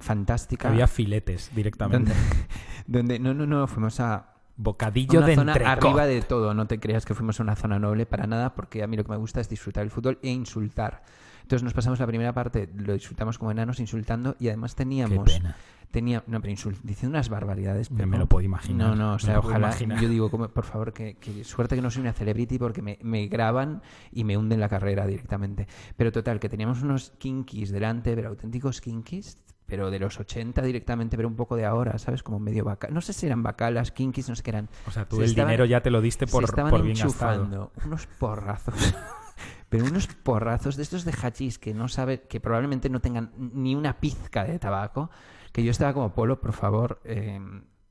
fantástica. 0.00 0.68
Había 0.68 0.86
filetes 0.86 1.50
directamente. 1.54 2.12
donde, 2.12 2.26
donde, 2.86 3.18
no, 3.18 3.34
no, 3.34 3.46
no, 3.46 3.66
fuimos 3.66 4.00
a 4.00 4.32
Bocadillo 4.58 5.18
una 5.18 5.26
de 5.26 5.34
zona 5.34 5.52
entrecot. 5.52 5.84
arriba 5.84 6.06
de 6.06 6.22
todo. 6.22 6.54
No 6.54 6.66
te 6.66 6.80
creas 6.80 7.04
que 7.04 7.14
fuimos 7.14 7.38
a 7.40 7.42
una 7.42 7.56
zona 7.56 7.78
noble 7.78 8.06
para 8.06 8.26
nada, 8.26 8.54
porque 8.54 8.82
a 8.82 8.86
mí 8.86 8.96
lo 8.96 9.04
que 9.04 9.10
me 9.10 9.18
gusta 9.18 9.40
es 9.40 9.48
disfrutar 9.50 9.84
el 9.84 9.90
fútbol 9.90 10.18
e 10.22 10.30
insultar. 10.30 11.02
Entonces 11.42 11.62
nos 11.62 11.74
pasamos 11.74 12.00
la 12.00 12.06
primera 12.06 12.32
parte, 12.32 12.68
lo 12.76 12.94
disfrutamos 12.94 13.38
como 13.38 13.50
enanos 13.52 13.78
insultando 13.80 14.34
y 14.40 14.48
además 14.48 14.74
Qué 14.74 14.78
teníamos... 14.78 15.30
pena. 15.32 15.56
Tenía, 15.90 16.24
no, 16.26 16.40
pero 16.40 16.52
insult- 16.52 16.80
diciendo 16.82 17.16
unas 17.16 17.28
barbaridades. 17.28 17.90
Me- 17.92 17.98
pero 17.98 18.08
me 18.08 18.18
lo 18.18 18.26
puedo 18.26 18.44
imaginar, 18.44 18.88
No, 18.88 18.96
no, 18.96 19.12
o 19.14 19.18
sea, 19.20 19.38
ojalá. 19.38 19.70
Yo 20.00 20.08
digo, 20.08 20.30
como, 20.30 20.48
por 20.48 20.64
favor, 20.64 20.92
que, 20.92 21.14
que 21.14 21.44
suerte 21.44 21.76
que 21.76 21.80
no 21.82 21.90
soy 21.92 22.02
una 22.02 22.12
celebrity 22.12 22.58
porque 22.58 22.82
me, 22.82 22.98
me 23.02 23.28
graban 23.28 23.82
y 24.10 24.24
me 24.24 24.36
hunden 24.36 24.58
la 24.58 24.68
carrera 24.68 25.06
directamente. 25.06 25.68
Pero 25.96 26.10
total, 26.10 26.40
que 26.40 26.48
teníamos 26.48 26.82
unos 26.82 27.12
kinkis 27.18 27.70
delante, 27.70 28.14
pero 28.16 28.30
auténticos 28.30 28.80
kinkis, 28.80 29.38
pero 29.66 29.90
de 29.90 29.98
los 29.98 30.18
80 30.20 30.62
directamente, 30.62 31.16
pero 31.16 31.28
un 31.28 31.36
poco 31.36 31.56
de 31.56 31.64
ahora, 31.64 31.98
¿sabes? 31.98 32.22
Como 32.22 32.38
medio 32.38 32.64
vaca. 32.64 32.88
No 32.90 33.00
sé 33.00 33.12
si 33.12 33.26
eran 33.26 33.42
bacalas, 33.42 33.90
kinkis, 33.92 34.28
no 34.28 34.36
sé 34.36 34.42
qué 34.42 34.50
eran. 34.50 34.68
O 34.86 34.90
sea, 34.90 35.08
tú 35.08 35.16
Se 35.16 35.22
el 35.24 35.28
estaban- 35.30 35.48
dinero 35.48 35.64
ya 35.64 35.80
te 35.82 35.90
lo 35.90 36.00
diste 36.00 36.26
se 36.26 36.32
por, 36.32 36.44
estaban 36.44 36.70
por 36.70 36.82
bien 36.82 36.96
gastado. 36.96 37.42
enchufando 37.44 37.72
unos 37.84 38.06
porrazos. 38.06 38.74
Pero 39.68 39.84
unos 39.84 40.06
porrazos 40.06 40.76
de 40.76 40.84
estos 40.84 41.04
de 41.04 41.12
hachís 41.12 41.58
que 41.58 41.74
no 41.74 41.88
sabe, 41.88 42.22
que 42.22 42.40
probablemente 42.40 42.88
no 42.88 43.00
tengan 43.00 43.32
ni 43.36 43.74
una 43.74 43.98
pizca 43.98 44.44
de 44.44 44.58
tabaco, 44.60 45.10
que 45.52 45.64
yo 45.64 45.72
estaba 45.72 45.92
como, 45.92 46.14
Polo, 46.14 46.40
por 46.40 46.52
favor, 46.52 47.00
eh, 47.04 47.40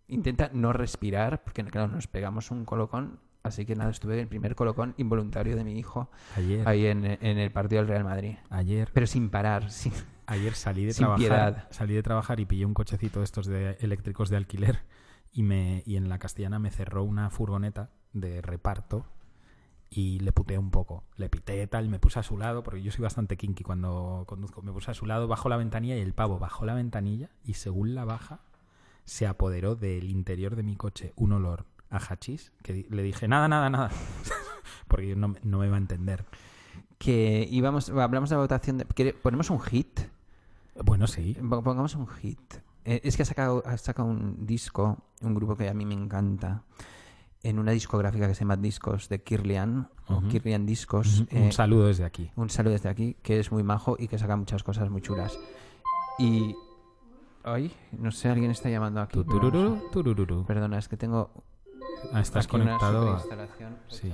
intenta 0.07 0.49
no 0.53 0.71
respirar, 0.71 1.43
porque 1.43 1.63
claro, 1.65 1.89
nos 1.89 2.07
pegamos 2.07 2.49
un 2.49 2.63
colocón, 2.63 3.19
así 3.43 3.65
que 3.65 3.75
nada, 3.75 3.91
estuve 3.91 4.13
en 4.13 4.21
el 4.21 4.27
primer 4.27 4.55
colocón 4.55 4.93
involuntario 4.97 5.55
de 5.57 5.65
mi 5.65 5.77
hijo 5.77 6.09
Ayer, 6.37 6.65
ahí 6.67 6.85
en, 6.85 7.05
en 7.05 7.37
el 7.37 7.51
partido 7.51 7.81
del 7.81 7.89
Real 7.89 8.05
Madrid. 8.05 8.35
ayer, 8.49 8.89
Pero 8.93 9.05
sin 9.05 9.29
parar, 9.29 9.69
sin... 9.69 9.91
ayer 10.27 10.53
salí 10.55 10.85
de 10.85 10.93
sin 10.93 11.05
trabajar. 11.05 11.19
piedad. 11.19 11.67
Salí 11.71 11.93
de 11.93 12.03
trabajar 12.03 12.39
y 12.39 12.45
pillé 12.45 12.65
un 12.65 12.73
cochecito 12.73 13.19
de 13.19 13.25
estos 13.25 13.45
de 13.47 13.77
eléctricos 13.81 14.29
de 14.29 14.37
alquiler 14.37 14.79
y 15.31 15.43
me 15.43 15.83
y 15.85 15.95
en 15.97 16.09
la 16.09 16.19
castellana 16.19 16.59
me 16.59 16.71
cerró 16.71 17.03
una 17.03 17.29
furgoneta 17.29 17.89
de 18.13 18.41
reparto 18.41 19.05
y 19.89 20.19
le 20.19 20.31
puteé 20.31 20.57
un 20.57 20.71
poco. 20.71 21.03
Le 21.15 21.29
pité 21.29 21.65
tal, 21.67 21.89
me 21.89 21.99
puse 21.99 22.19
a 22.19 22.23
su 22.23 22.37
lado, 22.37 22.63
porque 22.63 22.81
yo 22.81 22.91
soy 22.91 23.03
bastante 23.03 23.37
kinky 23.37 23.63
cuando 23.63 24.23
conduzco. 24.27 24.61
Me 24.61 24.71
puse 24.71 24.91
a 24.91 24.93
su 24.93 25.05
lado, 25.05 25.27
bajó 25.27 25.47
la 25.49 25.57
ventanilla 25.57 25.95
y 25.95 26.01
el 26.01 26.13
pavo 26.13 26.39
bajó 26.39 26.65
la 26.65 26.73
ventanilla 26.73 27.29
y 27.43 27.53
según 27.53 27.95
la 27.95 28.03
baja 28.05 28.39
se 29.03 29.27
apoderó 29.27 29.75
del 29.75 30.09
interior 30.09 30.55
de 30.55 30.63
mi 30.63 30.75
coche 30.75 31.13
un 31.15 31.31
olor 31.33 31.65
a 31.91 31.97
hachís 31.97 32.51
que 32.63 32.87
le 32.89 33.03
dije 33.03 33.27
nada, 33.27 33.47
nada, 33.47 33.69
nada. 33.69 33.91
porque 34.87 35.15
no, 35.15 35.29
me- 35.29 35.39
no 35.43 35.59
me 35.59 35.69
va 35.69 35.75
a 35.75 35.79
entender. 35.79 36.25
Que 36.97 37.47
íbamos, 37.51 37.89
hablamos 37.89 38.29
de 38.29 38.35
la 38.37 38.41
votación, 38.41 38.77
de, 38.79 38.85
¿quiere- 38.85 39.13
ponemos 39.13 39.49
un 39.49 39.59
hit. 39.61 39.99
Bueno, 40.83 41.07
sí. 41.07 41.35
Po- 41.35 41.63
Pongamos 41.63 41.95
un 41.95 42.07
hit. 42.07 42.39
Eh, 42.83 43.01
es 43.03 43.15
que 43.17 43.23
ha 43.23 43.25
sacado, 43.25 43.63
ha 43.65 43.77
sacado 43.77 44.07
un 44.07 44.45
disco, 44.45 44.97
un 45.21 45.33
grupo 45.33 45.55
que 45.55 45.67
a 45.69 45.73
mí 45.73 45.85
me 45.85 45.95
encanta, 45.95 46.63
en 47.41 47.59
una 47.59 47.71
discográfica 47.71 48.27
que 48.27 48.33
se 48.35 48.41
llama 48.41 48.57
Discos 48.57 49.09
de 49.09 49.21
Kirlian, 49.23 49.89
o. 50.07 50.21
Kirlian 50.27 50.65
Discos. 50.65 51.21
Un 51.21 51.27
eh, 51.31 51.51
saludo 51.51 51.87
desde 51.87 52.03
aquí. 52.03 52.29
un 52.35 52.49
saludo 52.49 52.73
desde 52.73 52.89
aquí, 52.89 53.15
que 53.23 53.39
es 53.39 53.51
muy 53.51 53.63
majo 53.63 53.95
y 53.97 54.07
que 54.07 54.17
saca 54.19 54.35
muchas 54.35 54.63
cosas 54.63 54.89
muy 54.89 55.01
chulas. 55.01 55.37
Y... 56.19 56.55
Ay, 57.43 57.71
no 57.91 58.11
sé, 58.11 58.29
alguien 58.29 58.49
está 58.51 58.69
llamando 58.69 59.01
aquí. 59.01 59.13
Tu, 59.13 59.25
pero 59.25 59.35
no 59.35 59.41
tururú, 59.51 59.75
sé. 59.77 59.83
turururú. 59.91 60.45
Perdona, 60.45 60.79
es 60.79 60.87
que 60.87 60.97
tengo 60.97 61.29
Ah, 62.11 62.21
estás 62.21 62.45
aquí 62.45 62.55
una 62.55 62.65
conectado. 62.77 63.13
a- 63.15 63.19
superinstalación. 63.19 63.77
Sí. 63.87 64.11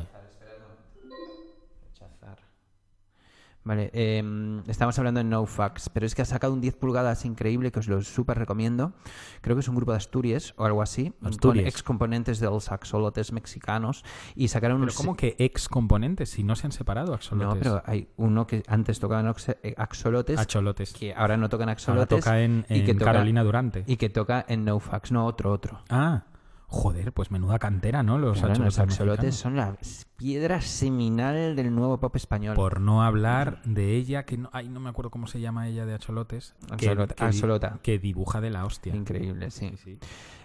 Vale, 3.63 3.91
eh, 3.93 4.24
estamos 4.67 4.97
hablando 4.97 5.19
de 5.19 5.24
NoFax, 5.24 5.89
pero 5.89 6.08
es 6.08 6.15
que 6.15 6.24
ha 6.24 6.26
sacado 6.26 6.52
un 6.54 6.62
10 6.62 6.76
pulgadas 6.78 7.26
increíble 7.26 7.71
que 7.71 7.78
os 7.80 7.88
lo 7.88 8.02
súper 8.02 8.39
recomiendo. 8.39 8.93
Creo 9.41 9.56
que 9.56 9.60
es 9.60 9.67
un 9.67 9.76
grupo 9.76 9.91
de 9.91 9.97
Asturias 9.97 10.56
o 10.58 10.65
algo 10.65 10.82
así, 10.82 11.12
con 11.19 11.30
Asturias. 11.30 11.67
ex 11.67 11.84
componentes 11.84 12.39
de 12.39 12.47
los 12.47 12.71
axolotes 12.71 13.32
mexicanos 13.32 14.04
y 14.36 14.47
sacaron 14.47 14.80
Pero 14.80 14.91
un... 14.91 14.97
¿cómo 14.97 15.15
que 15.15 15.36
ex 15.38 15.69
componentes 15.69 16.30
si 16.32 16.43
no 16.43 16.56
se 16.56 16.65
han 16.65 16.71
separado 16.71 17.13
axolotes? 17.13 17.54
No, 17.56 17.60
pero 17.62 17.84
hay 17.86 18.08
uno 18.17 18.47
que 18.47 18.63
antes 18.67 19.00
tocaban 19.00 19.32
eh, 19.62 19.76
axolotes, 19.78 20.39
Axolotes. 20.39 20.93
que 20.93 21.13
ahora 21.13 21.38
no 21.38 21.47
tocan 21.47 21.69
Ahora 21.69 21.74
axolotes 21.74 22.19
toca 22.24 22.41
en, 22.41 22.65
y 22.67 22.84
que 22.84 22.91
en 22.91 22.97
toca- 22.97 23.12
Carolina 23.12 23.43
Durante. 23.43 23.84
y 23.86 23.97
que 23.97 24.10
toca 24.10 24.43
en 24.47 24.65
NoFax, 24.65 25.12
no 25.12 25.26
otro, 25.28 25.52
otro. 25.52 25.82
Ah, 25.89 26.24
joder, 26.71 27.12
pues 27.12 27.31
menuda 27.31 27.60
cantera, 27.60 28.01
¿no? 28.01 28.17
Los 28.17 28.39
Claro, 28.39 28.63
los 28.63 28.79
axolotes 28.79 29.36
son 29.36 29.57
la 29.57 29.75
piedra 30.15 30.62
seminal 30.62 31.57
del 31.57 31.75
nuevo 31.75 31.99
pop 31.99 32.15
español. 32.15 32.55
Por 32.55 32.79
no 32.79 33.03
hablar 33.03 33.62
de 33.65 33.97
ella, 33.97 34.23
que 34.23 34.38
no, 34.38 34.49
ay, 34.53 34.69
no 34.69 34.79
me 34.79 34.89
acuerdo 34.89 35.12
cómo 35.12 35.27
se 35.27 35.41
llama 35.41 35.67
ella 35.67 35.86
de 35.86 35.93
axolotes. 35.93 36.55
que, 36.77 36.89
axolota. 37.17 37.79
que 37.84 37.99
dibuja 37.99 38.39
de 38.39 38.51
la 38.51 38.65
hostia. 38.65 38.95
Increíble, 38.95 39.51
sí. 39.51 39.71
Sí, 39.71 39.77
sí. 39.84 39.99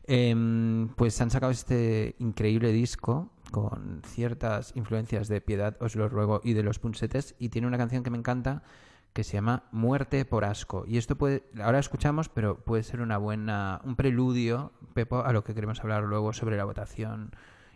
Em, 0.08 0.88
pues 0.96 1.20
han 1.20 1.30
sacado 1.30 1.52
este 1.52 2.16
increíble 2.18 2.72
disco 2.72 3.30
con 3.52 4.02
ciertas 4.04 4.72
influencias 4.74 5.28
de 5.28 5.40
Piedad, 5.40 5.76
os 5.80 5.94
lo 5.94 6.08
ruego, 6.08 6.40
y 6.42 6.54
de 6.54 6.64
los 6.64 6.80
punsetes, 6.80 7.36
y 7.38 7.50
tiene 7.50 7.68
una 7.68 7.78
canción 7.78 8.02
que 8.02 8.10
me 8.10 8.18
encanta 8.18 8.64
que 9.16 9.24
se 9.24 9.32
llama 9.32 9.62
Muerte 9.72 10.26
por 10.26 10.44
asco. 10.44 10.84
Y 10.86 10.98
esto 10.98 11.16
puede, 11.16 11.44
ahora 11.62 11.78
escuchamos, 11.78 12.28
pero 12.28 12.62
puede 12.62 12.82
ser 12.82 13.00
una 13.00 13.16
buena, 13.16 13.80
un 13.82 13.96
preludio, 13.96 14.72
Pepo, 14.92 15.24
a 15.24 15.32
lo 15.32 15.42
que 15.42 15.54
queremos 15.54 15.80
hablar 15.80 16.02
luego 16.02 16.34
sobre 16.34 16.58
la 16.58 16.66
votación 16.66 17.30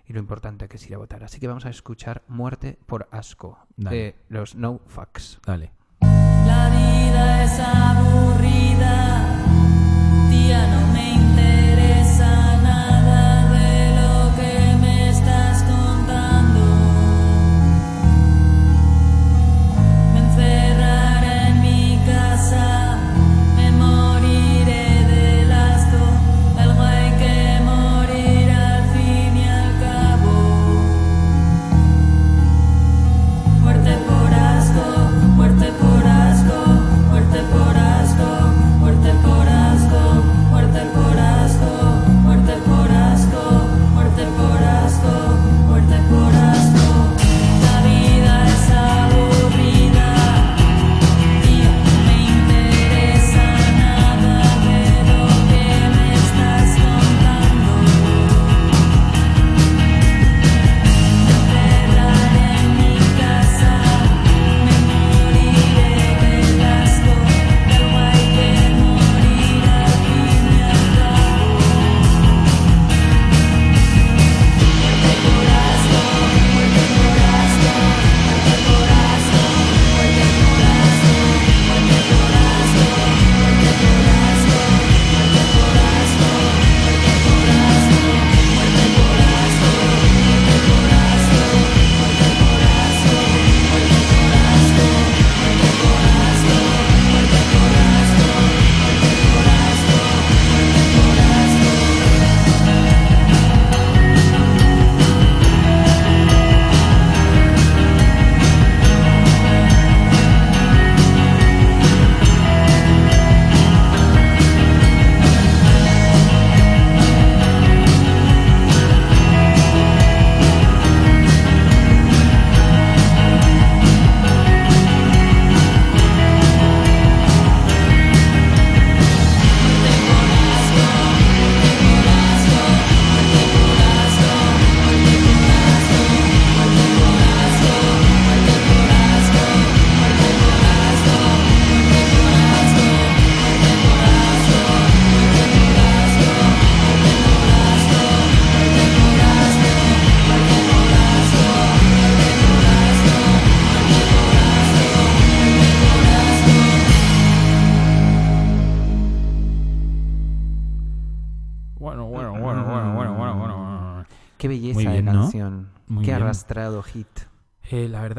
y 0.07 0.13
lo 0.13 0.21
importante 0.21 0.69
que 0.69 0.77
es 0.77 0.87
ir 0.87 0.95
a 0.97 0.99
votar. 0.99 1.25
Así 1.25 1.41
que 1.41 1.49
vamos 1.49 1.65
a 1.65 1.71
escuchar 1.71 2.25
Muerte 2.29 2.79
por 2.85 3.09
asco 3.11 3.59
Dale. 3.79 3.97
de 3.97 4.17
los 4.29 4.55
No 4.55 4.83
Facts. 4.87 5.41
Dale. 5.47 5.73
La 6.03 6.69
vida 6.69 7.45
es 7.45 7.59
aburrida, 7.59 9.25
tía, 10.29 10.67
no 10.69 10.90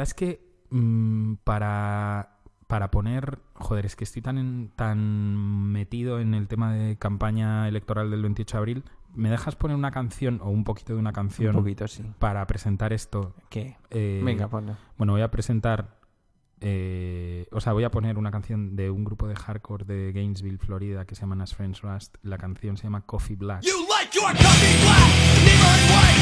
verdad 0.01 0.09
es 0.09 0.13
que 0.13 0.41
mm, 0.71 1.33
para, 1.43 2.37
para 2.67 2.89
poner... 2.91 3.39
Joder, 3.53 3.85
es 3.85 3.95
que 3.95 4.03
estoy 4.03 4.21
tan, 4.23 4.37
en- 4.39 4.71
tan 4.75 4.97
metido 5.71 6.19
en 6.19 6.33
el 6.33 6.47
tema 6.47 6.73
de 6.73 6.97
campaña 6.97 7.67
electoral 7.67 8.09
del 8.09 8.21
28 8.23 8.57
de 8.57 8.59
abril. 8.59 8.83
¿Me 9.13 9.29
dejas 9.29 9.55
poner 9.55 9.75
una 9.77 9.91
canción 9.91 10.39
o 10.41 10.49
un 10.49 10.63
poquito 10.63 10.93
de 10.93 10.99
una 10.99 11.11
canción 11.13 11.55
Un 11.55 11.61
poquito, 11.63 11.87
sí. 11.87 12.03
para 12.17 12.47
presentar 12.47 12.93
esto? 12.93 13.35
¿Qué? 13.49 13.77
Eh, 13.91 14.21
Venga, 14.23 14.47
ponlo. 14.47 14.75
Bueno, 14.97 15.13
voy 15.13 15.21
a 15.21 15.29
presentar... 15.29 15.99
eh, 16.61 17.45
o 17.51 17.59
sea, 17.59 17.73
voy 17.73 17.83
a 17.83 17.91
poner 17.91 18.17
una 18.17 18.31
canción 18.31 18.75
de 18.75 18.89
un 18.89 19.03
grupo 19.03 19.27
de 19.27 19.35
hardcore 19.35 19.85
de 19.85 20.11
Gainesville, 20.13 20.57
Florida, 20.57 21.05
que 21.05 21.13
se 21.15 21.21
llama 21.21 21.43
As 21.43 21.53
Friends 21.53 21.81
Rust. 21.81 22.15
La 22.23 22.37
canción 22.37 22.77
se 22.77 22.83
llama 22.83 23.01
Coffee 23.05 23.35
Black. 23.35 23.61
You 23.63 23.85
like 23.89 24.15
your 24.17 24.31
coffee 24.31 24.77
black, 24.81 26.21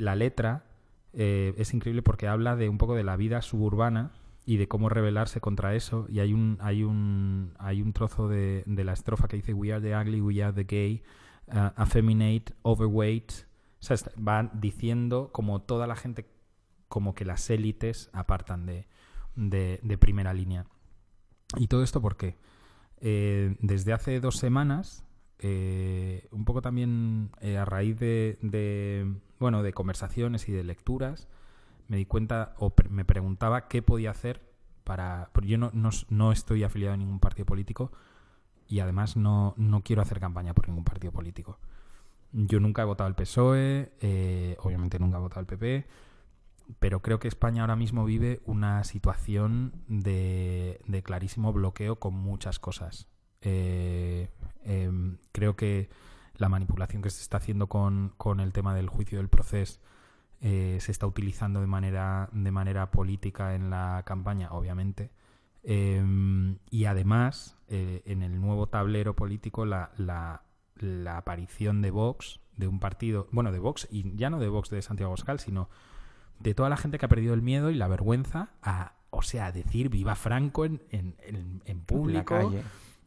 la 0.00 0.16
letra 0.16 0.64
eh, 1.12 1.54
es 1.58 1.72
increíble 1.74 2.02
porque 2.02 2.26
habla 2.28 2.56
de 2.56 2.68
un 2.68 2.78
poco 2.78 2.94
de 2.94 3.04
la 3.04 3.16
vida 3.16 3.42
suburbana 3.42 4.12
y 4.46 4.56
de 4.56 4.66
cómo 4.68 4.88
rebelarse 4.88 5.40
contra 5.40 5.74
eso. 5.74 6.06
Y 6.08 6.20
hay 6.20 6.32
un, 6.32 6.58
hay 6.60 6.82
un, 6.82 7.52
hay 7.58 7.82
un 7.82 7.92
trozo 7.92 8.28
de, 8.28 8.64
de 8.66 8.84
la 8.84 8.92
estrofa 8.92 9.28
que 9.28 9.36
dice 9.36 9.52
We 9.54 9.72
are 9.72 9.80
the 9.80 9.94
ugly, 9.96 10.20
we 10.20 10.42
are 10.42 10.52
the 10.52 10.64
gay, 10.64 11.02
uh, 11.48 11.80
effeminate, 11.80 12.52
overweight. 12.62 13.30
O 13.80 13.82
sea, 13.82 13.94
está- 13.94 14.12
va 14.20 14.50
diciendo 14.54 15.30
como 15.32 15.60
toda 15.62 15.86
la 15.86 15.94
gente, 15.96 16.26
como 16.88 17.14
que 17.14 17.24
las 17.24 17.48
élites 17.50 18.10
apartan 18.12 18.66
de, 18.66 18.86
de, 19.36 19.78
de 19.82 19.98
primera 19.98 20.32
línea. 20.34 20.66
¿Y 21.56 21.66
todo 21.68 21.82
esto 21.82 22.00
por 22.00 22.16
qué? 22.16 22.36
Eh, 23.00 23.56
desde 23.60 23.92
hace 23.92 24.20
dos 24.20 24.36
semanas, 24.36 25.04
eh, 25.42 26.28
un 26.32 26.44
poco 26.44 26.60
también 26.60 27.30
eh, 27.40 27.56
a 27.56 27.64
raíz 27.64 27.98
de, 27.98 29.16
bueno, 29.38 29.62
de 29.62 29.72
conversaciones 29.72 30.48
y 30.48 30.52
de 30.52 30.62
lecturas, 30.64 31.28
me 31.88 31.96
di 31.96 32.04
cuenta 32.04 32.54
o 32.58 32.72
me 32.90 33.04
preguntaba 33.04 33.66
qué 33.66 33.82
podía 33.82 34.10
hacer 34.10 34.42
para... 34.84 35.30
Porque 35.32 35.48
yo 35.48 35.58
no, 35.58 35.70
no, 35.72 35.90
no 36.10 36.32
estoy 36.32 36.62
afiliado 36.62 36.94
a 36.94 36.98
ningún 36.98 37.20
partido 37.20 37.46
político 37.46 37.90
y 38.68 38.80
además 38.80 39.16
no, 39.16 39.54
no 39.56 39.82
quiero 39.82 40.02
hacer 40.02 40.20
campaña 40.20 40.52
por 40.52 40.68
ningún 40.68 40.84
partido 40.84 41.12
político. 41.12 41.58
Yo 42.32 42.60
nunca 42.60 42.82
he 42.82 42.84
votado 42.84 43.08
al 43.08 43.16
PSOE, 43.16 43.92
eh, 44.00 44.56
obviamente 44.60 44.98
nunca 44.98 45.16
he 45.16 45.20
votado 45.20 45.40
al 45.40 45.46
PP, 45.46 45.88
pero 46.78 47.00
creo 47.00 47.18
que 47.18 47.28
España 47.28 47.62
ahora 47.62 47.76
mismo 47.76 48.04
vive 48.04 48.42
una 48.44 48.84
situación 48.84 49.72
de 49.88 51.02
clarísimo 51.02 51.52
bloqueo 51.52 51.96
con 51.98 52.14
muchas 52.14 52.58
cosas. 52.60 53.08
Eh, 53.42 54.28
em, 54.64 55.16
creo 55.32 55.56
que 55.56 55.88
la 56.36 56.48
manipulación 56.48 57.02
que 57.02 57.10
se 57.10 57.22
está 57.22 57.36
haciendo 57.38 57.66
con, 57.68 58.12
con 58.16 58.40
el 58.40 58.52
tema 58.52 58.74
del 58.74 58.88
juicio 58.88 59.18
del 59.18 59.28
proceso 59.28 59.80
eh, 60.40 60.78
se 60.80 60.90
está 60.92 61.06
utilizando 61.06 61.60
de 61.60 61.66
manera, 61.66 62.28
de 62.32 62.50
manera 62.50 62.90
política 62.90 63.54
en 63.54 63.68
la 63.70 64.02
campaña, 64.06 64.50
obviamente. 64.52 65.10
Em, 65.62 66.56
y 66.70 66.86
además, 66.86 67.56
eh, 67.68 68.02
en 68.06 68.22
el 68.22 68.40
nuevo 68.40 68.66
tablero 68.68 69.14
político, 69.14 69.64
la, 69.66 69.90
la- 69.96 70.42
la 70.76 71.18
aparición 71.18 71.82
de 71.82 71.90
Vox, 71.90 72.40
de 72.56 72.66
un 72.66 72.80
partido, 72.80 73.28
bueno, 73.32 73.52
de 73.52 73.58
Vox, 73.58 73.86
y 73.90 74.16
ya 74.16 74.30
no 74.30 74.38
de 74.38 74.48
Vox 74.48 74.70
de 74.70 74.80
Santiago 74.80 75.12
Oscal, 75.12 75.38
sino 75.38 75.68
de 76.38 76.54
toda 76.54 76.70
la 76.70 76.78
gente 76.78 76.98
que 76.98 77.04
ha 77.04 77.08
perdido 77.10 77.34
el 77.34 77.42
miedo 77.42 77.70
y 77.70 77.74
la 77.74 77.86
vergüenza 77.88 78.48
a, 78.62 78.94
o 79.10 79.20
sea, 79.20 79.46
a 79.46 79.52
decir 79.52 79.90
viva 79.90 80.14
Franco 80.14 80.64
en, 80.64 80.82
en, 80.90 81.14
en- 81.20 81.62
en 81.66 81.78
la 81.78 81.84
público 81.84 82.34
calle. 82.36 82.62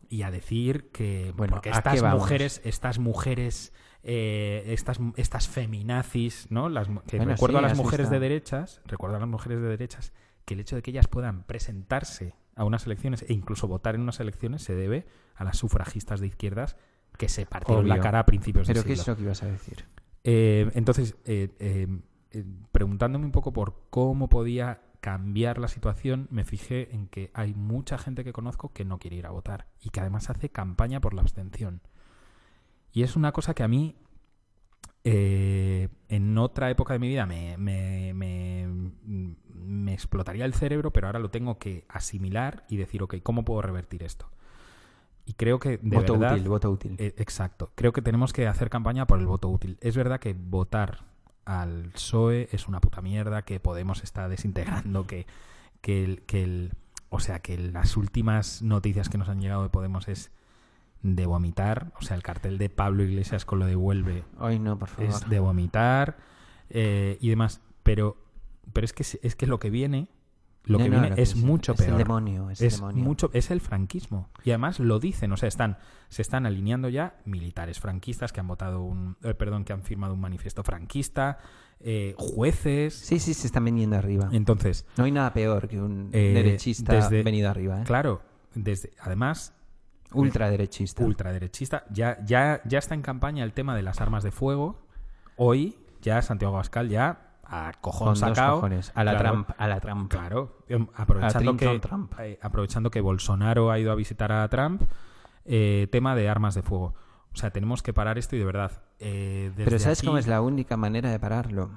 Y 0.10 0.24
a 0.24 0.32
decir 0.32 0.90
que 0.92 1.34
Bueno, 1.36 1.54
porque 1.54 1.70
¿a 1.70 1.82
qué 1.82 1.96
estas 1.96 2.14
mujeres, 2.14 2.62
estas 2.64 3.00
mujeres, 3.00 3.74
eh, 4.04 4.64
estas, 4.68 5.00
estas 5.16 5.48
feminazis, 5.48 6.48
¿no? 6.50 6.70
Las, 6.70 6.88
que 7.08 7.18
Bueno, 7.18 7.34
recuerdo 7.34 7.60
sí, 7.60 7.66
a 7.66 7.68
las 7.68 7.78
mujeres 7.78 8.10
de 8.10 8.20
derechas, 8.20 8.82
recuerdo 8.86 9.18
a 9.18 9.20
las 9.20 9.30
mujeres 9.30 9.62
de 9.62 9.68
derechas 9.68 10.14
que 10.46 10.54
el 10.56 10.60
hecho 10.60 10.76
de 10.76 10.82
que 10.82 10.92
ellas 10.92 11.08
puedan 11.08 11.44
presentarse 11.44 12.36
a 12.56 12.66
unas 12.66 12.86
elecciones 12.86 13.26
e 13.28 13.34
incluso 13.34 13.68
votar 13.68 13.96
en 13.96 14.02
unas 14.02 14.20
elecciones 14.20 14.62
se 14.62 14.76
debe 14.76 15.08
a 15.36 15.44
las 15.44 15.58
sufragistas 15.58 16.20
de 16.20 16.28
izquierdas 16.28 16.76
que 17.18 17.30
se 17.30 17.46
partieron 17.46 17.88
la 17.88 18.00
cara 18.00 18.20
a 18.20 18.26
principios 18.26 18.68
¿Pero 18.68 18.82
de 18.82 18.88
qué 18.88 18.96
siglo. 18.96 19.02
es 19.02 19.08
lo 19.08 19.16
que 19.16 19.24
ibas 19.24 19.44
a 19.44 19.48
decir? 19.48 19.86
Eh, 20.24 20.70
entonces, 20.74 21.16
eh, 21.26 21.88
preguntándome 22.72 23.26
un 23.26 23.32
poco 23.32 23.54
por 23.54 23.88
cómo 23.90 24.30
podía 24.30 24.82
cambiar 25.04 25.58
la 25.58 25.68
situación, 25.68 26.30
me 26.32 26.46
fijé 26.46 26.96
en 26.96 27.08
que 27.10 27.30
hay 27.34 27.54
mucha 27.54 27.98
gente 27.98 28.24
que 28.24 28.32
conozco 28.32 28.72
que 28.72 28.86
no 28.86 29.00
quiere 29.00 29.18
ir 29.18 29.26
a 29.26 29.32
votar 29.32 29.68
y 29.82 29.90
que 29.90 30.00
además 30.00 30.30
hace 30.30 30.48
campaña 30.48 31.02
por 31.02 31.14
la 31.14 31.22
abstención. 31.22 31.82
Y 32.94 33.04
es 33.04 33.18
una 33.18 33.34
cosa 33.34 33.54
que 33.54 33.64
a 33.64 33.68
mí, 33.68 33.98
eh, 35.04 35.90
en 36.08 36.38
otra 36.38 36.70
época 36.70 36.94
de 36.94 37.00
mi 37.00 37.10
vida, 37.10 37.26
me, 37.26 37.58
me- 37.58 38.14
me- 38.14 38.94
me 39.54 39.94
explotaría 39.94 40.46
el 40.46 40.54
cerebro, 40.54 40.94
pero 40.94 41.08
ahora 41.08 41.20
lo 41.20 41.30
tengo 41.32 41.60
que 41.60 41.84
asimilar 41.90 42.64
y 42.70 42.78
decir, 42.78 43.04
ok, 43.04 43.16
¿cómo 43.24 43.44
puedo 43.44 43.62
revertir 43.62 44.04
esto? 44.04 44.30
Y 45.26 45.34
creo 45.34 45.60
que 45.60 45.80
de 45.80 45.98
voto 45.98 46.14
verdad, 46.14 46.36
útil, 46.38 46.48
voto 46.48 46.72
útil. 46.72 46.96
eh, 46.98 47.14
exacto. 47.18 47.74
Creo 47.76 47.92
que 47.92 48.02
tenemos 48.02 48.32
que 48.32 48.48
hacer 48.48 48.70
campaña 48.70 49.06
por 49.06 49.20
el 49.20 49.26
voto 49.28 49.50
útil. 49.50 49.78
Es 49.82 49.98
verdad 49.98 50.22
que 50.22 50.34
votar 50.34 51.12
al 51.46 51.90
PSOE 51.94 52.50
es 52.52 52.68
una 52.68 52.80
puta 52.80 53.02
mierda, 53.02 53.42
que 53.44 53.60
Podemos 53.60 54.04
está 54.04 54.30
desintegrando, 54.30 55.06
que, 55.08 55.26
que, 55.82 56.04
el, 56.04 56.22
que 56.24 56.44
el- 56.44 56.72
O 57.10 57.20
sea, 57.20 57.40
que 57.40 57.58
las 57.58 57.96
últimas 57.98 58.62
noticias 58.62 59.10
que 59.10 59.18
nos 59.18 59.30
han 59.30 59.40
llegado 59.42 59.64
de 59.64 59.70
Podemos 59.70 60.08
es 60.08 60.32
de 61.02 61.26
vomitar. 61.26 61.92
O 62.00 62.02
sea, 62.02 62.16
el 62.16 62.24
cartel 62.24 62.58
de 62.58 62.70
Pablo 62.70 63.04
Iglesias 63.04 63.44
con 63.46 63.60
lo 63.60 63.66
de 63.66 63.76
Vuelve 63.76 64.24
Hoy 64.40 64.58
no, 64.58 64.80
por 64.80 64.88
favor. 64.90 65.10
es 65.12 65.30
de 65.30 65.40
vomitar 65.40 66.18
eh, 66.70 67.18
y 67.20 67.30
demás. 67.30 67.60
Pero, 67.84 68.16
pero 68.72 68.86
es, 68.86 68.94
que, 68.94 69.04
es 69.22 69.36
que 69.36 69.46
lo 69.48 69.60
que 69.60 69.70
viene 69.70 70.08
Lo 70.66 70.78
No, 70.78 70.86
que 70.86 70.90
no, 70.92 71.02
viene 71.02 71.22
es 71.22 71.36
mucho 71.36 71.74
es 71.74 71.80
el 71.82 71.86
peor. 71.88 71.98
demonio, 71.98 72.50
es 72.50 72.62
el 72.62 72.70
demonio. 72.72 73.04
mucho, 73.04 73.30
es 73.34 73.52
el 73.52 73.60
franquismo. 73.60 74.30
Y 74.46 74.52
además 74.52 74.80
lo 74.80 75.00
dicen, 75.00 75.32
o 75.34 75.38
sea, 75.38 75.50
están, 75.50 75.78
se 76.08 76.22
están 76.22 76.46
alineando 76.46 76.88
ya 76.88 77.18
militares 77.26 77.80
franquistas 77.82 78.32
que 78.32 78.40
han 78.40 78.48
votado 78.48 78.82
un, 78.82 79.18
eh, 79.24 79.34
perdón, 79.34 79.66
que 79.66 79.74
han 79.74 79.82
firmado 79.84 80.14
un 80.14 80.22
manifiesto 80.22 80.64
franquista, 80.64 81.38
eh, 81.82 82.16
jueces. 82.18 82.94
Sí, 82.94 83.20
sí, 83.20 83.34
se 83.34 83.48
están 83.48 83.66
viniendo 83.66 83.98
arriba. 83.98 84.30
Entonces, 84.32 84.86
No 84.96 85.04
hay 85.04 85.12
nada 85.12 85.34
peor 85.34 85.68
que 85.68 85.82
un 85.82 86.10
Eh, 86.14 86.32
derechista 86.34 86.94
desde- 86.94 87.24
venido 87.24 87.50
arriba, 87.50 87.84
claro, 87.84 88.22
desde, 88.56 88.92
además, 89.02 89.54
Ultraderechista. 90.14 91.04
ultraderechista, 91.04 91.86
ya, 91.90 92.18
ya, 92.26 92.62
ya 92.66 92.80
está 92.80 92.94
en 92.96 93.02
campaña 93.02 93.44
el 93.44 93.52
tema 93.52 93.76
de 93.76 93.82
las 93.82 94.00
armas 94.00 94.24
de 94.24 94.32
fuego. 94.32 94.86
Hoy, 95.36 95.76
ya 96.02 96.22
Santiago 96.22 96.54
Abascal 96.56 96.88
ya 96.88 97.33
a 97.68 97.74
cojón 97.82 98.16
sacado. 98.16 98.56
cojones. 98.56 98.92
A 98.96 99.04
la 99.04 99.12
Claro. 99.12 99.30
Trump, 99.32 99.50
a 99.58 99.68
la 99.68 99.80
Trump. 99.80 100.12
Claro, 100.12 100.58
em, 100.68 100.88
aprovechando 100.96 101.58
que, 101.58 101.80
Trump. 101.80 102.14
eh, 102.20 102.40
aprovechando 102.42 102.90
que 102.92 103.02
Bolsonaro 103.02 103.72
ha 103.72 103.80
ido 103.80 103.92
a 103.92 103.96
visitar 103.96 104.32
a 104.32 104.48
Trump, 104.50 104.82
eh, 105.46 105.88
tema 105.92 106.16
de 106.16 106.30
armas 106.30 106.56
de 106.56 106.62
fuego. 106.64 106.94
O 107.34 107.36
sea, 107.36 107.52
tenemos 107.52 107.82
que 107.84 107.94
parar 107.94 108.18
esto 108.18 108.36
y 108.36 108.40
de 108.40 108.46
verdad. 108.46 108.82
eh, 109.00 109.52
desde 109.56 109.66
Pero 109.66 109.80
¿sabes 109.80 110.00
aquí, 110.00 110.08
cómo 110.08 110.18
es 110.18 110.28
la 110.28 110.42
única 110.42 110.78
manera 110.78 111.10
de 111.12 111.20
pararlo? 111.20 111.70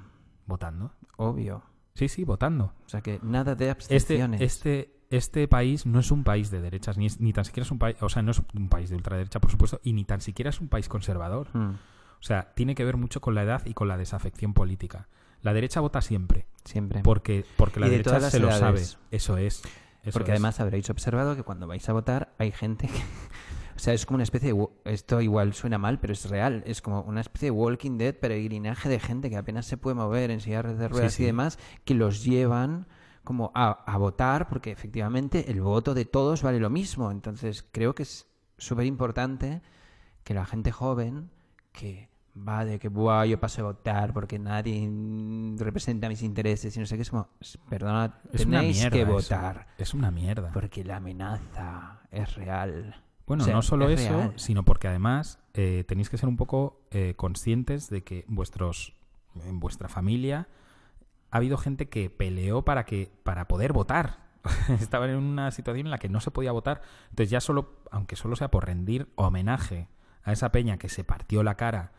Votando. 0.46 0.92
Obvio. 1.16 1.62
Sí, 1.94 2.08
sí, 2.08 2.24
votando. 2.24 2.72
O 2.84 2.88
sea 2.88 3.00
que 3.00 3.18
nada 3.22 3.54
de 3.54 3.70
Este, 3.70 3.94
abstenciones. 3.94 4.40
este, 4.42 4.92
este 5.10 5.48
país 5.48 5.86
no 5.86 5.98
es 6.00 6.10
un 6.10 6.22
país 6.24 6.50
de 6.50 6.60
derechas, 6.60 6.98
ni, 6.98 7.06
es- 7.06 7.20
ni 7.20 7.32
tan 7.32 7.44
siquiera 7.44 7.64
es 7.64 7.70
un 7.70 7.78
país, 7.78 7.96
o 8.00 8.08
sea, 8.08 8.22
no 8.22 8.30
es 8.32 8.42
un 8.54 8.68
país 8.68 8.90
de 8.90 8.96
ultraderecha, 8.96 9.40
por 9.40 9.50
supuesto, 9.50 9.80
y 9.82 9.92
ni 9.94 10.04
tan 10.04 10.20
siquiera 10.20 10.50
es 10.50 10.60
un 10.60 10.68
país 10.68 10.88
conservador. 10.88 11.48
Mm, 11.54 11.70
O 12.18 12.22
sea, 12.22 12.52
tiene 12.54 12.74
que 12.74 12.84
ver 12.84 12.96
mucho 12.96 13.20
con 13.20 13.34
la 13.34 13.42
edad 13.42 13.62
y 13.66 13.74
con 13.74 13.88
la 13.88 13.96
desafección 13.96 14.52
política. 14.54 15.06
La 15.46 15.54
derecha 15.54 15.78
vota 15.78 16.02
siempre, 16.02 16.44
siempre. 16.64 17.02
porque, 17.04 17.44
porque 17.56 17.78
la 17.78 17.86
de 17.86 17.98
derecha 17.98 18.18
se 18.30 18.40
lo 18.40 18.50
sabe. 18.50 18.82
Eso 19.12 19.36
es. 19.36 19.62
eso 20.02 20.12
Porque 20.12 20.32
es. 20.32 20.34
además 20.34 20.58
habréis 20.58 20.90
observado 20.90 21.36
que 21.36 21.44
cuando 21.44 21.68
vais 21.68 21.88
a 21.88 21.92
votar 21.92 22.34
hay 22.38 22.50
gente 22.50 22.88
que... 22.88 22.98
O 23.76 23.78
sea, 23.78 23.94
es 23.94 24.06
como 24.06 24.16
una 24.16 24.24
especie 24.24 24.52
de... 24.52 24.68
Esto 24.86 25.20
igual 25.20 25.54
suena 25.54 25.78
mal, 25.78 26.00
pero 26.00 26.14
es 26.14 26.28
real. 26.28 26.64
Es 26.66 26.82
como 26.82 27.02
una 27.02 27.20
especie 27.20 27.46
de 27.48 27.50
Walking 27.52 27.96
Dead, 27.96 28.14
peregrinaje 28.14 28.88
de 28.88 28.98
gente 28.98 29.30
que 29.30 29.36
apenas 29.36 29.66
se 29.66 29.76
puede 29.76 29.94
mover 29.94 30.32
en 30.32 30.40
sillas 30.40 30.76
de 30.76 30.88
ruedas 30.88 31.12
sí. 31.12 31.22
y 31.22 31.26
demás, 31.26 31.60
que 31.84 31.94
los 31.94 32.24
llevan 32.24 32.88
como 33.22 33.52
a, 33.54 33.70
a 33.70 33.98
votar 33.98 34.48
porque 34.48 34.72
efectivamente 34.72 35.48
el 35.50 35.60
voto 35.60 35.94
de 35.94 36.06
todos 36.06 36.42
vale 36.42 36.58
lo 36.58 36.70
mismo. 36.70 37.12
Entonces 37.12 37.64
creo 37.70 37.94
que 37.94 38.02
es 38.02 38.26
súper 38.58 38.86
importante 38.86 39.62
que 40.24 40.34
la 40.34 40.44
gente 40.44 40.72
joven 40.72 41.30
que 41.70 42.08
va 42.36 42.64
de 42.64 42.78
que 42.78 42.88
Buah, 42.88 43.24
yo 43.26 43.40
paso 43.40 43.62
a 43.62 43.64
votar 43.64 44.12
porque 44.12 44.38
nadie 44.38 44.88
representa 45.58 46.08
mis 46.08 46.22
intereses 46.22 46.76
y 46.76 46.80
no 46.80 46.86
sé 46.86 46.96
qué 46.96 47.02
es 47.02 47.10
como 47.10 47.28
perdona 47.68 48.20
Es 48.32 48.44
una 48.44 48.58
tenéis 48.60 48.78
mierda 48.78 48.90
que 48.96 49.02
eso. 49.02 49.12
votar 49.12 49.66
Es 49.78 49.94
una 49.94 50.10
mierda. 50.10 50.50
porque 50.52 50.84
la 50.84 50.96
amenaza 50.96 52.00
es 52.10 52.34
real. 52.34 52.94
Bueno, 53.26 53.42
O 53.42 53.46
sea, 53.46 53.54
no 53.54 53.62
solo 53.62 53.88
es 53.88 54.00
eso, 54.00 54.16
real. 54.16 54.32
sino 54.36 54.64
porque 54.64 54.86
además 54.88 55.38
eh, 55.54 55.84
tenéis 55.88 56.10
que 56.10 56.18
ser 56.18 56.28
un 56.28 56.36
poco 56.36 56.80
eh, 56.90 57.14
conscientes 57.16 57.88
de 57.90 58.04
que 58.04 58.24
vuestros, 58.28 58.94
en 59.44 59.58
vuestra 59.58 59.88
familia 59.88 60.46
ha 61.30 61.38
habido 61.38 61.56
gente 61.58 61.88
que 61.88 62.08
peleó 62.10 62.64
para 62.64 62.84
que 62.84 63.10
para 63.24 63.48
poder 63.48 63.72
votar. 63.72 64.26
Estaban 64.80 65.10
en 65.10 65.16
una 65.16 65.50
situación 65.50 65.86
en 65.88 65.90
la 65.90 65.98
que 65.98 66.08
no 66.08 66.20
se 66.20 66.30
podía 66.30 66.52
votar. 66.52 66.82
Entonces 67.10 67.30
ya 67.30 67.40
solo, 67.40 67.80
aunque 67.90 68.14
solo 68.14 68.36
sea 68.36 68.48
por 68.50 68.64
rendir 68.66 69.08
homenaje 69.16 69.88
a 70.22 70.32
esa 70.32 70.52
peña 70.52 70.76
que 70.78 70.88
se 70.88 71.02
partió 71.02 71.42
la 71.42 71.56
cara 71.56 71.92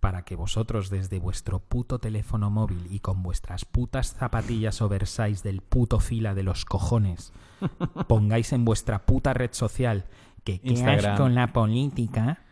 para 0.00 0.22
que 0.24 0.34
vosotros 0.34 0.88
desde 0.90 1.18
vuestro 1.18 1.58
puto 1.60 1.98
teléfono 1.98 2.50
móvil 2.50 2.86
y 2.90 3.00
con 3.00 3.22
vuestras 3.22 3.64
putas 3.64 4.14
zapatillas 4.14 4.80
oversize 4.82 5.42
del 5.42 5.60
puto 5.60 6.00
fila 6.00 6.34
de 6.34 6.42
los 6.42 6.64
cojones 6.64 7.32
pongáis 8.08 8.52
en 8.52 8.64
vuestra 8.64 9.04
puta 9.06 9.34
red 9.34 9.50
social 9.52 10.06
que 10.44 10.60
Instagram. 10.64 11.12
asco 11.14 11.28
la 11.28 11.52
política, 11.52 12.42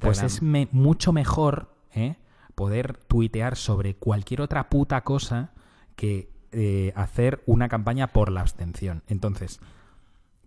pues 0.00 0.22
es 0.24 0.42
me- 0.42 0.68
mucho 0.72 1.12
mejor 1.12 1.72
¿eh? 1.94 2.16
poder 2.56 2.96
tuitear 2.96 3.54
sobre 3.56 3.94
cualquier 3.94 4.40
otra 4.40 4.68
puta 4.68 5.02
cosa 5.04 5.52
que 5.94 6.28
eh, 6.50 6.92
hacer 6.96 7.42
una 7.46 7.68
campaña 7.68 8.08
por 8.08 8.32
la 8.32 8.40
abstención. 8.40 9.02
Entonces, 9.06 9.60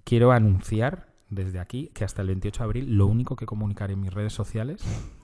quiero 0.03 0.31
anunciar 0.33 1.07
desde 1.29 1.59
aquí 1.59 1.89
que 1.93 2.03
hasta 2.03 2.21
el 2.21 2.27
28 2.29 2.59
de 2.59 2.63
abril 2.65 2.97
lo 2.97 3.05
único 3.07 3.35
que 3.37 3.45
comunicaré 3.45 3.93
en 3.93 4.01
mis 4.01 4.13
redes 4.13 4.33
sociales, 4.33 4.83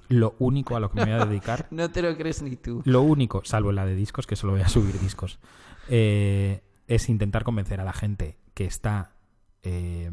lo 0.09 0.35
único 0.39 0.75
a 0.75 0.79
lo 0.79 0.89
que 0.89 0.97
me 0.97 1.05
voy 1.05 1.21
a 1.21 1.25
dedicar, 1.25 1.67
No 1.71 1.89
te 1.89 2.01
lo 2.01 2.15
crees 2.17 2.41
ni 2.41 2.55
tú. 2.55 2.81
lo 2.85 3.01
único, 3.01 3.41
salvo 3.43 3.71
la 3.71 3.85
de 3.85 3.95
discos, 3.95 4.27
que 4.27 4.35
solo 4.35 4.53
voy 4.53 4.61
a 4.61 4.69
subir 4.69 4.99
discos, 4.99 5.39
eh, 5.89 6.61
es 6.87 7.09
intentar 7.09 7.43
convencer 7.43 7.79
a 7.81 7.83
la 7.83 7.93
gente 7.93 8.37
que 8.53 8.65
está 8.65 9.13
eh, 9.63 10.11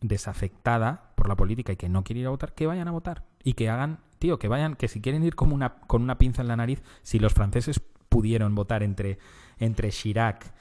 desafectada 0.00 1.12
por 1.14 1.28
la 1.28 1.36
política 1.36 1.72
y 1.72 1.76
que 1.76 1.88
no 1.88 2.04
quiere 2.04 2.20
ir 2.20 2.26
a 2.26 2.30
votar, 2.30 2.54
que 2.54 2.66
vayan 2.66 2.88
a 2.88 2.92
votar 2.92 3.24
y 3.44 3.54
que 3.54 3.68
hagan, 3.68 4.00
tío, 4.18 4.38
que 4.38 4.48
vayan, 4.48 4.74
que 4.74 4.88
si 4.88 5.00
quieren 5.00 5.22
ir 5.24 5.34
como 5.34 5.54
una, 5.54 5.74
con 5.86 6.02
una 6.02 6.18
pinza 6.18 6.42
en 6.42 6.48
la 6.48 6.56
nariz, 6.56 6.82
si 7.02 7.18
los 7.18 7.32
franceses 7.32 7.80
pudieron 8.08 8.54
votar 8.54 8.82
entre, 8.82 9.18
entre 9.58 9.90
Chirac 9.90 10.52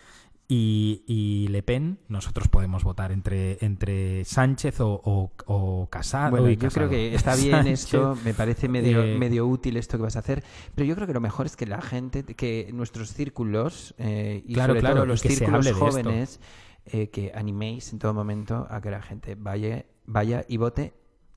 y, 0.53 1.05
y 1.07 1.47
Le 1.47 1.63
Pen, 1.63 1.97
nosotros 2.09 2.49
podemos 2.49 2.83
votar 2.83 3.13
entre, 3.13 3.57
entre 3.63 4.25
Sánchez 4.25 4.81
o, 4.81 5.01
o, 5.05 5.31
o 5.45 5.87
Casado. 5.89 6.31
Bueno, 6.31 6.49
y 6.49 6.57
yo 6.57 6.63
Casado. 6.63 6.89
creo 6.89 6.89
que 6.89 7.15
está 7.15 7.37
bien 7.37 7.51
Sánchez, 7.63 7.85
esto, 7.85 8.17
me 8.25 8.33
parece 8.33 8.67
medio, 8.67 9.01
eh, 9.01 9.17
medio 9.17 9.47
útil 9.47 9.77
esto 9.77 9.95
que 9.95 10.03
vas 10.03 10.17
a 10.17 10.19
hacer, 10.19 10.43
pero 10.75 10.85
yo 10.85 10.95
creo 10.95 11.07
que 11.07 11.13
lo 11.13 11.21
mejor 11.21 11.45
es 11.45 11.55
que 11.55 11.65
la 11.65 11.81
gente, 11.81 12.25
que 12.25 12.69
nuestros 12.73 13.13
círculos 13.13 13.95
eh, 13.97 14.43
y 14.45 14.55
Claro, 14.55 14.71
sobre 14.71 14.81
claro, 14.81 14.95
todo 14.97 15.05
los 15.05 15.21
círculos 15.21 15.71
jóvenes, 15.71 16.41
eh, 16.85 17.09
que 17.09 17.31
animéis 17.33 17.93
en 17.93 17.99
todo 17.99 18.13
momento 18.13 18.67
a 18.69 18.81
que 18.81 18.91
la 18.91 19.01
gente 19.01 19.35
vaya, 19.35 19.85
vaya 20.05 20.43
y 20.49 20.57
vote. 20.57 20.93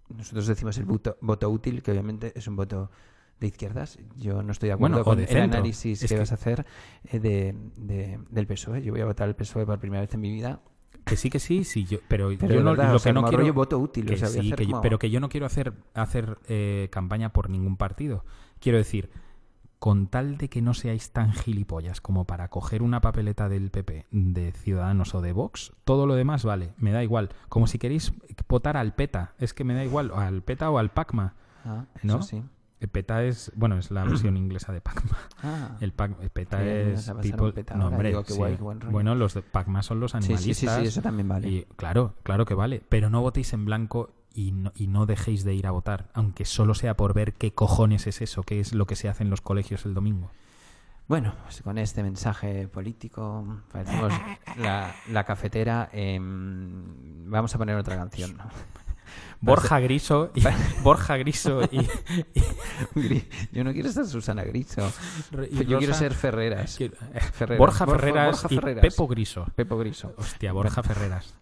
Nosotros 0.09 0.49
decimos 0.49 0.77
el 0.79 0.87
voto, 0.87 1.19
voto 1.21 1.49
útil, 1.51 1.85
que 1.85 1.93
obviamente 1.93 2.33
es 2.37 2.49
un 2.49 2.57
voto 2.57 2.91
de 3.45 3.49
izquierdas. 3.49 3.99
Yo 4.17 4.43
no 4.43 4.53
estoy 4.53 4.69
de 4.69 4.73
acuerdo 4.75 4.97
Bueno, 4.97 5.05
con 5.05 5.19
de 5.19 5.25
el 5.25 5.43
análisis 5.43 6.03
Es 6.03 6.09
que, 6.09 6.15
que- 6.15 6.19
vas 6.21 6.33
a 6.33 6.35
hacer 6.35 6.67
eh, 7.05 7.19
de, 7.21 7.55
de- 7.77 8.19
del 8.31 8.47
PSOE. 8.47 8.83
Yo 8.83 8.93
voy 8.93 9.01
a 9.01 9.07
votar 9.07 9.29
al 9.29 9.37
PSOE 9.37 9.65
por 9.67 9.79
primera 9.79 10.01
vez 10.01 10.13
en 10.15 10.21
mi 10.21 10.33
vida. 10.33 10.61
Que 11.05 11.17
sí, 11.17 11.29
que 11.29 11.39
sí, 11.39 11.65
sí, 11.65 11.85
yo, 11.85 11.99
pero, 12.09 12.31
Pero 12.39 12.55
yo 12.55 12.63
no, 12.63 12.71
verdad, 12.71 12.93
lo 12.93 12.99
sea, 12.99 13.11
que 13.13 13.21
no 13.21 13.27
quiero... 13.29 13.53
voto 13.53 13.79
útil. 13.79 14.07
que 14.07 14.15
o 14.15 14.17
sea, 14.17 14.29
voy 14.29 14.39
a 14.39 14.41
sí, 14.41 14.47
hacer 14.49 14.57
que 14.59 14.65
yo- 14.65 14.71
como- 14.71 14.83
pero 14.83 14.99
que 14.99 15.11
yo 15.11 15.21
no 15.21 15.29
quiero 15.29 15.47
hacer, 15.47 15.75
hacer 15.95 16.39
eh, 16.49 16.89
campaña 16.91 17.33
por 17.33 17.51
ningún 17.51 17.77
partido. 17.77 18.25
Quiero 18.59 18.79
decir, 18.79 19.11
con 19.79 20.07
tal 20.07 20.39
de 20.39 20.49
que 20.49 20.63
no 20.63 20.73
seáis 20.73 21.11
tan 21.11 21.33
gilipollas 21.35 22.01
como 22.01 22.25
para 22.25 22.49
coger 22.49 22.83
una 22.83 23.03
papeleta 23.03 23.51
del 23.51 23.71
PP, 23.71 24.07
de 24.11 24.53
Ciudadanos 24.53 25.15
o 25.15 25.21
de 25.21 25.35
Vox, 25.35 25.75
todo 25.85 26.07
lo 26.07 26.15
demás 26.15 26.43
vale, 26.43 26.73
me 26.79 26.91
da 26.91 27.03
igual. 27.05 27.29
Como 27.51 27.67
si 27.67 27.79
queréis 27.79 28.15
votar 28.49 28.79
al 28.79 28.95
PETA, 28.95 29.35
es 29.39 29.53
que 29.53 29.65
me 29.65 29.75
da 29.75 29.85
igual, 29.85 30.11
al 30.15 30.41
PETA 30.43 30.71
o 30.71 30.79
al 30.79 30.91
PACMA. 30.91 31.35
Ah, 31.67 31.85
eso 31.97 32.07
¿no? 32.07 32.23
sí. 32.23 32.43
PETA 32.89 33.25
es, 33.25 33.53
bueno, 33.57 33.77
es 33.79 33.91
la 33.91 34.05
versión 34.09 34.37
inglesa 34.37 34.73
de 34.73 34.81
PACMA. 34.81 35.19
Ah. 35.43 35.77
El, 35.81 35.93
Pac- 35.95 36.17
PETA 36.31 36.65
es 36.65 37.09
un 37.09 37.53
PETA 37.53 37.75
no, 37.75 37.89
hombre, 37.89 38.09
digo, 38.09 38.25
sí. 38.27 38.35
guay. 38.35 38.57
Bueno, 38.91 39.15
los 39.15 39.35
de 39.35 39.43
PACMA 39.43 39.83
son 39.83 40.01
los 40.01 40.15
animalistas. 40.15 40.57
sí, 40.57 40.67
sí, 40.67 40.69
sí, 40.81 40.87
eso 40.87 41.03
también 41.03 41.29
vale. 41.29 41.49
Y 41.49 41.67
claro, 41.77 42.15
claro 42.23 42.45
que 42.45 42.55
vale. 42.55 42.83
Pero 42.89 43.11
no 43.11 43.21
votéis 43.23 43.53
en 43.53 43.65
blanco 43.65 44.11
y 44.33 44.53
no, 44.53 44.73
y 44.75 44.87
no 44.89 45.07
dejéis 45.07 45.45
de 45.45 45.55
ir 45.55 45.67
a 45.67 45.71
votar, 45.71 46.11
aunque 46.13 46.45
solo 46.45 46.75
sea 46.75 46.97
por 46.97 47.15
ver 47.15 47.35
qué 47.35 47.53
cojones 47.53 48.07
es 48.07 48.21
eso, 48.21 48.43
qué 48.43 48.59
es 48.61 48.73
lo 48.75 48.87
que 48.87 48.97
se 48.97 49.09
hace 49.09 49.23
en 49.23 49.31
los 49.31 49.41
colegios 49.41 49.85
el 49.87 49.95
domingo. 49.95 50.31
Bueno, 51.07 51.35
pues 51.45 51.61
con 51.63 51.77
este 51.79 52.03
mensaje 52.03 52.67
político, 52.67 53.61
parecemos 53.71 54.13
la, 54.57 54.95
la 55.13 55.25
cafetera. 55.25 55.91
em, 55.93 57.31
vamos 57.31 57.55
a 57.55 57.59
poner 57.59 57.77
otra 57.77 57.97
canción. 57.97 58.37
¿no? 58.39 58.45
Borja 59.41 59.79
Griso 59.81 60.31
y 60.35 60.43
Borja 60.83 61.17
Griso 61.19 61.63
y, 61.71 61.87
Yo 63.53 63.63
no 63.65 63.73
quiero 63.73 63.91
ser 63.93 64.07
Susana 64.07 64.43
Griso. 64.45 64.91
y 65.51 65.65
Yo 65.67 65.79
quiero 65.79 65.93
ser 65.95 66.15
Ferreras. 66.15 66.77
quiero- 66.77 66.97
Ferreras. 67.33 67.59
Borja 67.59 67.85
Borja- 67.85 68.01
Ferreras 68.01 68.43
Borja 68.43 68.49
y 68.51 68.55
Ferreras. 68.57 68.83
Pepo 68.83 69.07
Griso. 69.09 69.47
Pepo 69.55 69.77
Griso. 69.79 70.15
Hostia, 70.17 70.53
Borja 70.53 70.83
Ferreras. 70.83 71.35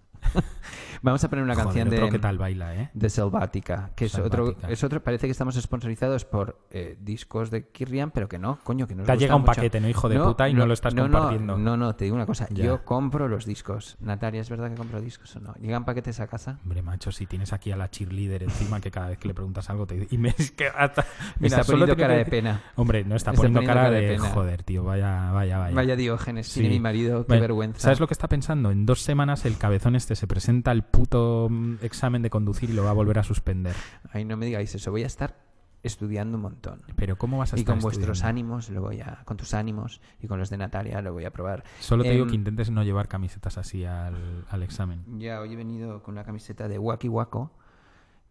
Vamos 1.03 1.23
a 1.25 1.29
poner 1.29 1.45
una 1.45 1.55
Joder, 1.55 1.67
canción 1.67 1.91
de, 1.91 2.09
que 2.11 2.19
tal 2.19 2.39
baila, 2.39 2.75
¿eh? 2.77 2.91
de 2.95 3.11
Selvática, 3.11 3.91
que 3.97 4.05
es 4.07 4.15
otro, 4.19 4.47
Selvática. 4.47 4.73
es 4.73 4.85
otro. 4.85 5.03
Parece 5.03 5.27
que 5.27 5.33
estamos 5.33 5.55
sponsorizados 5.57 6.25
por 6.25 6.61
eh, 6.71 6.97
discos 7.01 7.51
de 7.51 7.69
Kirrian, 7.69 8.11
pero 8.13 8.29
que 8.29 8.39
no, 8.39 8.59
coño, 8.63 8.87
que 8.87 8.95
nos 8.95 9.07
Te 9.07 9.13
gusta 9.13 9.21
llegado 9.21 9.37
un 9.39 9.43
mucho. 9.43 9.53
paquete, 9.57 9.81
¿no, 9.81 9.89
hijo 9.89 10.09
de 10.09 10.19
puta? 10.21 10.49
Y 10.49 10.55
no 10.55 10.67
lo 10.67 10.75
estás 10.75 10.95
no, 10.95 11.03
compartiendo. 11.03 11.59
No, 11.59 11.77
no, 11.77 11.95
te 11.97 12.05
digo 12.05 12.15
una 12.17 12.27
cosa. 12.27 12.47
Ya. 12.51 12.65
Yo 12.65 12.85
compro 12.85 13.27
los 13.29 13.45
discos. 13.47 13.97
Natalia, 14.01 14.41
¿es 14.41 14.49
verdad 14.51 14.71
que 14.71 14.77
compro 14.77 15.01
discos 15.01 15.35
o 15.37 15.41
no? 15.41 15.55
¿Llegan 15.61 15.85
paquetes 15.85 16.21
a 16.21 16.27
casa? 16.29 16.59
Hombre, 16.63 16.83
macho, 16.83 17.11
si 17.11 17.27
tienes 17.27 17.53
aquí 17.53 17.73
a 17.73 17.77
la 17.77 17.91
cheerleader 17.91 18.45
encima 18.45 18.81
que 18.81 18.91
cada 18.91 19.09
vez 19.09 19.19
que 19.19 19.29
le 19.29 19.35
preguntas 19.35 19.69
algo 19.71 19.87
te 19.87 19.95
dice... 19.97 20.15
Y 20.15 20.19
me, 20.19 20.29
es 20.39 20.53
que 20.53 20.69
hasta, 20.69 21.03
Me 21.39 21.49
mira, 21.49 21.61
está 21.61 21.73
poniendo 21.73 21.97
cara 21.97 22.15
de 22.15 22.25
pena. 22.27 22.63
Hombre, 22.77 23.05
no 23.05 23.17
está, 23.17 23.33
Está 23.33 23.43
poniendo, 23.43 23.59
poniendo 23.61 23.75
cara, 23.75 23.89
cara 23.91 24.01
de 24.01 24.09
pena. 24.17 24.29
joder, 24.31 24.63
tío, 24.63 24.85
vaya, 24.85 25.33
vaya, 25.33 25.59
vaya. 25.59 25.75
Vaya 25.75 25.97
Diógenes, 25.97 26.53
tiene 26.53 26.69
Sí. 26.69 26.75
mi 26.75 26.81
marido, 26.81 27.27
qué 27.27 27.41
vergüenza. 27.41 27.81
¿Sabes 27.81 27.99
lo 27.99 28.07
que 28.07 28.15
está 28.15 28.29
pensando? 28.29 28.71
En 28.71 28.87
dos 28.87 29.03
semanas 29.03 29.45
el 29.45 29.59
cabezón 29.59 29.97
este 29.97 30.15
se 30.15 30.27
presenta 30.27 30.71
al 30.71 30.85
puto 30.93 31.49
mm, 31.51 31.77
examen 31.83 32.23
de 32.23 32.31
conducir 32.31 32.71
y 32.71 32.75
lo 32.75 32.85
va 32.85 32.91
a 32.91 32.93
volver 32.95 33.19
a 33.19 33.25
suspender. 33.25 33.75
Ay, 34.13 34.25
no 34.25 34.37
me 34.37 34.47
digáis 34.47 34.73
eso. 34.75 34.91
Voy 34.93 35.03
a 35.03 35.07
estar 35.07 35.37
estudiando 35.83 36.37
un 36.37 36.43
montón. 36.43 36.81
Pero 36.95 37.19
¿cómo 37.19 37.39
vas 37.39 37.53
a 37.53 37.57
Y 37.57 37.61
estar 37.61 37.75
con 37.75 37.83
vuestros 37.83 38.23
ánimos 38.23 38.71
lo 38.71 38.83
voy 38.83 39.01
a, 39.01 39.23
con 39.25 39.37
tus 39.37 39.53
ánimos 39.53 40.01
y 40.21 40.29
con 40.29 40.39
los 40.39 40.49
de 40.49 40.57
Natalia 40.59 41.03
lo 41.03 41.13
voy 41.13 41.25
a 41.25 41.33
probar. 41.33 41.65
Solo 41.81 42.05
te 42.05 42.11
digo 42.11 42.23
Em, 42.25 42.31
que 42.31 42.37
intentes 42.37 42.71
no 42.71 42.85
llevar 42.85 43.09
camisetas 43.09 43.59
así 43.59 43.85
al, 43.85 44.45
al 44.49 44.63
examen. 44.63 45.03
Ya, 45.19 45.41
hoy 45.41 45.55
he 45.55 45.57
venido 45.57 46.01
con 46.05 46.15
una 46.15 46.23
camiseta 46.23 46.69
de 46.69 46.79
Waki 46.79 47.09
Wako, 47.09 47.51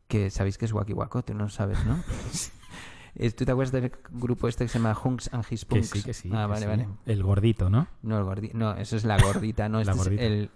que 0.07 0.29
sabéis 0.29 0.57
que 0.57 0.63
es 0.63 0.71
Waki 0.71 0.93
Wako, 0.93 1.23
tú 1.23 1.33
no 1.33 1.49
sabes, 1.49 1.77
¿no? 1.85 2.01
¿Tú 3.35 3.43
te 3.43 3.51
acuerdas 3.51 3.73
del 3.73 3.91
grupo 4.11 4.47
este 4.47 4.63
que 4.63 4.69
se 4.69 4.79
llama 4.79 4.97
Hunks 5.03 5.29
and 5.33 5.43
His 5.49 5.65
Que 5.65 5.75
Punks? 5.75 5.89
sí, 5.89 6.01
que 6.03 6.13
sí. 6.13 6.29
Ah, 6.33 6.43
que 6.45 6.47
vale, 6.51 6.61
sí. 6.61 6.67
vale. 6.67 6.87
El 7.05 7.21
gordito, 7.23 7.69
¿no? 7.69 7.87
No, 8.01 8.17
el 8.17 8.23
gordi- 8.23 8.53
no, 8.53 8.73
eso 8.75 8.95
es 8.95 9.03
la 9.03 9.17
gordita, 9.21 9.67
no, 9.67 9.79
La 9.83 9.91
este 9.91 9.97
gordita. 9.97 10.23
es 10.23 10.31
el 10.31 10.49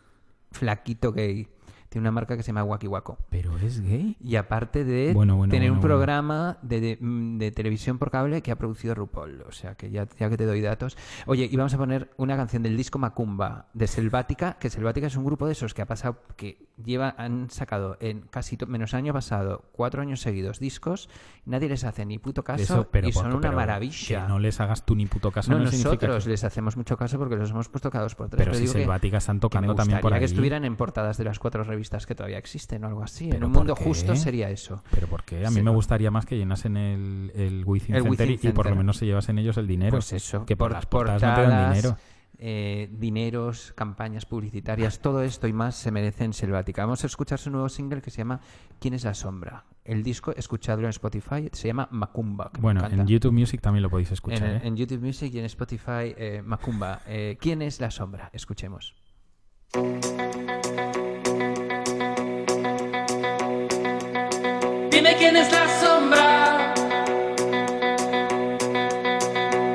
flaquito 0.53 1.11
gay. 1.11 1.49
Tiene 1.89 2.03
una 2.03 2.11
marca 2.11 2.35
que 2.35 2.43
se 2.43 2.47
llama 2.47 2.63
Waki 2.63 2.87
Wako. 2.87 3.17
Pero 3.29 3.57
es 3.57 3.79
gay. 3.81 4.17
Y 4.19 4.35
aparte 4.35 4.83
de 4.83 5.13
Bueno, 5.13 5.35
bueno, 5.37 5.51
tener 5.51 5.69
bueno, 5.69 5.81
un 5.81 5.87
programa 5.87 6.57
de, 6.61 6.81
de- 6.81 6.97
mm, 6.99 7.37
de 7.37 7.51
televisión 7.51 7.97
por 7.97 8.11
cable 8.11 8.41
que 8.41 8.51
ha 8.51 8.57
producido 8.57 8.95
RuPaul. 8.95 9.43
O 9.47 9.51
sea, 9.51 9.75
que 9.75 9.89
ya, 9.91 10.07
ya 10.19 10.29
que 10.29 10.35
te 10.37 10.45
doy 10.45 10.61
datos. 10.61 10.97
Oye, 11.25 11.47
y 11.49 11.55
vamos 11.55 11.73
a 11.73 11.77
poner 11.77 12.11
una 12.17 12.35
canción 12.35 12.63
del 12.63 12.75
disco 12.75 12.99
Macumba 12.99 13.67
de 13.73 13.87
Selvática, 13.87 14.57
que 14.59 14.69
Selvática 14.69 15.07
es 15.07 15.15
un 15.15 15.23
grupo 15.25 15.45
de 15.45 15.53
esos 15.53 15.73
que 15.73 15.81
ha 15.81 15.85
pasado, 15.85 16.19
que 16.35 16.67
lleva, 16.83 17.15
han 17.17 17.49
sacado 17.49 17.97
en 18.01 18.21
casi 18.29 18.57
menos 18.67 18.93
año 18.93 19.13
pasado, 19.13 19.63
cuatro 19.71 20.01
años 20.01 20.19
seguidos 20.19 20.59
discos, 20.59 21.09
nadie 21.45 21.69
les 21.69 21.83
hace 21.85 22.05
ni 22.05 22.17
puto 22.17 22.43
caso 22.43 22.63
Eso, 22.63 22.87
pero 22.91 23.07
y 23.07 23.13
son 23.13 23.23
por- 23.23 23.31
una 23.35 23.41
pero 23.49 23.55
maravilla. 23.55 24.23
Que 24.23 24.27
no 24.27 24.39
les 24.39 24.59
hagas 24.59 24.85
tú 24.85 24.95
ni 24.95 25.05
puto 25.05 25.31
caso. 25.31 25.51
No, 25.51 25.59
No, 25.59 25.65
nosotros 25.65 26.23
que- 26.25 26.29
les 26.29 26.43
hacemos 26.43 26.75
mucho 26.75 26.97
caso 26.97 27.17
porque 27.17 27.35
los 27.37 27.51
hemos 27.51 27.69
puesto 27.69 27.89
cada 27.89 28.03
dos 28.03 28.15
por 28.15 28.27
tres. 28.29 28.39
Pero 28.43 28.53
si 28.53 28.61
digo 28.61 28.73
que- 28.73 28.79
Selvática 28.79 29.17
están 29.17 29.39
que 29.39 29.45
me 29.45 29.49
tocando 29.49 29.75
también 29.75 30.01
por 30.01 30.13
ahí. 30.13 30.19
que 30.19 30.25
estuvieran 30.25 30.65
en 30.65 30.75
portadas 30.75 31.17
de 31.17 31.23
las 31.23 31.39
cuatro 31.39 31.63
revistas 31.63 31.84
que 32.05 32.15
todavía 32.15 32.37
existen 32.37 32.83
o 32.83 32.87
algo 32.87 33.03
así. 33.03 33.25
En 33.25 33.31
¿Pero 33.31 33.47
un 33.47 33.53
mundo 33.53 33.75
qué? 33.75 33.83
justo 33.83 34.15
sería 34.15 34.49
eso. 34.49 34.83
Pero 34.91 35.07
¿por 35.07 35.23
qué? 35.23 35.45
A 35.45 35.49
mí 35.49 35.55
Sí, 35.55 35.61
me 35.61 35.65
no. 35.65 35.73
gustaría 35.73 36.11
más 36.11 36.25
que 36.25 36.37
llenasen 36.37 36.77
el, 36.77 37.31
el 37.35 37.63
Within 37.65 37.95
El 37.95 38.03
Center 38.03 38.27
Within 38.27 38.39
y, 38.43 38.47
y 38.49 38.51
por 38.51 38.69
lo 38.69 38.75
menos 38.75 38.97
se 38.97 39.05
llevasen 39.05 39.37
ellos 39.39 39.57
el 39.57 39.67
dinero. 39.67 39.91
Pues 39.91 40.11
eso, 40.13 40.45
Que 40.45 40.55
por, 40.57 40.69
por- 40.69 40.73
las 40.73 40.85
portadas, 40.85 41.21
no 41.21 41.27
te 41.35 41.41
dan 41.41 41.49
portadas, 41.49 41.75
dinero. 41.75 41.97
eh, 42.39 42.89
dineros, 42.91 43.73
campañas 43.75 44.25
publicitarias, 44.25 44.99
todo 44.99 45.21
esto 45.21 45.47
y 45.47 45.53
más 45.53 45.75
se 45.75 45.91
merece 45.91 46.23
en 46.25 46.33
Selvática. 46.33 46.83
Vamos 46.83 47.03
a 47.03 47.07
escuchar 47.07 47.39
su 47.39 47.49
nuevo 47.49 47.69
single 47.69 48.01
que 48.01 48.11
se 48.11 48.17
llama 48.17 48.39
¿Quién 48.79 48.93
es 48.93 49.03
la 49.05 49.13
sombra? 49.13 49.65
El 49.85 50.01
disco, 50.01 50.33
escuchadlo 50.35 50.85
en 50.87 50.89
Spotify, 50.89 51.47
se 51.53 51.67
llama 51.67 51.87
Macumba. 51.91 52.49
Bueno, 52.59 52.83
en 52.89 53.05
YouTube 53.05 53.31
Music 53.33 53.61
también 53.61 53.83
lo 53.83 53.89
podéis 53.91 54.09
En, 54.09 54.13
escuchar. 54.13 54.49
¿eh? 54.49 54.61
en 54.63 54.75
YouTube 54.75 54.99
Music 55.01 55.31
y 55.33 55.37
en 55.39 55.45
Spotify, 55.45 56.13
eh, 56.17 56.41
Macumba. 56.43 57.01
Eh, 57.07 57.37
¿Quién 57.39 57.61
es 57.61 57.79
la 57.79 57.91
sombra? 57.91 58.31
Escuchemos. 58.33 58.95
Quién 65.25 65.37
es 65.37 65.51
la 65.51 65.67
sombra. 65.81 66.27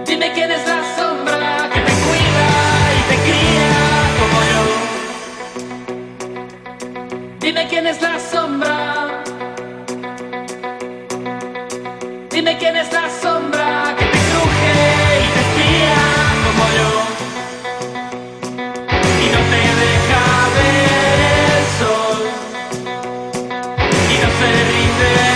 Dime 0.07 0.33
quién 0.33 0.51
es 0.53 0.65
la 0.65 0.81
sombra 0.97 1.69
que 1.73 1.81
te 1.87 1.93
cuida 2.05 2.49
y 2.99 3.01
te 3.11 3.17
cría 3.27 3.75
como 4.21 4.39
yo. 4.53 4.63
Dime 7.41 7.63
quién 7.69 7.87
es 7.89 8.01
la 8.01 8.21
sombra. 8.33 8.77
Dime 12.31 12.57
quién 12.59 12.77
es 12.77 12.93
la 12.93 13.11
sombra 13.23 13.97
que 13.99 14.05
te 14.05 14.19
cruje 14.29 14.75
y 15.25 15.29
te 15.35 15.41
espía 15.47 16.03
como 16.45 16.65
yo. 16.79 16.91
Y 19.25 19.27
no 19.35 19.41
te 19.51 19.63
deja 19.83 20.23
ver 20.57 21.19
el 21.59 21.65
sol 21.81 22.23
y 24.13 24.17
no 24.23 24.29
se 24.39 24.49
rinde 24.71 25.30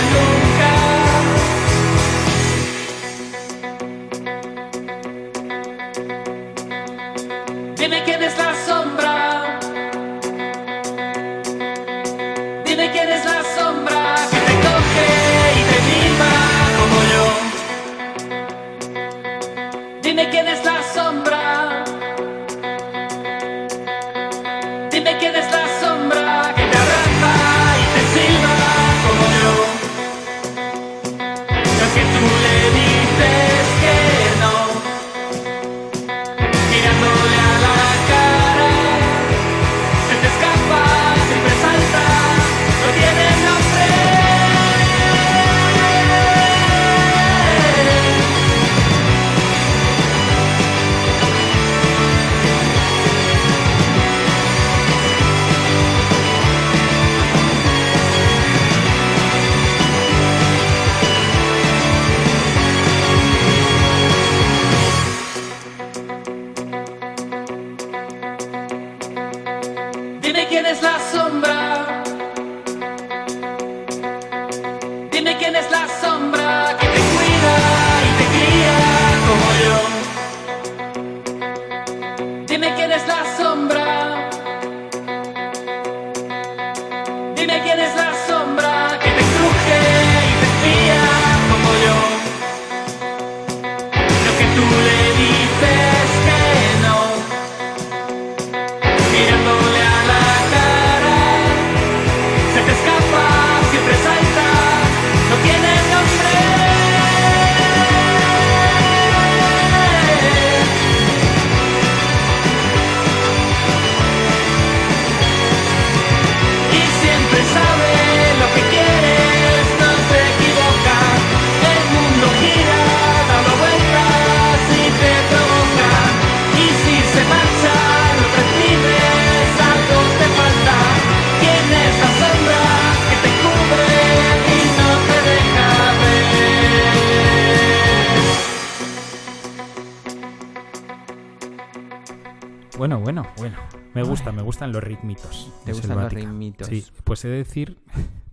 gustan 144.65 144.71
los 144.73 144.83
ritmitos. 144.83 145.51
¿Te 145.65 145.73
gustan 145.73 145.97
los 145.99 146.13
ritmitos? 146.13 146.67
Sí, 146.67 146.85
pues 147.03 147.23
he 147.25 147.27
de 147.29 147.37
decir, 147.37 147.77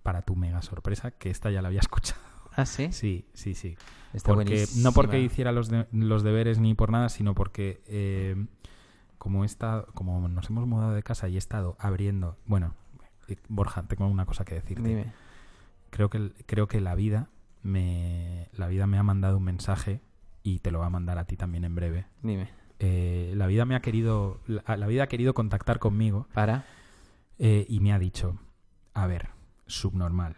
para 0.02 0.22
tu 0.22 0.36
mega 0.36 0.62
sorpresa, 0.62 1.10
que 1.12 1.30
esta 1.30 1.50
ya 1.50 1.62
la 1.62 1.68
había 1.68 1.80
escuchado. 1.86 2.20
¿Ah, 2.54 2.66
sí? 2.66 2.92
Sí, 2.92 3.24
sí, 3.34 3.54
sí. 3.54 3.76
Está 4.12 4.34
porque, 4.34 4.50
buenísima. 4.54 4.82
no 4.82 4.92
porque 4.92 5.20
hiciera 5.20 5.52
los, 5.52 5.68
de- 5.70 5.86
los 5.92 6.22
deberes 6.22 6.58
ni 6.58 6.74
por 6.74 6.90
nada, 6.90 7.08
sino 7.08 7.34
porque 7.34 7.82
eh, 7.86 8.46
como, 9.18 9.44
está, 9.44 9.86
como 9.94 10.28
nos 10.28 10.50
hemos 10.50 10.66
mudado 10.66 10.92
de 10.92 11.02
casa 11.02 11.28
y 11.28 11.36
he 11.36 11.38
estado 11.38 11.76
abriendo... 11.78 12.36
Bueno, 12.44 12.74
eh, 13.28 13.36
Borja, 13.48 13.84
tengo 13.84 14.06
una 14.06 14.26
cosa 14.26 14.44
que 14.44 14.54
decirte. 14.54 14.86
Dime. 14.86 15.12
Creo 15.90 16.10
que, 16.10 16.32
creo 16.46 16.68
que 16.68 16.80
la 16.80 16.94
vida 16.94 17.28
me 17.62 18.48
la 18.54 18.66
vida 18.66 18.86
me 18.86 18.98
ha 18.98 19.02
mandado 19.02 19.36
un 19.38 19.44
mensaje 19.44 20.00
y 20.42 20.58
te 20.58 20.70
lo 20.72 20.80
va 20.80 20.86
a 20.86 20.90
mandar 20.90 21.16
a 21.18 21.24
ti 21.24 21.36
también 21.36 21.64
en 21.64 21.74
breve. 21.74 22.06
Dime. 22.22 22.50
Eh, 22.84 23.32
la 23.36 23.46
vida 23.46 23.64
me 23.64 23.76
ha 23.76 23.80
querido 23.80 24.40
la, 24.48 24.76
la 24.76 24.86
vida 24.88 25.04
ha 25.04 25.06
querido 25.06 25.34
contactar 25.34 25.78
conmigo 25.78 26.26
¿Para? 26.34 26.64
eh, 27.38 27.64
y 27.68 27.78
me 27.78 27.92
ha 27.92 27.98
dicho, 28.00 28.40
a 28.92 29.06
ver, 29.06 29.28
subnormal, 29.68 30.34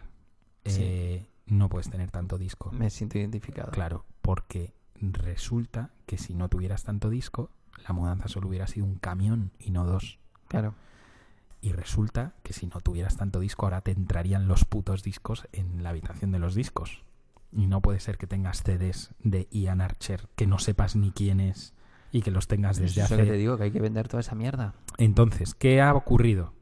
Sí. 0.63 0.81
eh, 0.83 1.25
no 1.47 1.69
puedes 1.69 1.89
tener 1.89 2.11
tanto 2.11 2.37
disco. 2.37 2.71
Me 2.71 2.89
siento 2.91 3.17
identificado. 3.17 3.71
Claro, 3.71 4.05
porque 4.21 4.73
resulta 4.99 5.91
que 6.05 6.17
si 6.17 6.33
no 6.33 6.49
tuvieras 6.49 6.83
tanto 6.83 7.09
disco, 7.09 7.49
la 7.87 7.93
mudanza 7.93 8.27
solo 8.27 8.47
hubiera 8.47 8.67
sido 8.67 8.85
un 8.85 8.95
camión 8.95 9.51
y 9.59 9.71
no 9.71 9.85
dos. 9.85 10.17
Claro. 10.47 10.73
Y 11.61 11.71
resulta 11.71 12.33
que 12.43 12.53
si 12.53 12.67
no 12.67 12.79
tuvieras 12.79 13.17
tanto 13.17 13.39
disco, 13.39 13.65
ahora 13.65 13.81
te 13.81 13.91
entrarían 13.91 14.47
los 14.47 14.65
putos 14.65 15.03
discos 15.03 15.47
en 15.51 15.83
la 15.83 15.89
habitación 15.89 16.31
de 16.31 16.39
los 16.39 16.53
discos. 16.55 17.03
Y 17.51 17.67
no 17.67 17.81
puede 17.81 17.99
ser 17.99 18.17
que 18.17 18.27
tengas 18.27 18.63
CDs 18.63 19.11
de 19.19 19.47
Ian 19.51 19.81
Archer 19.81 20.27
que 20.35 20.47
no 20.47 20.59
sepas 20.59 20.95
ni 20.95 21.11
quién 21.11 21.39
es 21.39 21.73
y 22.15 22.21
que 22.21 22.31
los 22.31 22.47
tengas 22.47 22.79
desde 22.79 23.01
Eso 23.01 23.13
hace... 23.13 23.25
que 23.25 23.29
te 23.31 23.37
digo, 23.37 23.57
que 23.57 23.63
hay 23.63 23.71
que 23.71 23.81
vender 23.81 24.07
toda 24.07 24.21
esa 24.21 24.35
mierda. 24.35 24.73
Entonces, 24.97 25.53
¿qué 25.53 25.81
ha 25.81 25.93
ocurrido? 25.93 26.53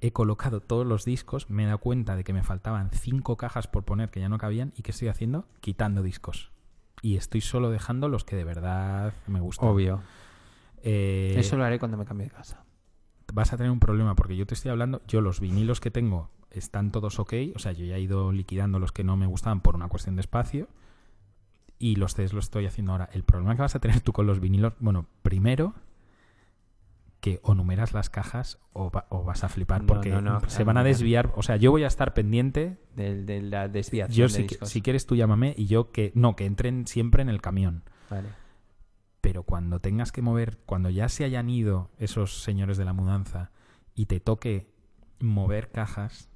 He 0.00 0.10
colocado 0.10 0.60
todos 0.60 0.84
los 0.84 1.04
discos, 1.04 1.48
me 1.48 1.62
he 1.62 1.66
dado 1.66 1.78
cuenta 1.78 2.16
de 2.16 2.24
que 2.24 2.32
me 2.32 2.42
faltaban 2.42 2.90
cinco 2.90 3.36
cajas 3.36 3.68
por 3.68 3.84
poner 3.84 4.10
que 4.10 4.18
ya 4.18 4.28
no 4.28 4.36
cabían 4.36 4.72
y 4.74 4.82
¿qué 4.82 4.90
estoy 4.90 5.06
haciendo? 5.06 5.46
Quitando 5.60 6.02
discos. 6.02 6.50
Y 7.02 7.16
estoy 7.16 7.40
solo 7.40 7.70
dejando 7.70 8.08
los 8.08 8.24
que 8.24 8.34
de 8.34 8.42
verdad 8.42 9.14
me 9.28 9.38
gustan. 9.38 9.68
Obvio. 9.68 10.02
Eh, 10.82 11.36
Eso 11.38 11.56
lo 11.56 11.62
haré 11.62 11.78
cuando 11.78 11.96
me 11.96 12.04
cambie 12.04 12.26
de 12.26 12.32
casa. 12.32 12.64
vas 13.32 13.52
a 13.52 13.56
tener 13.58 13.70
un 13.70 13.78
problema 13.78 14.16
porque 14.16 14.34
yo 14.34 14.44
te 14.44 14.54
estoy 14.54 14.72
hablando, 14.72 15.02
yo 15.06 15.20
los 15.20 15.38
vinilos 15.38 15.78
que 15.78 15.92
tengo 15.92 16.30
están 16.50 16.90
todos 16.90 17.20
ok, 17.20 17.32
o 17.54 17.60
sea, 17.60 17.70
yo 17.70 17.84
ya 17.84 17.94
he 17.94 18.00
ido 18.00 18.32
liquidando 18.32 18.80
los 18.80 18.90
que 18.90 19.04
no 19.04 19.16
me 19.16 19.26
gustaban 19.26 19.60
por 19.60 19.76
una 19.76 19.86
cuestión 19.86 20.16
de 20.16 20.22
espacio 20.22 20.66
y 21.78 21.96
los 21.96 22.14
CDs 22.14 22.32
los 22.32 22.46
estoy 22.46 22.66
haciendo 22.66 22.92
ahora. 22.92 23.08
El 23.12 23.22
problema 23.24 23.54
que 23.54 23.62
vas 23.62 23.74
a 23.74 23.80
tener 23.80 24.00
tú 24.00 24.12
con 24.12 24.26
los 24.26 24.40
vinilos, 24.40 24.72
bueno, 24.80 25.06
primero 25.22 25.74
que 27.20 27.40
o 27.42 27.54
numeras 27.54 27.92
las 27.94 28.10
cajas 28.10 28.58
o, 28.72 28.90
va- 28.92 29.06
o 29.10 29.24
vas 29.24 29.42
a 29.42 29.48
flipar 29.48 29.84
porque 29.86 30.10
no, 30.10 30.20
no, 30.20 30.40
se 30.48 30.62
van 30.62 30.76
a 30.76 30.84
desviar, 30.84 31.32
o 31.34 31.42
sea, 31.42 31.56
yo 31.56 31.72
voy 31.72 31.82
a 31.82 31.88
estar 31.88 32.14
pendiente, 32.14 32.78
De, 32.94 33.24
de 33.24 33.42
la 33.42 33.66
desviación 33.68 34.16
yo 34.16 34.24
de 34.24 34.28
si, 34.30 34.42
discos. 34.44 34.68
si 34.68 34.82
quieres 34.82 35.04
tú 35.06 35.16
llámame 35.16 35.52
y 35.58 35.66
yo 35.66 35.90
que 35.90 36.12
no, 36.14 36.36
que 36.36 36.44
entren 36.46 36.86
siempre 36.86 37.22
en 37.22 37.28
el 37.28 37.40
camión. 37.40 37.82
Vale. 38.08 38.28
pero 39.20 39.42
cuando 39.42 39.80
tengas 39.80 40.12
que 40.12 40.22
mover, 40.22 40.58
cuando 40.64 40.88
ya 40.90 41.08
se 41.08 41.24
hayan 41.24 41.50
ido 41.50 41.90
esos 41.98 42.40
señores 42.42 42.78
de 42.78 42.84
la 42.84 42.92
mudanza 42.92 43.50
y 43.94 44.06
te 44.06 44.20
toque 44.20 44.70
mover 45.20 45.70
cajas, 45.70 46.28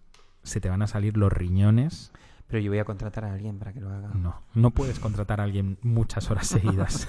se 0.43 0.61
te 0.61 0.68
van 0.68 0.82
a 0.82 0.88
salir 0.88 1.16
los 1.16 1.32
riñones. 1.32 2.12
Pero 2.53 2.61
yo 2.64 2.70
voy 2.70 2.80
a 2.80 2.84
contratar 2.84 3.24
a 3.24 3.32
alguien 3.32 3.59
para 3.59 3.72
que 3.72 3.80
lo 3.80 3.88
haga. 3.88 4.09
No, 4.09 4.42
no 4.53 4.70
puedes 4.72 4.98
contratar 5.00 5.40
a 5.40 5.44
alguien 5.44 5.78
muchas 5.80 6.30
horas 6.30 6.46
seguidas. 6.48 7.09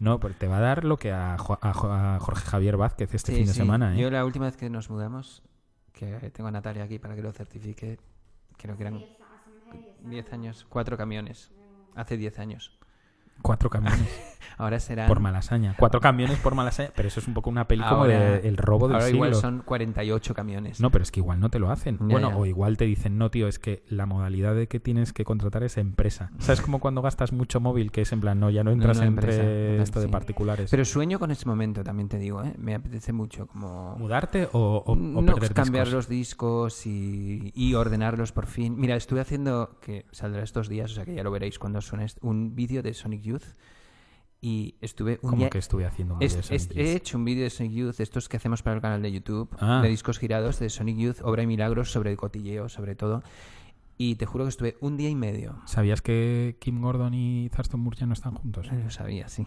No, 0.00 0.18
porque 0.18 0.36
te 0.36 0.48
va 0.48 0.56
a 0.56 0.60
dar 0.60 0.84
lo 0.84 0.96
que 0.96 1.12
a, 1.12 1.38
Jo- 1.38 1.60
a 1.62 1.72
Jo- 1.72 1.92
a 1.92 2.18
Jorge 2.18 2.44
Javier 2.44 2.76
Vázquez 2.76 3.14
este 3.14 3.30
Sí, 3.30 3.38
fin 3.38 3.46
de 3.46 3.52
sí. 3.52 3.58
semana. 3.60 3.94
¿eh? 3.94 4.00
Yo 4.00 4.10
la 4.10 4.24
última 4.24 4.46
vez 4.46 4.56
que 4.56 4.68
nos 4.68 4.90
mudamos, 4.90 5.44
que 5.92 6.30
tengo 6.34 6.48
a 6.48 6.50
Natalia 6.50 6.82
aquí 6.82 6.98
para 6.98 7.14
que 7.14 7.22
lo 7.22 7.30
certifique, 7.30 8.00
creo 8.58 8.76
que 8.76 8.82
eran 8.82 9.00
10 10.06 10.32
años, 10.32 10.66
cuatro 10.68 10.96
camiones. 10.96 11.52
Hace 11.94 12.16
10 12.16 12.40
años. 12.40 12.76
Cuatro 13.42 13.70
camiones 13.70 14.08
Ahora 14.60 14.78
serán... 14.78 15.08
por 15.08 15.20
malasaña. 15.20 15.74
Cuatro 15.78 16.02
camiones 16.02 16.38
por 16.38 16.54
malasaña. 16.54 16.90
Pero 16.94 17.08
eso 17.08 17.20
es 17.20 17.26
un 17.26 17.32
poco 17.32 17.48
una 17.48 17.66
peli 17.66 17.82
como 17.82 18.04
de 18.04 18.46
El 18.46 18.58
robo 18.58 18.88
del 18.88 18.96
Ahora 18.96 19.06
siglo. 19.06 19.26
igual 19.26 19.34
son 19.34 19.62
48 19.64 20.34
camiones. 20.34 20.80
No, 20.80 20.90
pero 20.90 21.02
es 21.02 21.10
que 21.10 21.20
igual 21.20 21.40
no 21.40 21.48
te 21.48 21.58
lo 21.58 21.70
hacen. 21.70 21.96
Ya, 21.98 22.04
bueno, 22.04 22.28
ya. 22.28 22.36
o 22.36 22.44
igual 22.44 22.76
te 22.76 22.84
dicen, 22.84 23.16
no, 23.16 23.30
tío, 23.30 23.48
es 23.48 23.58
que 23.58 23.82
la 23.88 24.04
modalidad 24.04 24.54
de 24.54 24.68
que 24.68 24.78
tienes 24.78 25.14
que 25.14 25.24
contratar 25.24 25.62
es 25.62 25.78
empresa. 25.78 26.30
¿Sabes 26.40 26.60
como 26.60 26.78
cuando 26.78 27.00
gastas 27.00 27.32
mucho 27.32 27.58
móvil, 27.58 27.90
que 27.90 28.02
es 28.02 28.12
en 28.12 28.20
plan, 28.20 28.38
no, 28.38 28.50
ya 28.50 28.62
no 28.62 28.70
entras 28.70 28.98
no, 28.98 29.04
entre 29.04 29.34
empresa, 29.34 29.82
esto 29.82 30.00
de 30.00 30.08
particulares? 30.08 30.70
Pero 30.70 30.84
sueño 30.84 31.18
con 31.18 31.30
ese 31.30 31.46
momento, 31.46 31.82
también 31.82 32.10
te 32.10 32.18
digo, 32.18 32.44
¿eh? 32.44 32.52
Me 32.58 32.74
apetece 32.74 33.14
mucho 33.14 33.46
como... 33.46 33.96
¿Mudarte 33.96 34.46
o, 34.52 34.82
o, 34.84 34.92
o 34.92 34.96
no, 34.96 35.34
perder 35.34 35.54
cambiar 35.54 35.86
discos? 35.86 35.94
los 35.94 36.08
discos 36.08 36.86
y, 36.86 37.50
y 37.54 37.72
ordenarlos 37.72 38.32
por 38.32 38.44
fin. 38.44 38.78
Mira, 38.78 38.94
estuve 38.94 39.20
haciendo, 39.20 39.78
que 39.80 40.04
saldrá 40.12 40.42
estos 40.42 40.68
días, 40.68 40.92
o 40.92 40.94
sea 40.96 41.06
que 41.06 41.14
ya 41.14 41.22
lo 41.22 41.30
veréis 41.30 41.58
cuando 41.58 41.80
suene, 41.80 42.06
un 42.20 42.54
vídeo 42.54 42.82
de 42.82 42.92
Sonic 42.92 43.22
Youth 43.30 43.44
y 44.42 44.76
estuve 44.80 45.18
un 45.22 45.30
Como 45.30 45.36
día... 45.40 45.50
que 45.50 45.58
estuve 45.58 45.84
haciendo 45.86 46.14
un 46.14 46.22
Es- 46.22 46.34
de 46.34 46.40
es- 46.40 46.46
Sonic 46.64 46.76
he 46.76 46.84
Youth. 46.86 46.96
hecho 46.96 47.18
un 47.18 47.24
vídeo 47.24 47.44
de 47.44 47.50
Sonic 47.50 47.72
Youth, 47.72 48.00
estos 48.00 48.28
que 48.28 48.36
hacemos 48.38 48.62
para 48.62 48.76
el 48.76 48.82
canal 48.82 49.02
de 49.02 49.12
YouTube, 49.12 49.54
Ah. 49.60 49.80
de 49.82 49.88
discos 49.88 50.18
girados, 50.18 50.58
de 50.58 50.70
Sonic 50.70 50.96
Youth, 50.96 51.16
Obra 51.22 51.42
y 51.42 51.46
Milagros, 51.46 51.90
sobre 51.92 52.16
cotilleo, 52.16 52.68
sobre 52.68 52.94
todo. 52.94 53.22
Y 53.98 54.14
te 54.14 54.24
juro 54.24 54.44
que 54.44 54.48
estuve 54.48 54.76
un 54.80 54.96
día 54.96 55.10
y 55.10 55.14
medio. 55.14 55.60
¿Sabías 55.66 56.00
que 56.00 56.56
Kim 56.58 56.80
Gordon 56.80 57.12
y 57.12 57.50
Thurston 57.54 57.80
Moore 57.80 57.98
ya 57.98 58.06
no 58.06 58.14
están 58.14 58.34
juntos? 58.34 58.70
Lo 58.72 58.90
sabía, 58.90 59.28
sí. 59.28 59.46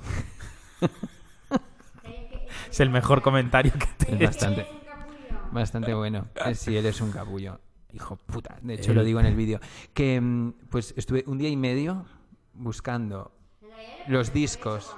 Es 2.70 2.80
el 2.80 2.90
mejor 2.90 3.22
comentario 3.22 3.72
que 3.74 3.88
te 4.06 4.14
Es 4.16 4.22
he 4.22 4.26
bastante, 4.26 4.68
bastante 5.52 5.94
bueno. 5.94 6.28
Eh, 6.46 6.56
Sí, 6.56 6.76
él 6.76 6.86
es 6.86 7.02
un 7.02 7.12
capullo. 7.12 7.60
Hijo 7.94 8.16
puta. 8.16 8.58
De 8.62 8.76
hecho, 8.76 8.94
lo 8.94 9.04
digo 9.04 9.20
en 9.20 9.26
el 9.28 9.36
vídeo. 9.36 9.60
Que 9.94 10.20
mm, 10.20 10.54
pues 10.70 10.94
estuve 10.98 11.24
un 11.28 11.38
día 11.38 11.50
y 11.50 11.58
medio 11.58 12.06
buscando 12.54 13.32
los 14.08 14.34
discos. 14.34 14.96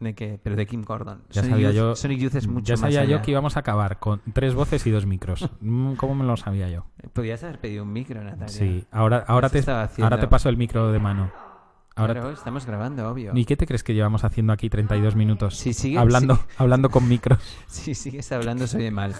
¿De 0.00 0.14
qué? 0.14 0.38
Pero 0.40 0.54
de 0.54 0.64
Kim 0.64 0.84
Gordon. 0.84 1.22
Ya 1.30 1.42
Sonic 1.42 1.50
sabía 1.54 1.70
Youth- 1.70 1.74
yo, 1.74 1.96
Sonic 1.96 2.18
Youth 2.20 2.34
es 2.36 2.46
mucho 2.46 2.64
ya 2.66 2.76
sabía 2.76 3.00
más 3.00 3.08
yo 3.08 3.20
que 3.22 3.32
íbamos 3.32 3.56
a 3.56 3.60
acabar 3.60 3.98
con 3.98 4.22
tres 4.32 4.54
voces 4.54 4.86
y 4.86 4.92
dos 4.92 5.06
micros. 5.06 5.50
Mm, 5.60 5.94
¿Cómo 5.94 6.14
me 6.14 6.24
lo 6.24 6.36
sabía 6.36 6.68
yo? 6.68 6.86
Podías 7.12 7.42
haber 7.42 7.58
pedido 7.58 7.82
un 7.82 7.92
micro, 7.92 8.22
Natalia. 8.22 8.46
Sí, 8.48 8.84
ahora, 8.92 9.24
ahora, 9.26 9.48
te, 9.48 9.60
ahora 9.68 10.20
te 10.20 10.28
paso 10.28 10.48
el 10.50 10.56
micro 10.56 10.92
de 10.92 11.00
mano. 11.00 11.32
Ahora 11.96 12.14
Claro, 12.14 12.30
estamos 12.30 12.64
grabando, 12.64 13.10
obvio. 13.10 13.32
¿Y 13.34 13.44
qué 13.44 13.56
te 13.56 13.66
crees 13.66 13.82
que 13.82 13.92
llevamos 13.92 14.22
haciendo 14.22 14.52
aquí 14.52 14.70
32 14.70 15.16
minutos? 15.16 15.56
Si 15.56 15.72
sigue- 15.74 15.98
hablando, 15.98 16.36
sigue- 16.36 16.48
hablando 16.58 16.90
con 16.90 17.08
micros. 17.08 17.40
Si 17.66 17.92
sigues 17.96 18.30
hablando, 18.30 18.68
soy 18.68 18.84
de 18.84 18.90
mal. 18.92 19.14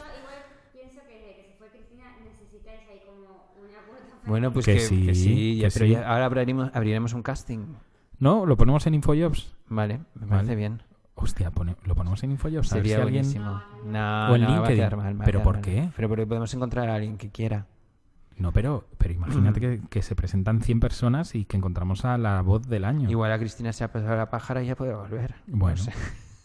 Pienso 0.73 1.01
que 1.09 1.15
desde 1.15 1.35
que 1.35 1.43
se 1.43 1.57
fue 1.59 1.69
Cristina 1.71 2.05
necesitáis 2.23 2.83
ahí 2.89 3.01
como 3.05 3.51
una 3.59 3.81
puerta 3.89 4.15
Bueno, 4.29 4.53
pues 4.53 4.67
Que 4.67 4.75
que, 4.75 4.81
sí, 4.81 5.07
que 5.07 5.15
sí, 5.15 5.57
ya- 5.59 5.69
que 5.69 5.73
pero 5.75 5.87
sí. 5.87 5.93
ya- 5.93 6.09
ahora 6.09 6.27
abriremos, 6.27 6.71
abriremos 6.75 7.13
un 7.15 7.23
casting. 7.23 7.61
No, 8.19 8.47
lo 8.47 8.57
ponemos 8.57 8.87
en 8.87 8.95
Infojobs. 8.95 9.55
Vale, 9.69 9.99
me 10.15 10.27
Vale. 10.27 10.31
parece 10.31 10.55
bien. 10.57 10.83
Hostia, 11.15 11.51
pone- 11.51 11.77
lo 11.85 11.95
ponemos 11.95 12.23
en 12.23 12.33
Infojobs. 12.33 12.69
Sería 12.69 12.97
si 12.97 13.03
alguien- 13.03 13.23
buenísimo. 13.23 13.63
No, 13.87 14.29
O 14.31 14.35
en 14.37 14.43
no, 14.43 14.47
va 14.49 14.55
a 14.55 14.57
LinkedIn. 14.59 14.77
quedar 14.77 14.97
mal, 14.97 15.19
va 15.19 15.23
a 15.23 15.25
¿Pero 15.25 15.39
quedar 15.39 15.45
por 15.45 15.55
mal. 15.55 15.63
qué? 15.63 15.89
Pero 15.97 16.09
porque 16.09 16.27
podemos 16.27 16.53
encontrar 16.55 16.89
a 16.89 16.95
alguien 16.95 17.17
que 17.17 17.31
quiera. 17.31 17.67
No, 18.37 18.53
pero, 18.53 18.87
pero 18.99 19.15
imagínate 19.15 19.61
que, 19.61 19.81
que 19.89 20.03
se 20.03 20.15
presentan 20.15 20.61
100 20.61 20.79
personas 20.79 21.35
y 21.35 21.45
que 21.45 21.57
encontramos 21.57 22.05
a 22.05 22.17
la 22.19 22.41
voz 22.43 22.69
del 22.69 22.85
año. 22.85 23.11
Igual 23.11 23.33
a 23.33 23.39
Cristina 23.39 23.73
se 23.73 23.83
ha 23.83 23.91
pasado 23.93 24.17
la 24.17 24.31
pájara 24.31 24.63
y 24.63 24.67
ya 24.67 24.77
puede 24.77 24.95
volver. 24.95 25.35
No 25.49 25.59
Bueno, 25.59 25.77
sé. 25.79 25.93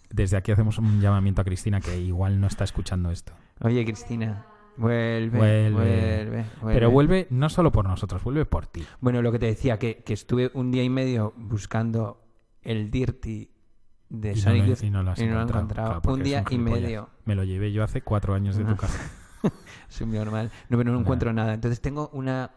desde 0.09 0.37
aquí 0.37 0.51
hacemos 0.51 0.79
un 0.79 1.01
llamamiento 1.01 1.41
a 1.41 1.43
Cristina 1.43 1.81
que 1.81 1.99
igual 1.99 2.39
no 2.41 2.47
está 2.47 2.63
escuchando 2.63 3.11
esto. 3.11 3.33
Oye, 3.61 3.83
Cristina, 3.85 4.45
vuelve, 4.77 5.37
Vuelve. 5.37 5.69
vuelve, 5.71 6.25
vuelve. 6.61 6.73
Pero 6.73 6.91
vuelve 6.91 7.27
no 7.29 7.49
solo 7.49 7.71
por 7.71 7.85
nosotros, 7.87 8.23
vuelve 8.23 8.45
por 8.45 8.67
ti. 8.67 8.83
Bueno, 9.01 9.21
lo 9.21 9.31
que 9.31 9.39
te 9.39 9.45
decía, 9.47 9.77
que, 9.79 10.03
que 10.03 10.13
estuve 10.13 10.51
un 10.53 10.71
día 10.71 10.83
y 10.83 10.89
medio 10.89 11.33
buscando 11.37 12.21
el 12.61 12.89
Dirty 12.91 13.49
de 14.09 14.31
Y 14.33 14.41
no 14.41 14.53
lo- 14.53 14.65
y 14.85 14.89
no 14.89 15.03
lo 15.03 15.11
has 15.11 15.19
y 15.19 15.25
no 15.25 15.33
lo 15.35 15.39
he 15.39 15.43
encontrado, 15.43 16.01
claro, 16.01 16.13
un 16.13 16.23
día 16.23 16.43
y 16.49 16.57
medio. 16.57 17.09
Me 17.25 17.35
lo 17.35 17.43
llevé 17.43 17.71
yo 17.71 17.83
hace 17.83 18.01
cuatro 18.01 18.33
años 18.35 18.55
de 18.57 18.63
tu 18.65 18.71
Ah. 18.71 18.77
casa. 18.77 19.11
Soy 19.89 20.07
muy 20.07 20.17
normal. 20.17 20.51
No, 20.69 20.77
pero 20.77 20.91
no 20.91 20.99
encuentro 20.99 21.33
nada. 21.33 21.53
Entonces 21.53 21.81
tengo 21.81 22.09
una 22.13 22.51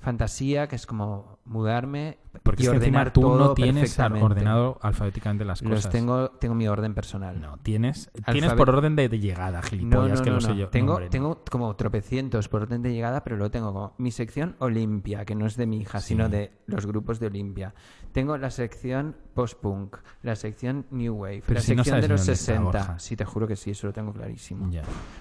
fantasía 0.00 0.68
que 0.68 0.76
es 0.76 0.86
como 0.86 1.38
mudarme 1.44 2.18
Porque 2.42 2.62
y 2.62 2.66
es 2.66 2.70
que 2.70 2.76
ordenar 2.76 3.12
tú 3.12 3.22
todo 3.22 3.38
no 3.48 3.54
tienes 3.54 3.98
ordenado 3.98 4.78
alfabéticamente 4.80 5.44
las 5.44 5.60
Los 5.62 5.72
cosas. 5.78 5.90
tengo, 5.92 6.30
tengo 6.32 6.54
mi 6.54 6.68
orden 6.68 6.94
personal. 6.94 7.40
No, 7.40 7.56
tienes, 7.58 8.10
tienes 8.30 8.52
por 8.54 8.70
orden 8.70 8.94
de, 8.94 9.08
de 9.08 9.18
llegada, 9.18 9.60
No, 9.60 9.66
gilipollas, 9.66 10.18
no, 10.20 10.24
que 10.24 10.30
no, 10.30 10.40
sé 10.40 10.48
no. 10.50 10.54
yo. 10.54 10.64
No, 10.66 10.70
Tengo, 10.70 10.92
hombre, 10.92 11.06
no. 11.06 11.10
tengo 11.10 11.42
como 11.50 11.74
tropecientos 11.74 12.48
por 12.48 12.62
orden 12.62 12.82
de 12.82 12.92
llegada, 12.92 13.24
pero 13.24 13.36
lo 13.36 13.50
tengo 13.50 13.72
como 13.72 13.94
mi 13.98 14.10
sección 14.12 14.54
Olimpia, 14.60 15.24
que 15.24 15.34
no 15.34 15.46
es 15.46 15.56
de 15.56 15.66
mi 15.66 15.78
hija, 15.78 16.00
Sí. 16.00 16.08
sino 16.08 16.28
de 16.28 16.52
los 16.66 16.86
grupos 16.86 17.18
de 17.18 17.26
Olimpia. 17.26 17.74
Tengo 18.12 18.36
la 18.38 18.50
sección 18.50 19.16
post-punk, 19.34 19.96
la 20.22 20.36
sección 20.36 20.86
New 20.90 21.14
Wave, 21.14 21.42
Pero 21.46 21.58
la 21.58 21.60
si 21.64 21.74
no 21.74 21.82
sección 21.84 22.00
de 22.02 22.08
los 22.08 22.20
dónde 22.20 22.32
está, 22.34 22.44
60. 22.52 22.62
Borja. 22.64 22.98
sí, 22.98 23.16
te 23.16 23.24
juro 23.24 23.46
que 23.48 23.56
sí, 23.56 23.70
eso 23.72 23.86
lo 23.88 23.92
tengo 23.92 24.12
clarísimo. 24.12 24.70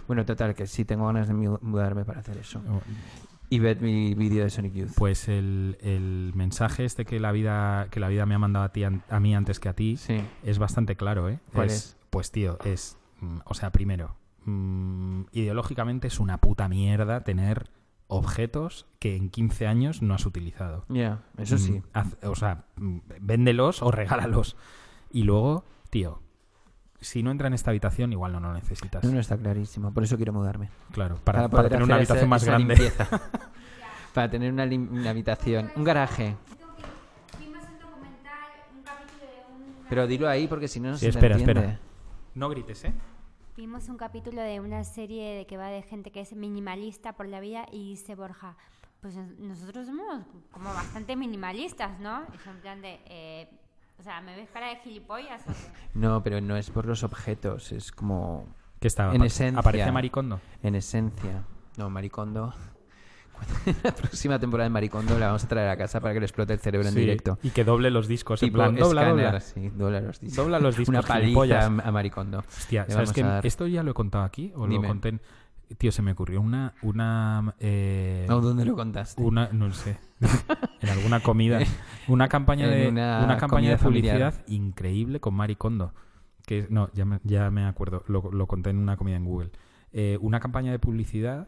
Bueno, 0.08 0.24
total, 0.26 0.54
que 0.54 0.68
sí 0.68 0.86
tengo 0.86 1.08
ganas 1.08 1.28
de 1.28 1.34
mu- 1.34 1.58
mudarme 1.62 2.06
para 2.06 2.20
hacer 2.20 2.38
eso. 2.38 2.62
Oh, 2.70 2.80
Y 3.50 3.60
ver 3.60 3.82
mi 3.82 4.14
vídeo 4.14 4.44
de 4.44 4.50
Sonic 4.50 4.74
Youth. 4.74 4.92
Pues 4.98 5.30
el, 5.30 5.78
el 5.82 6.32
mensaje 6.36 6.84
este 6.86 7.06
que 7.06 7.20
la 7.20 7.32
vida 7.32 7.88
que 7.92 8.00
la 8.02 8.10
vida 8.10 8.26
me 8.26 8.36
ha 8.36 8.40
mandado 8.40 8.66
a 8.66 8.72
ti 8.74 8.84
a 8.84 9.20
mí 9.20 9.36
antes 9.36 9.60
que 9.60 9.70
a 9.70 9.74
ti 9.74 9.96
Sí. 9.98 10.22
es 10.44 10.60
bastante 10.60 10.96
claro, 10.98 11.30
¿eh? 11.30 11.40
¿Cuál 11.54 11.68
es? 11.68 11.96
Pues 12.10 12.32
tío, 12.32 12.58
es 12.66 12.98
mm, 13.22 13.38
o 13.46 13.54
sea, 13.54 13.72
primero, 13.72 14.16
mm, 14.46 15.22
ideológicamente 15.32 16.08
es 16.08 16.20
una 16.20 16.40
puta 16.40 16.68
mierda 16.68 17.24
tener 17.24 17.70
objetos 18.10 18.86
que 19.00 19.16
en 19.16 19.30
15 19.30 19.68
años 19.68 20.02
no 20.02 20.14
has 20.14 20.26
utilizado. 20.26 20.86
Ya, 20.90 21.24
eso 21.38 21.56
Mm, 21.56 21.60
sí. 21.60 21.82
haz- 21.94 22.18
o 22.24 22.36
sea, 22.36 22.66
véndelos 23.22 23.82
o 23.82 23.92
regálalos. 23.92 24.56
Y 25.12 25.24
luego, 25.24 25.64
tío, 25.90 26.22
si 27.00 27.22
no 27.24 27.32
entra 27.32 27.48
en 27.48 27.54
esta 27.54 27.72
habitación, 27.72 28.12
igual 28.12 28.34
no 28.34 28.40
lo 28.40 28.54
necesitas. 28.54 29.04
No, 29.04 29.12
no 29.12 29.20
está 29.20 29.38
clarísimo. 29.38 29.94
Por 29.94 30.04
eso 30.04 30.16
quiero 30.18 30.34
mudarme. 30.34 30.70
Claro, 30.92 31.18
para, 31.24 31.48
tener 31.50 31.84
una 31.84 31.96
habitación 31.96 32.18
esa- 32.26 32.28
más 32.28 32.42
esa 32.44 32.52
grande. 32.52 32.92
para 34.14 34.30
tener 34.30 34.52
una, 34.52 34.64
habitación. 35.10 35.72
Un 35.76 35.84
garaje. 35.84 36.36
Vimos 37.40 37.64
un 37.64 37.80
documental, 37.80 38.50
un 38.76 38.84
capítulo 38.84 39.22
de 39.22 39.54
un... 39.54 39.86
Pero 39.90 40.08
dilo 40.08 40.28
ahí 40.30 40.48
porque 40.48 40.68
si 40.68 40.80
no 40.80 40.90
no 40.90 40.96
Sí, 40.98 41.06
se 41.06 41.12
te 41.12 41.18
espera, 41.18 41.36
entiende. 41.36 41.62
espera. 41.62 41.80
No 42.36 42.50
grites, 42.50 42.84
¿eh? 42.86 42.94
Vimos 43.56 43.90
un 43.90 43.98
capítulo 43.98 44.42
de 44.42 44.60
una 44.60 44.84
serie 44.84 45.34
de 45.36 45.48
que 45.48 45.58
va 45.58 45.68
de 45.68 45.82
gente 45.82 46.12
que 46.12 46.22
es 46.22 46.34
minimalista 46.34 47.14
por 47.14 47.28
la 47.28 47.40
vida 47.40 47.66
y 47.72 47.90
dice 47.90 48.14
Borja, 48.16 48.56
pues 49.02 49.16
nos- 49.16 49.38
nosotros 49.40 49.86
somos 49.88 50.24
como 50.52 50.72
bastante 50.74 51.16
minimalistas, 51.16 52.00
¿no? 52.00 52.22
Yo 52.46 52.52
en 52.52 52.58
plan 52.62 52.82
de, 52.82 53.00
eh, 53.06 53.50
o 54.00 54.04
sea, 54.04 54.22
¿me 54.22 54.36
ves 54.36 54.50
cara 54.52 54.70
de 54.70 54.78
gilipollas 54.78 55.42
o 55.48 55.52
qué? 55.52 55.90
No, 55.94 56.22
pero 56.24 56.40
no 56.42 56.56
es 56.58 56.70
por 56.70 56.86
los 56.86 57.04
objetos, 57.04 57.72
es 57.72 57.92
como 57.92 58.48
¿Qué 58.80 58.88
estaba? 58.88 59.14
En 59.16 59.24
esencia. 59.24 59.60
¿Aparece 59.60 59.92
Maricondo? 59.92 60.40
en 60.64 60.76
esencia. 60.76 61.44
No, 61.78 61.90
Maricondo. 61.90 62.54
La 63.84 63.94
próxima 63.94 64.40
temporada 64.40 64.66
de 64.68 64.72
Maricondo 64.74 65.18
la 65.20 65.28
vamos 65.28 65.44
a 65.44 65.48
traer 65.48 65.70
a 65.70 65.78
casa 65.78 66.00
para 66.00 66.12
que 66.14 66.20
le 66.20 66.26
explote 66.26 66.54
el 66.54 66.60
cerebro 66.60 66.88
en 66.88 66.96
directo. 66.96 67.38
Y 67.44 67.52
que 67.52 67.64
doble 67.64 67.92
los 67.92 68.08
discos. 68.08 68.42
en 68.42 68.48
Tipo 68.50 68.58
plan, 68.58 68.76
dobla, 68.76 69.02
escáner, 69.04 69.26
dobla. 69.26 69.40
sí, 69.42 69.70
dobla 69.70 70.02
los 70.02 70.20
discos. 70.20 70.38
Dobla 70.38 70.60
los 70.60 70.76
discos, 70.78 70.90
Una 70.90 71.02
paliza 71.04 71.66
a, 71.66 71.92
Maricondo. 71.92 72.40
Hostia, 72.48 72.86
¿sabes 72.90 73.14
dar- 73.14 73.46
Esto 73.46 73.68
ya 73.68 73.84
lo 73.84 73.92
he 73.92 73.94
contado 73.94 74.24
aquí 74.24 74.52
o 74.56 74.68
Dime. 74.68 74.82
lo 74.82 74.88
conté 74.88 75.10
en- 75.10 75.22
Tío, 75.78 75.92
se 75.92 76.02
me 76.02 76.14
ocurrió 76.14 76.40
una... 76.42 76.74
una 76.82 77.54
eh, 77.60 78.26
¿Dónde 78.28 78.64
lo 78.66 78.74
contaste? 78.76 79.22
una 79.22 79.50
no 79.52 79.72
sé 79.74 79.98
en 80.82 80.90
alguna 80.90 81.20
comida 81.22 81.60
una 82.08 82.28
campaña 82.28 82.68
de 82.68 82.88
una 82.88 83.24
una, 83.24 83.38
campaña 83.38 83.70
de 83.72 83.78
familiar. 83.78 84.16
publicidad 84.32 84.48
increíble 84.48 85.20
con 85.20 85.34
Maricondo 85.36 85.94
que 86.46 86.60
es- 86.60 86.70
no 86.72 86.90
ya 86.94 87.06
me, 87.06 87.20
ya 87.24 87.52
me 87.52 87.66
acuerdo 87.66 88.04
lo, 88.08 88.32
lo 88.32 88.48
conté 88.48 88.70
en 88.72 88.78
una 88.78 88.98
comida 88.98 89.16
en 89.18 89.26
Google 89.26 89.52
Eh, 89.94 90.18
una 90.22 90.40
campaña 90.40 90.72
de 90.72 90.80
publicidad 90.80 91.48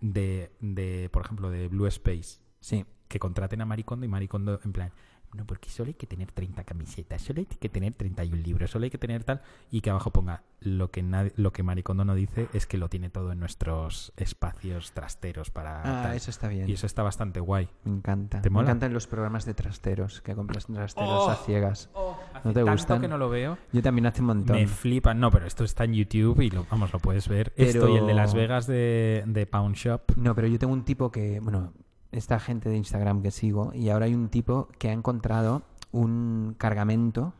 de, 0.00 0.52
de 0.60 1.08
por 1.12 1.22
ejemplo 1.24 1.50
de 1.50 1.68
Blue 1.68 1.86
Space 1.86 2.40
Sí. 2.60 2.84
que 3.08 3.18
contraten 3.18 3.60
a 3.60 3.66
Maricondo 3.66 4.04
y 4.06 4.08
Maricondo 4.08 4.60
en 4.64 4.72
plan 4.72 4.92
no, 5.34 5.44
porque 5.46 5.68
solo 5.68 5.88
hay 5.88 5.94
que 5.94 6.06
tener 6.06 6.32
30 6.32 6.64
camisetas, 6.64 7.22
solo 7.22 7.40
hay 7.40 7.46
que 7.46 7.68
tener 7.68 7.92
31 7.94 8.36
libros, 8.42 8.70
solo 8.70 8.84
hay 8.84 8.90
que 8.90 8.98
tener 8.98 9.24
tal, 9.24 9.42
y 9.70 9.80
que 9.82 9.90
abajo 9.90 10.10
ponga 10.10 10.42
lo 10.60 10.90
que 10.90 11.02
nadie, 11.02 11.32
lo 11.36 11.52
que 11.52 11.62
Maricondo 11.62 12.04
no 12.04 12.14
dice 12.14 12.48
es 12.52 12.66
que 12.66 12.78
lo 12.78 12.88
tiene 12.88 13.10
todo 13.10 13.30
en 13.32 13.38
nuestros 13.38 14.12
espacios 14.16 14.92
trasteros 14.92 15.50
para 15.50 15.80
Ah, 15.82 16.02
tal. 16.04 16.16
eso 16.16 16.30
está 16.30 16.48
bien. 16.48 16.68
Y 16.68 16.72
eso 16.72 16.86
está 16.86 17.02
bastante 17.02 17.40
guay. 17.40 17.68
Me 17.84 17.92
encanta. 17.92 18.40
¿Te 18.42 18.50
Me 18.50 18.60
encantan 18.60 18.92
los 18.92 19.06
programas 19.06 19.44
de 19.44 19.54
trasteros, 19.54 20.20
que 20.20 20.34
compras 20.34 20.66
trasteros 20.66 21.10
Oh, 21.26 21.30
a 21.30 21.36
ciegas. 21.36 21.90
Hace 22.34 22.48
¿No 22.48 22.54
te 22.54 22.62
gustan? 22.62 23.00
que 23.00 23.08
no 23.08 23.18
lo 23.18 23.28
veo. 23.28 23.58
Yo 23.72 23.82
también 23.82 24.06
hace 24.06 24.20
un 24.20 24.26
montón. 24.28 24.56
Me 24.56 24.66
flipan. 24.66 25.20
No, 25.20 25.30
pero 25.30 25.46
esto 25.46 25.64
está 25.64 25.84
en 25.84 25.94
YouTube 25.94 26.40
y 26.40 26.50
lo, 26.50 26.66
vamos, 26.70 26.92
lo 26.92 26.98
puedes 26.98 27.28
ver. 27.28 27.52
Esto 27.56 27.88
y 27.88 27.96
el 27.96 28.06
de 28.06 28.14
Las 28.14 28.34
Vegas 28.34 28.66
de, 28.66 29.22
de 29.26 29.46
Pound 29.46 29.76
Shop. 29.76 30.02
No, 30.16 30.34
pero 30.34 30.48
yo 30.48 30.58
tengo 30.58 30.72
un 30.72 30.84
tipo 30.84 31.10
que, 31.10 31.38
bueno, 31.40 31.72
esta 32.12 32.38
gente 32.40 32.68
de 32.68 32.76
Instagram 32.76 33.22
que 33.22 33.30
sigo, 33.30 33.72
y 33.74 33.90
ahora 33.90 34.06
hay 34.06 34.14
un 34.14 34.28
tipo 34.28 34.68
que 34.78 34.88
ha 34.88 34.92
encontrado 34.92 35.62
un 35.92 36.54
cargamento 36.58 37.34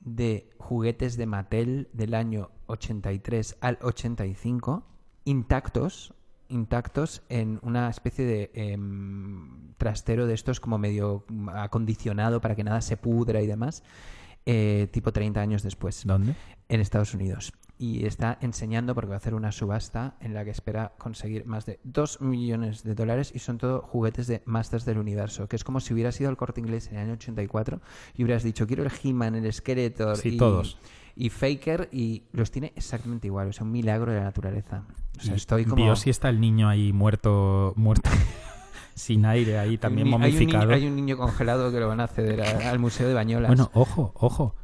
de 0.00 0.50
juguetes 0.58 1.16
de 1.16 1.26
Mattel 1.26 1.88
del 1.92 2.14
año 2.14 2.50
83 2.66 3.56
al 3.60 3.78
85 3.82 4.84
intactos 5.24 6.14
intactos 6.48 7.22
en 7.28 7.58
una 7.62 7.90
especie 7.90 8.24
de 8.24 8.50
em, 8.54 9.74
trastero 9.76 10.26
de 10.26 10.34
estos 10.34 10.60
como 10.60 10.78
medio 10.78 11.24
acondicionado 11.52 12.40
para 12.40 12.54
que 12.54 12.64
nada 12.64 12.80
se 12.80 12.96
pudra 12.96 13.42
y 13.42 13.46
demás 13.46 13.82
eh, 14.46 14.88
tipo 14.90 15.12
30 15.12 15.40
años 15.40 15.62
después 15.62 16.02
¿Dónde? 16.06 16.34
en 16.68 16.80
Estados 16.80 17.12
Unidos. 17.12 17.52
Y 17.80 18.06
está 18.06 18.38
enseñando 18.40 18.92
porque 18.94 19.10
va 19.10 19.14
a 19.14 19.18
hacer 19.18 19.34
una 19.34 19.52
subasta 19.52 20.16
en 20.20 20.34
la 20.34 20.44
que 20.44 20.50
espera 20.50 20.94
conseguir 20.98 21.46
más 21.46 21.64
de 21.64 21.78
2 21.84 22.20
millones 22.20 22.82
de 22.82 22.96
dólares 22.96 23.30
y 23.32 23.38
son 23.38 23.56
todo 23.58 23.82
juguetes 23.82 24.26
de 24.26 24.42
Masters 24.46 24.84
del 24.84 24.98
Universo, 24.98 25.48
que 25.48 25.54
es 25.54 25.62
como 25.62 25.78
si 25.78 25.94
hubieras 25.94 26.20
ido 26.20 26.28
al 26.28 26.36
corte 26.36 26.60
inglés 26.60 26.88
en 26.88 26.96
el 26.96 27.02
año 27.04 27.12
84 27.12 27.80
y 28.16 28.24
hubieras 28.24 28.42
dicho, 28.42 28.66
quiero 28.66 28.82
el 28.82 28.90
He-Man, 29.02 29.36
el 29.36 29.52
Skeletor 29.52 30.16
Sí, 30.16 30.30
y, 30.30 30.36
todos. 30.36 30.76
y 31.14 31.30
Faker 31.30 31.88
y 31.92 32.24
los 32.32 32.50
tiene 32.50 32.72
exactamente 32.74 33.28
igual, 33.28 33.48
o 33.48 33.52
sea, 33.52 33.64
un 33.64 33.70
milagro 33.70 34.10
de 34.10 34.18
la 34.18 34.24
naturaleza. 34.24 34.82
O 35.16 35.20
sea, 35.20 35.34
Y 35.34 35.36
estoy 35.36 35.64
como... 35.64 35.76
vio 35.84 35.94
si 35.94 36.10
está 36.10 36.28
el 36.30 36.40
niño 36.40 36.68
ahí 36.68 36.92
muerto, 36.92 37.74
muerto, 37.76 38.10
sin 38.96 39.24
aire 39.24 39.56
ahí, 39.56 39.78
también 39.78 40.08
Hay 40.08 40.14
un 40.14 40.20
niño- 40.20 40.30
momificado. 40.32 40.72
Hay 40.72 40.84
un, 40.86 40.96
niño 40.96 41.16
congelado 41.16 41.70
que 41.70 41.78
lo 41.78 41.86
van 41.86 42.00
a 42.00 42.08
ceder 42.08 42.42
a- 42.42 42.70
al 42.70 42.80
Museo 42.80 43.06
de 43.06 43.14
Bañolas. 43.14 43.48
Bueno, 43.48 43.70
ojo, 43.72 44.10
ojo. 44.16 44.54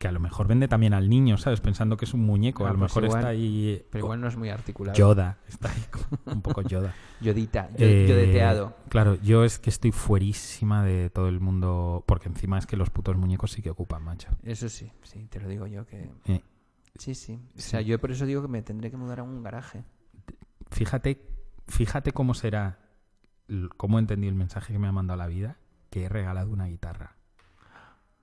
Que 0.00 0.08
a 0.08 0.12
lo 0.12 0.18
mejor 0.18 0.46
vende 0.46 0.66
también 0.66 0.94
al 0.94 1.10
niño, 1.10 1.36
¿sabes? 1.36 1.60
Pensando 1.60 1.98
que 1.98 2.06
es 2.06 2.14
un 2.14 2.24
muñeco. 2.24 2.64
Ah, 2.64 2.70
a 2.70 2.72
lo 2.72 2.78
pues 2.78 2.90
mejor 2.90 3.04
igual. 3.04 3.18
está 3.18 3.28
ahí. 3.28 3.84
pero 3.90 4.04
igual 4.06 4.20
no 4.22 4.28
es 4.28 4.36
muy 4.38 4.48
articulado. 4.48 4.96
Yoda. 4.96 5.36
Está 5.46 5.70
ahí 5.70 5.84
como 5.90 6.18
un 6.34 6.40
poco 6.40 6.62
Yoda. 6.62 6.94
Yodita, 7.20 7.68
yo, 7.76 7.84
Eh, 7.84 8.06
yodeteado. 8.08 8.74
Claro, 8.88 9.16
yo 9.16 9.44
es 9.44 9.58
que 9.58 9.68
estoy 9.68 9.92
fuerísima 9.92 10.82
de 10.82 11.10
todo 11.10 11.28
el 11.28 11.38
mundo. 11.40 12.02
Porque 12.06 12.30
encima 12.30 12.56
es 12.56 12.66
que 12.66 12.78
los 12.78 12.88
putos 12.88 13.14
muñecos 13.18 13.52
sí 13.52 13.60
que 13.60 13.68
ocupan, 13.68 14.02
macho. 14.02 14.30
Eso 14.42 14.70
sí, 14.70 14.90
sí, 15.02 15.26
te 15.28 15.38
lo 15.38 15.48
digo 15.48 15.66
yo 15.66 15.84
que... 15.86 16.10
Eh, 16.24 16.42
Sí, 16.98 17.14
sí. 17.14 17.38
O 17.56 17.60
sea, 17.60 17.80
yo 17.80 17.98
por 18.00 18.10
eso 18.10 18.26
digo 18.26 18.42
que 18.42 18.48
me 18.48 18.62
tendré 18.62 18.90
que 18.90 18.96
mudar 18.96 19.20
a 19.20 19.22
un 19.22 19.42
garaje. 19.42 19.84
fíjate, 20.70 21.20
fíjate 21.66 22.12
cómo 22.12 22.34
será, 22.34 22.78
cómo 23.76 23.98
he 23.98 24.00
entendido 24.00 24.30
el 24.30 24.36
mensaje 24.36 24.72
que 24.72 24.78
me 24.78 24.88
ha 24.88 24.92
mandado 24.92 25.18
la 25.18 25.26
vida, 25.26 25.56
que 25.90 26.04
he 26.04 26.08
regalado 26.08 26.50
una 26.50 26.66
guitarra. 26.66 27.16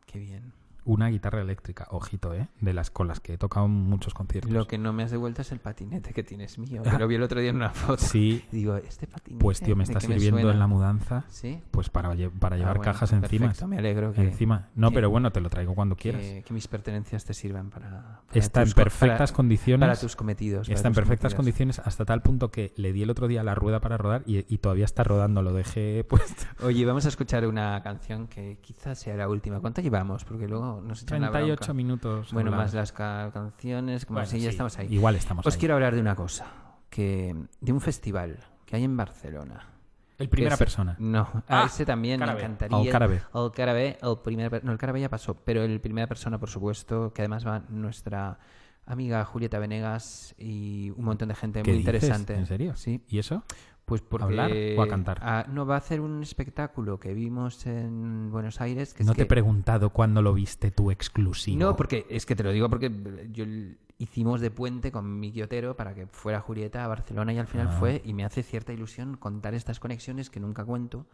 Qué 0.05 0.19
bien. 0.19 0.53
Una 0.89 1.09
guitarra 1.09 1.41
eléctrica, 1.41 1.85
ojito, 1.91 2.33
¿eh? 2.33 2.47
De 2.61 2.71
las 2.71 2.91
con 2.91 3.09
las 3.09 3.19
que 3.19 3.33
he 3.33 3.37
tocado 3.37 3.65
en 3.65 3.73
muchos 3.73 4.13
conciertos. 4.13 4.49
Lo 4.51 4.67
que 4.67 4.77
no 4.77 4.93
me 4.93 5.03
has 5.03 5.11
devuelto 5.11 5.41
es 5.41 5.51
el 5.51 5.59
patinete 5.59 6.13
que 6.13 6.23
tienes 6.23 6.57
mío. 6.57 6.81
Que 6.81 6.91
lo 6.97 7.07
vi 7.09 7.15
el 7.15 7.23
otro 7.23 7.41
día 7.41 7.49
en 7.49 7.57
una 7.57 7.71
foto. 7.71 7.97
Sí, 8.03 8.45
Y 8.51 8.55
digo, 8.55 8.77
este 8.77 9.05
patinete. 9.05 9.43
pues 9.43 9.59
tío, 9.59 9.75
me 9.75 9.83
¿de 9.83 9.91
está 9.93 10.07
me 10.07 10.13
sirviendo 10.17 10.49
en 10.49 10.59
la 10.59 10.67
mudanza. 10.67 11.25
Sí. 11.27 11.61
Pues 11.71 11.89
para, 11.89 12.13
lle- 12.15 12.31
para 12.31 12.55
Ah, 12.55 12.59
llevar 12.59 12.77
bueno, 12.77 12.91
cajas 12.93 13.11
encima. 13.11 13.47
perfecto, 13.47 13.67
Me 13.67 13.77
alegro 13.79 14.13
que, 14.13 14.21
Encima. 14.21 14.69
No, 14.75 14.89
que- 14.89 14.95
pero 14.95 15.09
bueno, 15.09 15.31
te 15.31 15.41
lo 15.41 15.49
traigo 15.49 15.75
cuando 15.75 15.97
quieras. 15.97 16.21
que, 16.21 16.45
mis 16.53 16.67
pertenencias 16.69 17.25
te 17.25 17.33
sirvan 17.33 17.69
para. 17.69 17.89
para 17.89 18.21
Está 18.39 18.63
en 18.63 18.71
perfectas 18.71 19.31
para- 19.31 19.35
condiciones. 19.35 19.85
Para 19.89 19.99
tus 19.99 20.15
cometidos. 20.15 20.69
Está 20.69 20.87
en 20.87 20.93
perfectas 20.93 21.33
cometidos. 21.33 21.35
condiciones 21.35 21.79
hasta 21.79 22.05
tal 22.05 22.21
punto 22.21 22.49
que 22.49 22.71
le 22.77 22.93
di 22.93 23.03
el 23.03 23.09
otro 23.09 23.27
día 23.27 23.43
la 23.43 23.55
rueda 23.55 23.81
para 23.81 23.97
rodar 23.97 24.23
y, 24.25 24.45
y 24.47 24.57
todavía 24.59 24.85
está 24.85 25.03
rodando. 25.03 25.41
Lo 25.41 25.51
dejé 25.51 26.03
puesto. 26.09 26.43
Oye, 26.63 26.85
vamos 26.85 27.05
a 27.05 27.09
escuchar 27.09 27.45
una 27.45 27.83
canción 27.83 28.27
que 28.27 28.57
quizás 28.61 28.97
sea 28.99 29.17
la 29.17 29.27
última. 29.27 29.59
¿Cuánto 29.59 29.81
llevamos? 29.81 30.23
Porque 30.23 30.47
luego 30.47 30.76
nos 30.81 31.03
echan 31.03 31.21
la 31.21 31.31
38 31.31 31.57
bronca. 31.59 31.73
minutos. 31.73 32.33
Bueno, 32.33 32.49
hablando. 32.49 32.63
más 32.65 32.73
las 32.73 32.91
ca- 32.91 33.31
canciones, 33.33 34.05
como 34.05 34.17
Bueno, 34.19 34.29
si 34.29 34.37
ya 34.39 34.43
sí, 34.43 34.49
estamos 34.49 34.77
ahí. 34.77 34.87
Igual 34.93 35.15
estamos 35.15 35.45
Os 35.45 35.53
ahí. 35.53 35.59
quiero 35.59 35.75
hablar 35.75 35.95
de 35.95 36.01
una 36.01 36.15
cosa, 36.15 36.45
que 36.89 37.35
de 37.61 37.71
un 37.71 37.81
festival 37.81 38.37
que 38.65 38.75
hay 38.75 38.83
en 38.83 38.95
Barcelona. 38.97 39.67
El 40.17 40.29
primera 40.29 40.55
Ese- 40.55 40.63
persona. 40.63 40.95
No, 40.97 41.43
Ah, 41.47 41.63
a 41.63 41.65
ese 41.67 41.85
también 41.85 42.19
Carabé. 42.19 42.39
me 42.39 42.45
encantaría. 42.45 42.77
Al 42.77 42.89
Carabé. 42.89 43.21
El 43.35 43.51
Carabé, 43.51 43.97
el 44.01 44.17
primer, 44.23 44.63
no, 44.65 44.71
el 44.71 44.77
Carabé 44.79 45.01
ya 45.01 45.09
pasó, 45.09 45.35
pero 45.35 45.63
el 45.63 45.79
primera 45.79 46.07
persona, 46.07 46.39
por 46.39 46.49
supuesto, 46.49 47.13
que 47.13 47.21
además 47.21 47.45
va 47.45 47.59
nuestra 47.69 48.39
amiga 48.87 49.23
Julieta 49.25 49.59
Venegas 49.59 50.33
y 50.39 50.89
un 50.95 51.03
montón 51.05 51.27
de 51.29 51.35
gente 51.35 51.61
¿Qué 51.61 51.69
muy 51.71 51.79
dices? 51.79 51.93
interesante. 51.95 52.33
¿En 52.35 52.45
serio? 52.47 52.75
Sí, 52.75 53.03
¿Y 53.07 53.19
eso? 53.19 53.43
Pues 53.87 54.01
porque... 54.01 54.25
hablar 54.25 54.51
o 54.77 54.81
a 54.81 54.87
cantar? 54.89 55.17
Ah, 55.21 55.45
no, 55.49 55.65
va 55.65 55.75
a 55.75 55.77
hacer 55.77 56.01
un 56.01 56.21
espectáculo 56.21 56.99
que 56.99 57.13
vimos 57.13 57.65
en 57.65 58.29
Buenos 58.29 58.59
Aires. 58.59 58.93
Que 58.93 59.05
no 59.05 59.11
es 59.11 59.15
te 59.15 59.23
he 59.23 59.25
que- 59.25 59.29
preguntado 59.29 59.91
cuándo 59.91 60.21
lo 60.21 60.33
viste 60.33 60.71
tú 60.71 60.91
exclusivo. 60.91 61.57
No, 61.57 61.75
porque 61.77 62.05
es 62.09 62.25
que 62.25 62.35
te 62.35 62.43
lo 62.43 62.51
digo 62.51 62.69
porque 62.69 62.91
yo 63.31 63.45
hicimos 63.99 64.41
de 64.41 64.51
puente 64.51 64.91
con 64.91 65.19
Miki 65.19 65.41
Otero 65.41 65.75
para 65.75 65.95
que 65.95 66.05
fuera 66.07 66.39
Julieta 66.39 66.83
a 66.83 66.87
Barcelona 66.87 67.33
y 67.33 67.39
al 67.39 67.47
final 67.47 67.67
Ah. 67.71 67.77
fue 67.79 68.01
y 68.05 68.13
me 68.13 68.23
hace 68.25 68.43
cierta 68.43 68.71
ilusión 68.73 69.17
contar 69.17 69.53
estas 69.55 69.79
conexiones 69.79 70.29
que 70.29 70.39
nunca 70.39 70.63
cuento, 70.63 71.07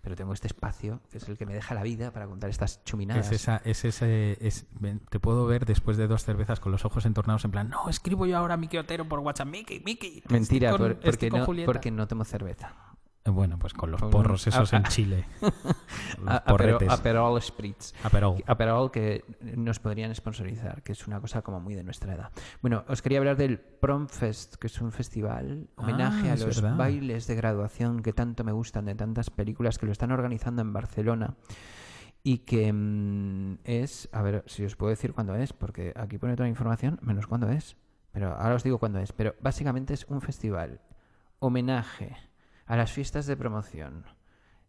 pero 0.00 0.16
tengo 0.16 0.32
este 0.32 0.46
espacio 0.46 1.00
que 1.10 1.18
es 1.18 1.28
el 1.28 1.36
que 1.36 1.44
me 1.44 1.52
deja 1.52 1.74
la 1.74 1.82
vida 1.82 2.12
para 2.12 2.26
contar 2.26 2.48
estas 2.48 2.82
chuminadas. 2.84 3.26
Es 3.26 3.32
esa, 3.42 3.60
es 3.64 3.84
ese, 3.84 4.38
es, 4.40 4.66
te 5.10 5.20
puedo 5.20 5.44
ver 5.46 5.66
después 5.66 5.98
de 5.98 6.06
dos 6.06 6.24
cervezas 6.24 6.60
con 6.60 6.72
los 6.72 6.84
ojos 6.86 7.04
entornados 7.04 7.44
en 7.44 7.50
plan, 7.50 7.68
no, 7.68 7.88
escribo 7.90 8.24
yo 8.24 8.38
ahora 8.38 8.54
a 8.54 8.56
Miki 8.56 8.78
Otero 8.78 9.06
por 9.06 9.18
WhatsApp, 9.18 9.48
Miki, 9.48 9.80
Miki. 9.84 10.22
Mentira, 10.30 10.70
con- 10.70 10.78
por- 10.78 11.00
porque, 11.00 11.30
no, 11.30 11.44
Julieta". 11.44 11.66
porque 11.66 11.90
no 11.90 12.08
tomo 12.08 12.24
cerveza. 12.24 12.74
Eh, 13.24 13.30
Bueno, 13.30 13.58
pues 13.58 13.74
con 13.74 13.90
los 13.90 14.00
porros 14.00 14.46
esos 14.46 14.72
a- 14.72 14.76
en 14.78 14.86
a- 14.86 14.88
Chile. 14.88 15.26
los 15.42 16.28
A- 16.28 16.36
Aperol, 16.38 16.56
porretes. 16.78 16.88
Aperol 16.90 17.42
Spritz. 17.42 17.92
Aperol. 18.04 18.42
Aperol 18.46 18.90
que 18.90 19.24
nos 19.56 19.78
podrían 19.78 20.14
sponsorizar, 20.14 20.82
que 20.82 20.92
es 20.92 21.06
una 21.06 21.20
cosa 21.20 21.42
como 21.42 21.60
muy 21.60 21.74
de 21.74 21.84
nuestra 21.84 22.14
edad. 22.14 22.30
Bueno, 22.62 22.84
os 22.88 23.02
quería 23.02 23.18
hablar 23.18 23.36
del 23.36 23.58
Prom 23.58 24.08
Fest, 24.08 24.54
que 24.56 24.68
es 24.68 24.80
un 24.80 24.90
festival 24.90 25.68
homenaje 25.76 26.28
Ah, 26.28 26.32
a 26.32 26.34
es 26.34 26.46
los 26.46 26.62
verdad. 26.62 26.76
bailes 26.78 27.26
de 27.26 27.34
graduación 27.34 28.02
que 28.02 28.12
tanto 28.14 28.42
me 28.42 28.52
gustan 28.52 28.86
de 28.86 28.94
tantas 28.94 29.28
películas 29.30 29.76
que 29.78 29.84
lo 29.86 29.92
están 29.92 30.12
organizando 30.12 30.62
en 30.62 30.72
Barcelona 30.72 31.34
y 32.22 32.38
que 32.38 32.72
mm, 32.72 33.58
es, 33.64 34.08
a 34.12 34.22
ver 34.22 34.44
si 34.46 34.64
os 34.64 34.76
puedo 34.76 34.90
decir 34.90 35.12
cuándo 35.12 35.34
es, 35.34 35.52
porque 35.52 35.92
aquí 35.94 36.16
pone 36.18 36.34
toda 36.36 36.44
la 36.46 36.50
información 36.50 36.98
menos 37.02 37.26
cuándo 37.26 37.50
es, 37.50 37.76
pero 38.12 38.34
ahora 38.34 38.54
os 38.56 38.62
digo 38.62 38.78
cuándo 38.78 38.98
es, 38.98 39.12
pero 39.12 39.34
básicamente 39.42 39.92
es 39.94 40.04
un 40.08 40.20
festival 40.22 40.80
homenaje 41.38 42.16
a 42.70 42.76
las 42.76 42.92
fiestas 42.92 43.26
de 43.26 43.36
promoción 43.36 44.04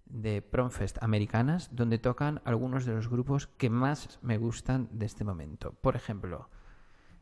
de 0.07 0.41
Promfest 0.41 0.97
americanas 1.03 1.69
donde 1.71 1.99
tocan 1.99 2.41
algunos 2.45 2.83
de 2.83 2.95
los 2.95 3.07
grupos 3.07 3.45
que 3.45 3.69
más 3.69 4.17
me 4.23 4.39
gustan 4.39 4.89
de 4.91 5.05
este 5.05 5.23
momento. 5.23 5.75
Por 5.81 5.95
ejemplo, 5.95 6.49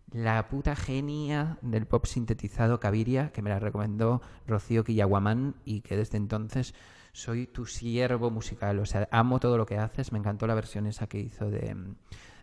la 0.10 0.48
puta 0.48 0.78
genia 0.78 1.58
del 1.62 1.86
pop 1.86 2.06
sintetizado 2.06 2.80
Caviria, 2.80 3.34
que 3.34 3.42
me 3.42 3.50
la 3.50 3.60
recomendó 3.60 4.22
Rocío 4.48 4.86
Quillaguamán 4.86 5.56
y 5.66 5.82
que 5.82 5.98
desde 5.98 6.16
entonces 6.16 6.74
soy 7.12 7.46
tu 7.46 7.66
siervo 7.66 8.32
musical. 8.32 8.80
O 8.80 8.86
sea, 8.86 9.10
amo 9.12 9.42
todo 9.42 9.58
lo 9.58 9.66
que 9.66 9.78
haces. 9.78 10.14
Me 10.14 10.20
encantó 10.20 10.48
la 10.48 10.56
versión 10.56 10.88
esa 10.88 11.08
que 11.08 11.20
hizo 11.20 11.52
de, 11.52 11.76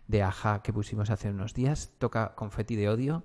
de 0.07 0.21
Aja 0.21 0.61
que 0.61 0.71
pusimos 0.71 1.09
hace 1.09 1.31
unos 1.31 1.55
días. 1.55 1.91
Toca 1.97 2.35
Confetti 2.35 2.75
de 2.75 2.87
Odio. 2.87 3.23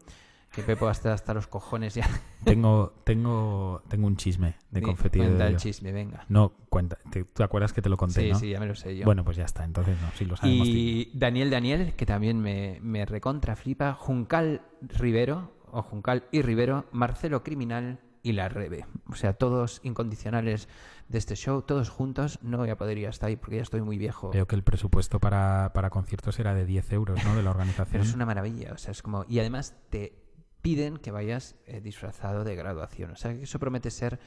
Que 0.55 0.63
Pepo 0.63 0.87
hasta, 0.87 1.13
hasta 1.15 1.33
los 1.35 1.47
cojones 1.47 1.95
ya. 1.95 2.07
Tengo, 2.45 2.93
tengo, 3.05 3.83
tengo 3.89 4.07
un 4.09 4.17
chisme 4.17 4.57
de 4.71 4.81
Di- 4.81 4.87
confeti 4.87 5.21
de 5.21 5.25
Cuenta 5.27 5.47
el 5.47 5.57
chisme, 5.57 5.93
venga. 5.93 6.25
No, 6.29 6.53
cuenta. 6.69 6.99
¿Te, 7.11 7.23
¿Tú 7.25 7.43
acuerdas 7.45 7.73
que 7.73 7.81
te 7.81 7.89
lo 7.89 7.97
conté, 7.97 8.21
Sí, 8.23 8.31
no? 8.31 8.39
sí, 8.39 8.51
ya 8.51 8.59
me 8.61 8.67
lo 8.67 8.75
sé 8.75 8.97
yo. 8.97 9.05
Bueno, 9.05 9.25
pues 9.25 9.37
ya 9.37 9.45
está. 9.45 9.65
Entonces 9.65 9.97
no, 10.03 10.11
sí 10.19 10.25
lo 10.25 10.37
sabemos. 10.37 10.67
Y 10.69 11.11
Daniel 11.15 11.51
Daniel, 11.51 11.95
que 11.95 12.05
también 12.05 12.41
me, 12.41 12.79
me 12.83 13.07
recontra 13.07 13.55
flipa, 13.57 13.95
Juncal 13.95 14.61
Rivero, 14.83 15.53
o 15.71 15.83
Juncal 15.83 16.25
y 16.33 16.43
Rivero, 16.43 16.85
Marcelo 16.91 17.43
Criminal 17.45 18.01
y 18.25 18.33
La 18.33 18.49
Rebe. 18.49 18.87
O 19.09 19.15
sea, 19.15 19.33
todos 19.35 19.81
incondicionales 19.85 20.69
de 21.09 21.19
este 21.19 21.37
show, 21.37 21.63
todos 21.63 21.89
juntos. 21.91 22.41
No 22.43 22.59
voy 22.59 22.71
a 22.71 22.77
poder 22.77 22.99
ir 22.99 23.07
hasta 23.07 23.27
ahí 23.29 23.37
porque 23.37 23.57
ya 23.57 23.63
estoy 23.63 23.83
muy 23.83 23.99
viejo. 23.99 24.31
Veo 24.31 24.47
que 24.49 24.57
el 24.57 24.65
presupuesto 24.65 25.21
para, 25.21 25.71
para 25.75 25.91
conciertos 25.91 26.39
era 26.41 26.55
de 26.55 26.67
10 26.67 26.93
euros, 26.93 27.25
¿no? 27.25 27.37
De 27.37 27.43
la 27.45 27.51
organización. 27.51 27.89
Pero 27.93 28.03
es 28.05 28.15
una 28.15 28.27
maravilla, 28.27 28.73
o 28.73 28.79
sea, 28.79 28.91
es 28.91 29.01
como... 29.03 29.25
Y 29.29 29.39
además 29.39 29.77
te 29.91 30.22
piden 30.63 30.97
que 30.97 31.11
vayas 31.11 31.57
eh, 31.67 31.81
disfrazado 31.81 32.45
de 32.45 32.55
graduación, 32.55 33.11
o 33.11 33.17
sea, 33.17 33.35
que 33.37 33.43
eso 33.43 33.59
promete 33.59 33.91
ser 33.91 34.19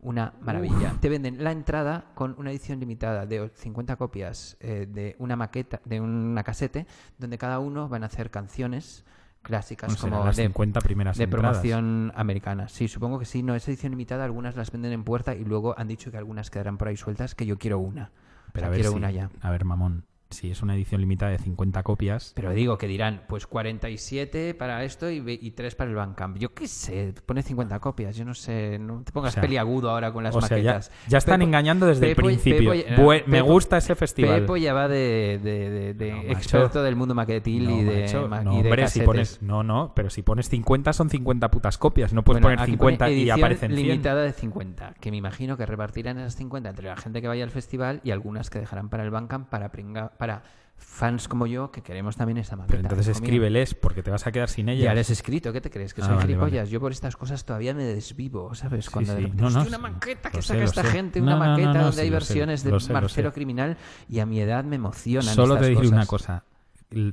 una 0.00 0.34
maravilla. 0.40 0.94
Te 1.00 1.08
venden 1.08 1.42
la 1.42 1.50
entrada 1.50 2.12
con 2.14 2.36
una 2.38 2.50
edición 2.52 2.78
limitada 2.78 3.26
de 3.26 3.50
50 3.54 3.96
copias 3.96 4.56
eh, 4.60 4.86
de 4.88 5.16
una 5.18 5.34
maqueta, 5.34 5.80
de 5.84 6.00
una 6.00 6.44
casete, 6.44 6.86
donde 7.18 7.36
cada 7.36 7.58
uno 7.58 7.88
van 7.88 8.04
a 8.04 8.06
hacer 8.06 8.30
canciones 8.30 9.04
clásicas 9.42 9.88
Bueno, 10.00 10.16
como 10.16 10.26
las 10.26 10.36
de, 10.36 10.44
50 10.44 10.80
primeras 10.82 11.16
de 11.16 11.24
entradas. 11.24 11.50
promoción 11.58 12.12
americana. 12.14 12.68
Sí, 12.68 12.86
supongo 12.86 13.18
que 13.18 13.24
sí, 13.24 13.42
no 13.42 13.54
es 13.56 13.66
edición 13.66 13.90
limitada, 13.90 14.24
algunas 14.24 14.54
las 14.56 14.70
venden 14.70 14.92
en 14.92 15.02
puerta 15.04 15.34
y 15.34 15.44
luego 15.44 15.74
han 15.78 15.88
dicho 15.88 16.10
que 16.12 16.16
algunas 16.18 16.50
quedarán 16.50 16.76
por 16.78 16.88
ahí 16.88 16.96
sueltas, 16.96 17.34
que 17.34 17.46
yo 17.46 17.58
quiero 17.58 17.78
una. 17.80 18.12
O 18.48 18.50
Pero 18.52 18.60
sea, 18.60 18.66
a 18.66 18.70
ver, 18.70 18.76
quiero 18.80 18.90
si- 18.90 18.96
una 18.98 19.10
ya. 19.10 19.30
a 19.40 19.50
ver, 19.50 19.64
mamón, 19.64 20.04
si 20.30 20.50
es 20.50 20.62
una 20.62 20.74
edición 20.74 21.00
limitada 21.00 21.32
de 21.32 21.38
50 21.38 21.82
copias, 21.82 22.32
Pero 22.34 22.50
digo 22.52 22.76
que 22.78 22.86
dirán, 22.86 23.22
pues 23.28 23.46
47 23.46 24.54
para 24.54 24.84
esto 24.84 25.10
y, 25.10 25.22
y 25.40 25.50
3 25.52 25.74
para 25.74 25.90
el 25.90 25.96
Bandcamp. 25.96 26.36
Yo 26.38 26.52
qué 26.52 26.68
sé, 26.68 27.14
pone 27.24 27.42
50 27.42 27.78
copias, 27.80 28.16
yo 28.16 28.24
no 28.24 28.34
sé, 28.34 28.78
no 28.78 29.02
te 29.02 29.12
pongas 29.12 29.32
O 29.32 29.34
sea, 29.34 29.40
peliagudo 29.40 29.90
ahora 29.90 30.12
con 30.12 30.24
las 30.24 30.34
o 30.36 30.40
sea, 30.40 30.58
ya, 30.58 30.72
maquetas. 30.72 30.92
ya 31.08 31.18
están 31.18 31.40
Pepo- 31.40 31.44
engañando 31.48 31.86
desde 31.86 32.08
Pepo- 32.14 32.20
el 32.28 32.38
principio. 32.38 32.72
Pepo- 32.72 33.22
me 33.26 33.40
gusta 33.40 33.78
ese 33.78 33.94
festival. 33.94 34.40
Pepo 34.40 34.56
ya 34.56 34.72
va 34.74 34.88
de, 34.88 35.40
de- 35.42 35.70
de- 35.70 35.94
de 35.94 36.10
No, 36.10 36.16
macho. 36.18 36.30
experto 36.32 36.82
del 36.82 36.96
mundo 36.96 37.14
maquetil 37.14 37.64
No, 37.64 37.70
y 37.78 37.84
de, 37.84 38.00
macho, 38.02 38.28
ma- 38.28 38.42
y 38.42 38.46
hombre, 38.46 38.88
si 38.88 39.00
pones, 39.00 39.40
no, 39.42 39.62
no, 39.62 39.92
pero 39.94 40.10
si 40.10 40.22
pones 40.22 40.48
50 40.48 40.92
son 40.92 41.08
50 41.10 41.50
putas 41.50 41.78
copias. 41.78 42.12
No 42.12 42.22
puedes 42.22 42.42
Bueno, 42.42 42.56
poner 42.56 42.68
aquí 42.68 42.76
pone 42.76 42.92
50 42.96 43.10
y 43.10 43.30
aparecen 43.30 43.72
100. 43.74 43.86
limitada 43.88 44.22
de 44.22 44.32
50, 44.32 44.94
que 45.00 45.10
me 45.10 45.16
imagino 45.16 45.56
que 45.56 45.64
repartirán 45.66 46.18
esas 46.18 46.36
50 46.36 46.68
entre 46.70 46.86
la 46.88 46.96
gente 46.96 47.20
que 47.22 47.28
vaya 47.28 47.44
al 47.44 47.50
festival 47.50 48.00
y 48.04 48.10
algunas 48.10 48.50
que 48.50 48.58
dejarán 48.58 48.88
para 48.88 49.04
el 49.04 49.10
Bandcamp 49.10 49.48
para, 49.48 49.70
pringa- 49.72 50.12
para 50.18 50.42
fans 50.76 51.26
como 51.26 51.46
yo 51.46 51.72
que 51.72 51.82
queremos 51.82 52.16
también 52.16 52.38
esa 52.38 52.54
maqueta. 52.54 52.70
Pero 52.70 52.82
entonces 52.82 53.08
escríbeles 53.08 53.74
porque 53.74 54.02
te 54.02 54.10
vas 54.12 54.26
a 54.28 54.32
quedar 54.32 54.48
sin 54.48 54.68
ella. 54.68 54.84
Ya 54.84 54.94
les 54.94 55.10
he 55.10 55.12
escrito, 55.12 55.52
¿qué 55.52 55.60
te 55.60 55.70
crees? 55.70 55.92
Que 55.94 56.02
Ah, 56.02 56.06
soy 56.06 56.14
vale, 56.16 56.26
gilipollas. 56.28 56.60
vale. 56.62 56.70
Yo 56.70 56.80
por 56.80 56.92
estas 56.92 57.16
cosas 57.16 57.44
todavía 57.44 57.74
me 57.74 57.82
desvivo, 57.84 58.54
¿sabes? 58.54 58.88
Cuando 58.90 59.12
de 59.14 59.18
sí. 59.18 59.24
repente, 59.24 59.42
No, 59.42 59.50
no, 59.50 59.60
"Hostia, 59.60 59.78
una 59.78 59.88
maqueta 59.90 60.30
que 60.30 60.42
sé, 60.42 60.48
saca 60.54 60.64
esta 60.64 60.82
sé. 60.82 60.88
gente, 60.88 61.20
No, 61.20 61.26
una 61.26 61.34
no, 61.36 61.44
no, 61.44 61.50
maqueta 61.50 61.72
no, 61.72 61.78
donde 61.80 61.92
sí, 61.94 62.00
hay 62.00 62.06
sé, 62.06 62.12
versiones 62.12 62.62
de 62.64 62.80
sé, 62.80 62.88
lo 62.92 63.00
Marcelo. 63.00 63.32
Criminal 63.32 63.76
y 64.08 64.18
a 64.20 64.26
mi 64.26 64.40
edad 64.40 64.62
me 64.64 64.76
emocionan 64.76 65.34
Solo 65.34 65.54
estas 65.54 65.68
te 65.68 65.74
diré 65.74 65.88
una 65.88 66.06
cosa. 66.06 66.44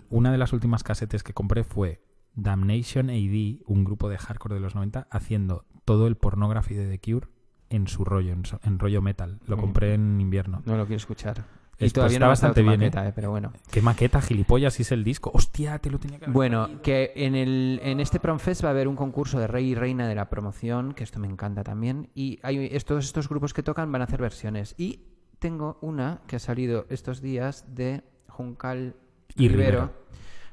Una 0.09 0.31
de 0.31 0.37
las 0.37 0.53
últimas 0.53 0.83
casetes 0.83 1.23
que 1.23 1.33
compré 1.33 1.63
fue 1.63 2.01
Damnation 2.35 3.09
AD, 3.09 3.61
un 3.65 3.83
grupo 3.83 4.09
de 4.09 4.17
hardcore 4.17 4.55
de 4.55 4.61
los 4.61 4.75
90, 4.75 5.07
haciendo 5.09 5.65
todo 5.85 6.07
el 6.07 6.15
pornography 6.17 6.75
de 6.75 6.87
The 6.89 6.99
Cure 6.99 7.27
en 7.69 7.87
su 7.87 8.05
rollo, 8.05 8.33
en, 8.33 8.45
so- 8.45 8.59
en 8.63 8.77
rollo 8.79 9.01
metal. 9.01 9.39
Lo 9.47 9.57
compré 9.57 9.93
en 9.95 10.19
invierno. 10.21 10.61
No 10.65 10.77
lo 10.77 10.85
quiero 10.85 10.97
escuchar. 10.97 11.43
Y 11.77 11.85
Es- 11.85 11.91
pues 11.91 11.93
todavía 11.93 12.15
está 12.15 12.25
no 12.25 12.29
bastante 12.29 12.61
bien, 12.61 12.73
¿eh? 12.75 12.77
maqueta, 12.85 13.07
eh, 13.07 13.11
pero 13.13 13.31
bueno. 13.31 13.51
¿Qué 13.69 13.81
maqueta, 13.81 14.21
gilipollas, 14.21 14.79
es 14.79 14.91
el 14.93 15.03
disco? 15.03 15.29
Hostia, 15.33 15.77
te 15.79 15.89
lo 15.91 15.99
tenía 15.99 16.19
que 16.19 16.25
haber 16.25 16.33
Bueno, 16.33 16.81
que 16.81 17.11
en, 17.15 17.35
el, 17.35 17.79
en 17.83 17.99
este 17.99 18.19
Promfest 18.21 18.63
va 18.63 18.69
a 18.69 18.71
haber 18.71 18.87
un 18.87 18.95
concurso 18.95 19.39
de 19.39 19.47
rey 19.47 19.71
y 19.71 19.75
reina 19.75 20.07
de 20.07 20.15
la 20.15 20.29
promoción, 20.29 20.93
que 20.93 21.03
esto 21.03 21.19
me 21.19 21.27
encanta 21.27 21.63
también. 21.63 22.09
Y 22.15 22.39
hay 22.43 22.69
estos, 22.71 23.03
estos 23.05 23.27
grupos 23.27 23.53
que 23.53 23.61
tocan 23.61 23.91
van 23.91 24.01
a 24.01 24.05
hacer 24.05 24.21
versiones. 24.21 24.73
Y 24.77 25.01
tengo 25.39 25.77
una 25.81 26.21
que 26.27 26.37
ha 26.37 26.39
salido 26.39 26.85
estos 26.89 27.21
días 27.21 27.65
de 27.75 28.03
Juncal 28.29 28.95
Y 29.35 29.49
Rivero, 29.49 29.81
Rivero. 29.81 29.93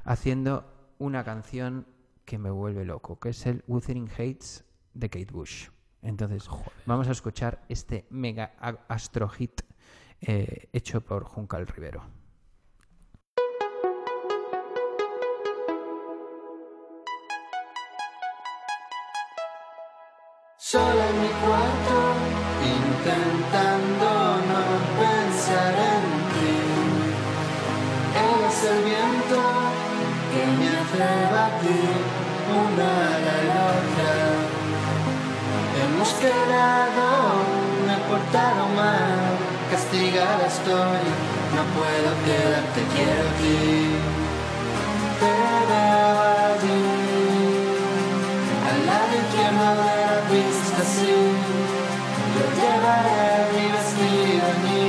haciendo 0.05 0.64
una 0.99 1.23
canción 1.25 1.87
que 2.25 2.39
me 2.39 2.51
vuelve 2.51 2.85
loco, 2.85 3.18
que 3.20 3.29
es 3.31 3.47
el 3.47 3.62
Wuthering 3.68 4.09
Hates 4.11 4.64
de 4.95 5.09
Kate 5.09 5.33
Bush. 5.33 5.68
Entonces, 6.03 6.49
vamos 6.85 7.07
a 7.07 7.12
escuchar 7.12 7.62
este 7.68 8.07
mega 8.11 8.55
astro 8.89 9.29
hit 9.29 9.61
eh, 10.23 10.68
hecho 10.73 11.01
por 11.01 11.25
Juncal 11.25 11.66
Rivero. 11.66 12.03
Solo 20.57 21.03
en 21.11 21.20
mi 21.20 21.29
cuarto, 21.29 21.97
intentando 22.64 24.09
no 24.51 24.62
pensar 25.03 25.75
en 25.93 26.05
ti. 26.33 26.55
Eres 28.14 28.64
el 28.64 28.79
viento 28.85 29.41
que 30.33 30.43
me 30.59 30.68
hace 30.79 31.11
batir 31.35 31.99
una 32.62 32.91
a 33.07 33.20
la 33.20 33.61
otra. 33.77 34.12
Hemos 35.85 36.11
quedado, 36.14 37.07
me 37.87 37.97
castigada 38.33 39.12
no 40.69 41.65
puedo 41.75 42.11
quedarte, 42.25 42.81
quiero 42.95 43.23
a 43.23 43.35
ti. 43.41 43.99
Te 45.19 45.33
veo 45.69 46.15
allí, 46.47 46.87
al 48.71 48.81
lado 48.87 49.13
izquierdo 49.23 49.69
de 49.83 49.95
la 50.07 50.19
pista, 50.31 50.83
sí. 50.95 51.17
Yo 52.35 52.45
llevaré 52.59 53.33
mi 53.55 53.67
vestido 53.75 54.45
allí. 54.53 54.87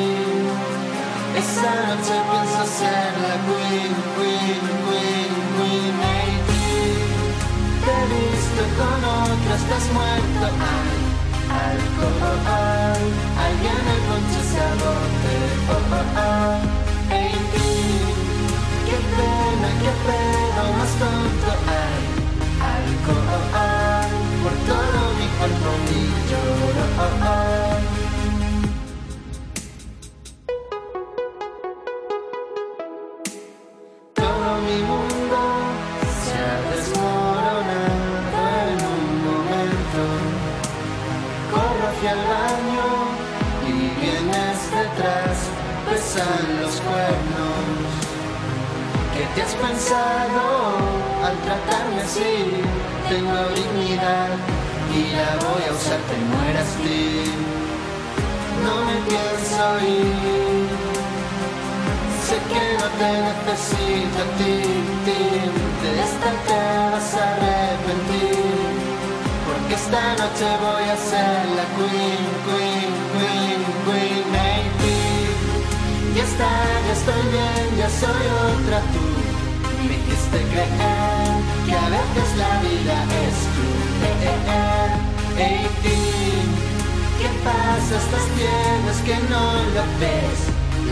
Esa 1.42 1.72
noche 1.88 2.16
pienso 2.30 2.64
ser 2.78 3.12
la 3.26 3.36
queen, 3.48 3.94
queen, 4.16 4.64
queen, 4.86 5.34
queen. 5.56 5.96
Hey, 6.04 6.34
te 7.84 7.92
he 7.92 8.06
visto 8.14 8.64
con 8.78 9.00
otro, 9.04 9.52
estás 9.56 9.86
muerto. 9.92 10.46
Ay, 10.74 11.02
alcohol, 11.66 13.02
alguien 13.46 13.84
el 13.94 14.02
ponche 14.08 14.42
se. 14.52 15.23
Oh, 15.66 15.72
oh, 15.72 16.04
oh. 16.18 16.44
Por 24.44 24.54
todo 24.68 25.02
mi 25.18 25.28
cuerpo 25.38 25.70
y 25.90 26.02
lloro. 26.30 27.53
Pesan 46.14 46.62
los 46.62 46.76
cuernos. 46.82 47.64
¿Qué 49.14 49.26
te 49.36 49.42
has 49.42 49.54
pensado 49.54 50.46
al 51.24 51.36
tratarme 51.38 52.02
así? 52.02 52.34
Tengo 53.10 53.38
dignidad 53.56 54.30
y 54.94 55.16
la 55.16 55.32
voy 55.46 55.64
a 55.70 55.72
usar, 55.72 56.00
te 56.10 56.18
mueras 56.32 56.72
ti. 56.84 57.02
No 58.64 58.76
me 58.88 58.96
pienso 59.10 59.64
ir. 59.88 60.68
Sé 62.26 62.38
que 62.50 62.64
no 62.80 62.88
te 63.00 63.10
necesito 63.28 64.22
ti, 64.38 64.56
ti. 65.06 65.22
De 65.82 65.90
esta 66.08 66.30
te 66.48 66.62
vas 66.92 67.14
a 67.16 67.24
arrepentir. 67.34 68.74
Porque 69.46 69.74
esta 69.76 70.02
noche 70.22 70.48
voy 70.62 70.86
a 70.90 70.98
ser 71.10 71.38
la 71.58 71.66
queen, 71.76 72.24
queen, 72.46 72.92
queen, 73.14 73.62
queen, 73.86 74.13
está, 76.34 76.50
ya 76.88 76.94
estoy 76.94 77.24
bien, 77.32 77.68
ya 77.78 77.90
soy 77.90 78.24
otra 78.50 78.80
tú. 78.94 79.06
Me 79.88 79.94
hiciste 80.00 80.40
creer 80.52 81.38
que 81.66 81.74
a 81.74 81.88
veces 81.98 82.30
la 82.44 82.52
vida 82.68 82.96
es 83.24 83.38
cruel. 83.54 83.84
Teen, 85.84 86.50
¿Qué 87.20 87.30
pasa? 87.46 87.94
Estás 88.04 88.26
ciego, 88.36 88.88
es 88.94 89.02
que 89.08 89.18
no 89.34 89.46
lo 89.76 89.84
ves. 90.02 90.40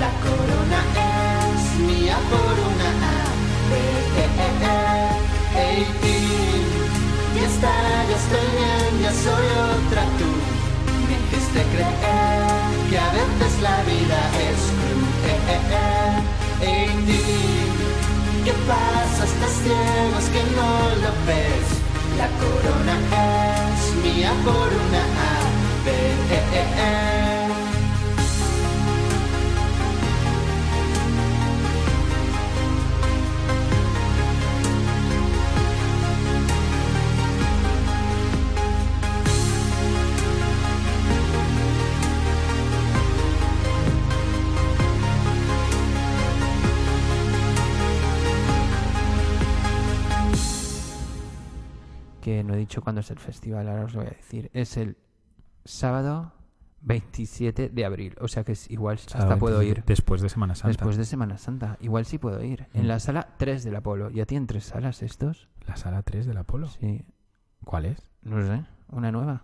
La 0.01 0.11
corona 0.25 0.79
es 1.09 1.63
mía 1.87 2.17
por 2.31 2.55
una 2.69 2.89
A. 3.07 3.19
Eh. 3.77 3.99
Hey, 5.55 5.85
teen, 6.01 6.65
ya 7.35 7.45
está, 7.53 7.73
ya 8.09 8.17
estoy 8.23 8.47
bien, 8.59 8.91
ya 9.03 9.11
soy 9.25 9.47
otra 9.73 10.03
tú. 10.17 10.29
Me 11.07 11.13
hiciste 11.19 11.61
creer 11.73 12.61
que 12.89 12.97
a 12.99 13.09
veces 13.11 13.53
la 13.61 13.77
vida 13.83 14.19
es 14.49 14.61
cruel 14.71 14.80
en 16.61 17.05
ti. 17.05 17.21
¿Qué 18.45 18.53
pasa? 18.67 19.23
Estás 19.23 19.53
ciego, 19.63 20.17
que 20.33 20.43
no 20.55 20.71
lo 21.03 21.11
ves. 21.27 21.67
La 22.17 22.27
corona 22.41 22.95
es 23.75 23.95
mía 24.03 24.31
por 24.43 24.69
una 24.87 25.03
vez. 25.85 27.30
No 52.51 52.57
he 52.57 52.59
dicho 52.59 52.81
cuándo 52.81 53.01
es 53.01 53.09
el 53.11 53.19
festival, 53.19 53.67
ahora 53.69 53.85
os 53.85 53.93
lo 53.93 54.01
voy 54.01 54.07
a 54.07 54.15
decir. 54.15 54.49
Es 54.53 54.75
el 54.77 54.97
sábado 55.65 56.33
27 56.81 57.69
de 57.69 57.85
abril, 57.85 58.15
o 58.19 58.27
sea 58.27 58.43
que 58.43 58.53
es 58.53 58.69
igual 58.71 58.95
hasta 58.95 59.19
Sábado 59.19 59.37
puedo 59.39 59.57
27, 59.59 59.79
ir. 59.81 59.85
Después 59.85 60.21
de 60.21 60.29
Semana 60.29 60.55
Santa. 60.55 60.67
Después 60.69 60.97
de 60.97 61.05
Semana 61.05 61.37
Santa, 61.37 61.77
igual 61.79 62.05
sí 62.05 62.17
puedo 62.17 62.43
ir. 62.43 62.67
En 62.73 62.83
Mm. 62.85 62.87
la 62.87 62.99
sala 62.99 63.27
3 63.37 63.63
del 63.63 63.75
Apolo. 63.75 64.09
¿Ya 64.09 64.25
tienen 64.25 64.47
tres 64.47 64.65
salas 64.65 65.01
estos? 65.03 65.47
La 65.67 65.75
sala 65.77 66.01
3 66.01 66.25
del 66.25 66.37
Apolo. 66.37 66.67
Sí, 66.67 67.05
¿Cuál 67.63 67.85
es? 67.85 68.11
no 68.23 68.43
sé, 68.45 68.65
una 68.89 69.11
nueva. 69.11 69.43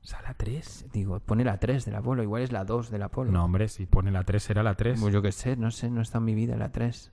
¿Sala 0.00 0.34
3? 0.34 0.86
Digo, 0.92 1.20
pone 1.20 1.44
la 1.44 1.58
3 1.58 1.84
del 1.84 1.94
Apolo, 1.94 2.22
igual 2.24 2.42
es 2.42 2.50
la 2.50 2.64
2 2.64 2.90
del 2.90 3.02
Apolo. 3.02 3.30
No, 3.30 3.44
hombre, 3.44 3.68
si 3.68 3.86
pone 3.86 4.10
la 4.10 4.24
3 4.24 4.42
será 4.42 4.62
la 4.64 4.74
3. 4.74 4.98
Pues 5.00 5.12
yo 5.12 5.22
qué 5.22 5.30
sé, 5.30 5.56
no 5.56 5.70
sé, 5.70 5.90
no 5.90 6.00
está 6.00 6.18
en 6.18 6.24
mi 6.24 6.34
vida 6.34 6.56
la 6.56 6.72
3. 6.72 7.12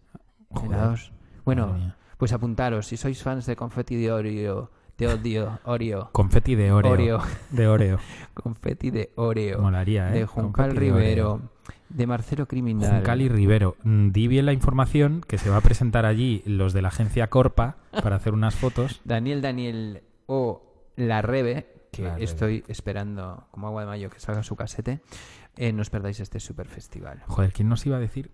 En 0.51 0.55
Joder, 0.57 0.71
la 0.71 0.85
2. 0.87 1.11
Bueno, 1.45 1.93
pues 2.17 2.31
apuntaros, 2.33 2.87
si 2.87 2.97
sois 2.97 3.21
fans 3.21 3.45
de 3.45 3.55
Confetti 3.55 3.95
de 3.95 4.69
de 4.99 5.07
Odio, 5.07 5.59
Oreo, 5.63 6.09
Confeti 6.11 6.55
de 6.55 6.71
Oreo. 6.71 6.91
Oreo. 6.91 7.19
De 7.51 7.67
Oreo. 7.67 7.99
Confetti 8.33 8.91
de 8.91 9.11
Oreo, 9.15 9.61
Molaría, 9.61 10.09
¿eh? 10.09 10.19
de 10.19 10.25
Juncal 10.25 10.69
Confeti. 10.69 10.91
Rivero, 10.91 11.41
de 11.89 12.07
Marcelo 12.07 12.47
Criminal. 12.47 12.97
Juncal 12.97 13.21
y 13.21 13.29
Rivero. 13.29 13.75
Mm, 13.83 14.09
Di 14.11 14.27
bien 14.27 14.45
la 14.45 14.53
información 14.53 15.21
que 15.27 15.37
se 15.37 15.49
va 15.49 15.57
a 15.57 15.61
presentar 15.61 16.05
allí 16.05 16.43
los 16.45 16.73
de 16.73 16.81
la 16.81 16.89
agencia 16.89 17.29
Corpa 17.29 17.77
para 18.03 18.17
hacer 18.17 18.33
unas 18.33 18.55
fotos. 18.55 19.01
Daniel 19.05 19.41
Daniel 19.41 20.03
o 20.27 20.63
La 20.95 21.21
Rebe, 21.21 21.87
que 21.91 22.03
La 22.03 22.13
Rebe. 22.13 22.23
estoy 22.25 22.63
esperando 22.67 23.47
como 23.51 23.67
agua 23.67 23.81
de 23.81 23.87
mayo 23.87 24.09
que 24.09 24.19
salga 24.19 24.43
su 24.43 24.55
casete. 24.55 25.01
Eh, 25.57 25.73
no 25.73 25.81
os 25.81 25.89
perdáis 25.89 26.19
este 26.19 26.39
super 26.39 26.67
festival. 26.67 27.23
Joder, 27.27 27.51
¿quién 27.51 27.67
nos 27.67 27.85
iba 27.85 27.97
a 27.97 27.99
decir 27.99 28.31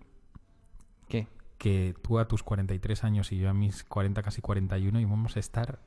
¿Qué? 1.08 1.26
que 1.58 1.94
tú 2.02 2.18
a 2.18 2.28
tus 2.28 2.42
43 2.42 3.02
años 3.04 3.32
y 3.32 3.38
yo 3.38 3.48
a 3.48 3.54
mis 3.54 3.82
40, 3.84 4.22
casi 4.22 4.40
41 4.42 5.00
íbamos 5.00 5.36
a 5.36 5.40
estar, 5.40 5.80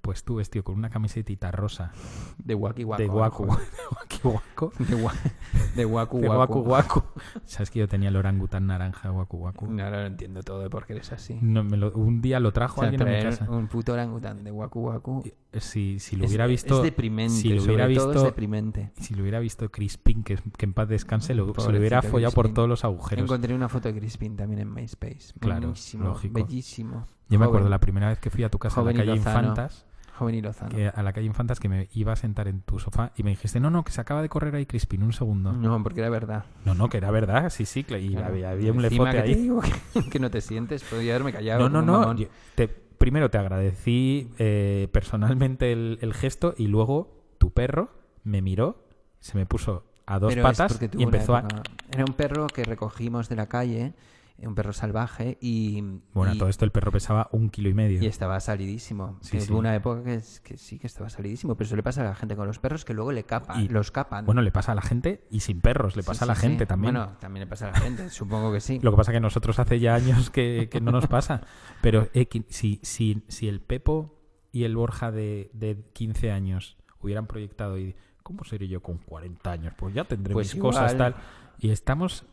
pues 0.00 0.22
tú 0.24 0.36
vestido 0.36 0.62
con 0.64 0.76
una 0.76 0.88
camisetita 0.88 1.50
rosa 1.50 1.92
De 2.38 2.54
Waki 2.54 2.84
Waku. 2.84 3.02
de 3.02 3.08
guacu, 3.08 3.44
de 3.46 3.52
Waki 3.96 4.20
Waku, 4.24 4.72
De, 4.78 5.76
de 5.76 5.84
Waku 5.86 6.20
de 6.20 6.28
Waku. 6.28 6.60
guacu. 6.62 7.02
¿Sabes 7.44 7.70
que 7.70 7.80
yo 7.80 7.88
tenía 7.88 8.08
el 8.10 8.16
orangután 8.16 8.66
naranja 8.66 9.08
guacu 9.10 9.36
guacu? 9.38 9.66
No, 9.66 9.82
ahora 9.84 10.02
lo 10.02 10.06
entiendo 10.06 10.42
todo 10.42 10.60
de 10.60 10.70
por 10.70 10.86
qué 10.86 10.92
eres 10.94 11.10
así. 11.12 11.38
No, 11.42 11.64
me 11.64 11.76
lo- 11.76 11.92
un 11.92 12.20
día 12.20 12.38
lo 12.40 12.50
O 12.50 12.52
trajo 12.52 12.80
sea, 12.80 12.88
alguien 12.90 13.02
a 13.08 13.16
mi 13.16 13.22
casa. 13.22 13.50
un 13.50 13.66
puto 13.68 13.92
orangután 13.94 14.44
de 14.44 14.52
Waku 14.52 14.80
Waku. 14.80 15.22
Si, 15.58 15.98
si 15.98 16.16
lo 16.16 16.24
es- 16.24 16.30
hubiera 16.30 16.46
visto, 16.46 16.76
Es 16.78 16.82
deprimente. 16.84 17.34
si 17.34 17.48
lo 17.50 17.62
hubiera 17.64 17.86
visto, 17.86 18.12
es 18.12 18.22
deprimente. 18.22 18.92
si 19.00 19.14
lo 19.14 19.22
hubiera 19.22 19.40
visto 19.40 19.70
Crispin, 19.70 20.22
que, 20.22 20.36
que 20.56 20.66
en 20.66 20.72
paz 20.74 20.88
descanse, 20.88 21.34
lo, 21.34 21.52
se 21.58 21.72
lo 21.72 21.78
hubiera 21.78 22.02
follado 22.02 22.32
por 22.32 22.52
todos 22.52 22.68
los 22.68 22.84
agujeros. 22.84 23.24
Encontré 23.24 23.54
una 23.54 23.68
foto 23.68 23.88
de 23.92 23.98
Crispin 23.98 24.36
también 24.36 24.60
en 24.60 24.72
MySpace. 24.72 25.32
Claro, 25.40 25.62
Buenísimo, 25.68 26.04
lógico. 26.04 26.34
Bellísimo. 26.34 27.06
Yo 27.28 27.38
me 27.38 27.44
acuerdo 27.46 27.68
la 27.68 27.78
primera 27.80 28.08
vez 28.08 28.18
que 28.18 28.30
fui 28.30 28.44
a 28.44 28.48
tu 28.50 28.58
casa 28.58 28.80
a 28.80 28.84
la 28.84 28.92
calle 28.92 29.16
lozano. 29.16 29.48
Infantas, 29.48 29.84
Joven 30.18 30.34
y 30.36 30.40
lozano. 30.40 30.70
que 30.74 30.88
a 30.88 31.02
la 31.02 31.12
calle 31.12 31.26
Infantas 31.26 31.60
que 31.60 31.68
me 31.68 31.88
iba 31.92 32.12
a 32.12 32.16
sentar 32.16 32.48
en 32.48 32.62
tu 32.62 32.78
sofá 32.78 33.12
y 33.16 33.22
me 33.22 33.30
dijiste, 33.30 33.60
no, 33.60 33.70
no, 33.70 33.84
que 33.84 33.92
se 33.92 34.00
acaba 34.00 34.22
de 34.22 34.28
correr 34.28 34.54
ahí 34.54 34.64
Crispin, 34.64 35.02
un 35.02 35.12
segundo. 35.12 35.52
No, 35.52 35.82
porque 35.82 36.00
era 36.00 36.08
verdad. 36.08 36.44
No, 36.64 36.74
no, 36.74 36.88
que 36.88 36.96
era 36.98 37.10
verdad, 37.10 37.50
sí, 37.50 37.66
sí, 37.66 37.80
y 37.80 37.84
Claro. 38.12 38.26
había, 38.28 38.50
había 38.50 38.72
un 38.72 38.80
lefote 38.80 39.10
que 39.10 39.16
te 39.18 39.22
ahí. 39.24 39.34
digo 39.34 39.60
que, 39.60 40.02
que 40.10 40.18
no 40.18 40.30
te 40.30 40.40
sientes, 40.40 40.84
podría 40.84 41.14
haberme 41.14 41.32
callado. 41.32 41.68
No, 41.68 41.82
no, 41.82 42.14
no. 42.14 42.26
te- 42.54 42.68
primero 42.68 43.28
te 43.30 43.36
agradecí 43.36 44.30
eh, 44.38 44.88
personalmente 44.92 45.70
el, 45.72 45.98
el 46.00 46.14
gesto 46.14 46.54
y 46.56 46.66
luego 46.68 47.24
tu 47.38 47.50
perro 47.50 47.90
me 48.24 48.40
miró, 48.40 48.84
se 49.20 49.36
me 49.36 49.44
puso 49.44 49.84
a 50.06 50.18
dos 50.18 50.32
Pero 50.32 50.44
patas 50.44 50.80
y 50.96 51.02
empezó 51.02 51.36
a... 51.36 51.46
Era 51.90 52.04
un 52.06 52.14
perro 52.14 52.46
que 52.46 52.64
recogimos 52.64 53.28
de 53.28 53.36
la 53.36 53.46
calle, 53.48 53.92
un 54.38 54.54
perro 54.54 54.72
salvaje, 54.72 55.38
y, 55.40 55.80
Bueno, 56.12 56.34
y, 56.34 56.38
todo 56.38 56.48
esto 56.48 56.64
el 56.66 56.70
perro 56.70 56.92
pesaba 56.92 57.28
un 57.32 57.48
kilo 57.48 57.68
y 57.70 57.74
medio. 57.74 58.02
y 58.02 58.06
estaba 58.06 58.38
salidísimo. 58.40 59.18
Sí, 59.22 59.40
sí. 59.40 59.50
Hubo 59.50 59.58
una 59.58 59.74
época 59.74 60.02
que, 60.04 60.14
es- 60.16 60.40
que 60.40 60.56
sí 60.58 60.78
que 60.78 60.86
estaba 60.86 61.08
salidísimo, 61.08 61.54
pero 61.56 61.66
eso 61.66 61.76
le 61.76 61.82
pasa 61.82 62.02
a 62.02 62.04
la 62.04 62.14
gente 62.14 62.36
con 62.36 62.46
los 62.46 62.58
perros 62.58 62.84
que 62.84 62.92
luego 62.92 63.12
le 63.12 63.24
capan, 63.24 63.64
Y- 63.64 63.68
los 63.68 63.90
capan. 63.90 64.26
Bueno, 64.26 64.42
le 64.42 64.50
pasa 64.52 64.72
a 64.72 64.74
la 64.74 64.82
gente 64.82 65.24
y 65.30 65.40
sin 65.40 65.60
perros, 65.60 65.96
le 65.96 66.02
Sí, 66.02 66.06
pasa 66.08 66.24
a 66.24 66.28
la 66.28 66.34
gente 66.34 66.66
también. 66.66 66.94
Bueno, 66.94 67.16
también 67.18 67.40
le 67.44 67.46
pasa 67.46 67.68
a 67.68 67.72
la 67.72 67.78
gente, 67.80 68.10
supongo 68.10 68.52
que 68.52 68.60
sí. 68.60 68.78
Lo 68.82 68.90
que 68.90 68.96
pasa 68.98 69.12
que 69.12 69.20
nosotros 69.20 69.58
hace 69.58 69.80
ya 69.80 69.94
años 69.94 70.28
que, 70.30 70.68
que 70.70 70.80
no 70.80 70.90
nos 70.92 71.06
pasa. 71.06 71.40
Pero 71.80 72.08
eh, 72.12 72.28
si, 72.50 72.80
si, 72.82 73.22
si 73.28 73.48
el 73.48 73.60
Pepo 73.60 74.20
y 74.52 74.64
el 74.64 74.76
Borja 74.76 75.10
de, 75.12 75.50
de 75.54 75.82
15 75.94 76.30
años 76.32 76.76
hubieran 77.00 77.26
proyectado 77.26 77.78
y 77.78 77.94
¿cómo 78.22 78.44
seré 78.44 78.68
yo 78.68 78.82
con 78.82 78.98
40 78.98 79.50
años? 79.50 79.72
Pues 79.78 79.94
ya 79.94 80.04
tendré 80.04 80.34
Pues 80.34 80.52
mis 80.54 80.60
cosas 80.62 80.96
tal. 80.96 81.14
Y 81.58 81.70
estamos 81.70 82.26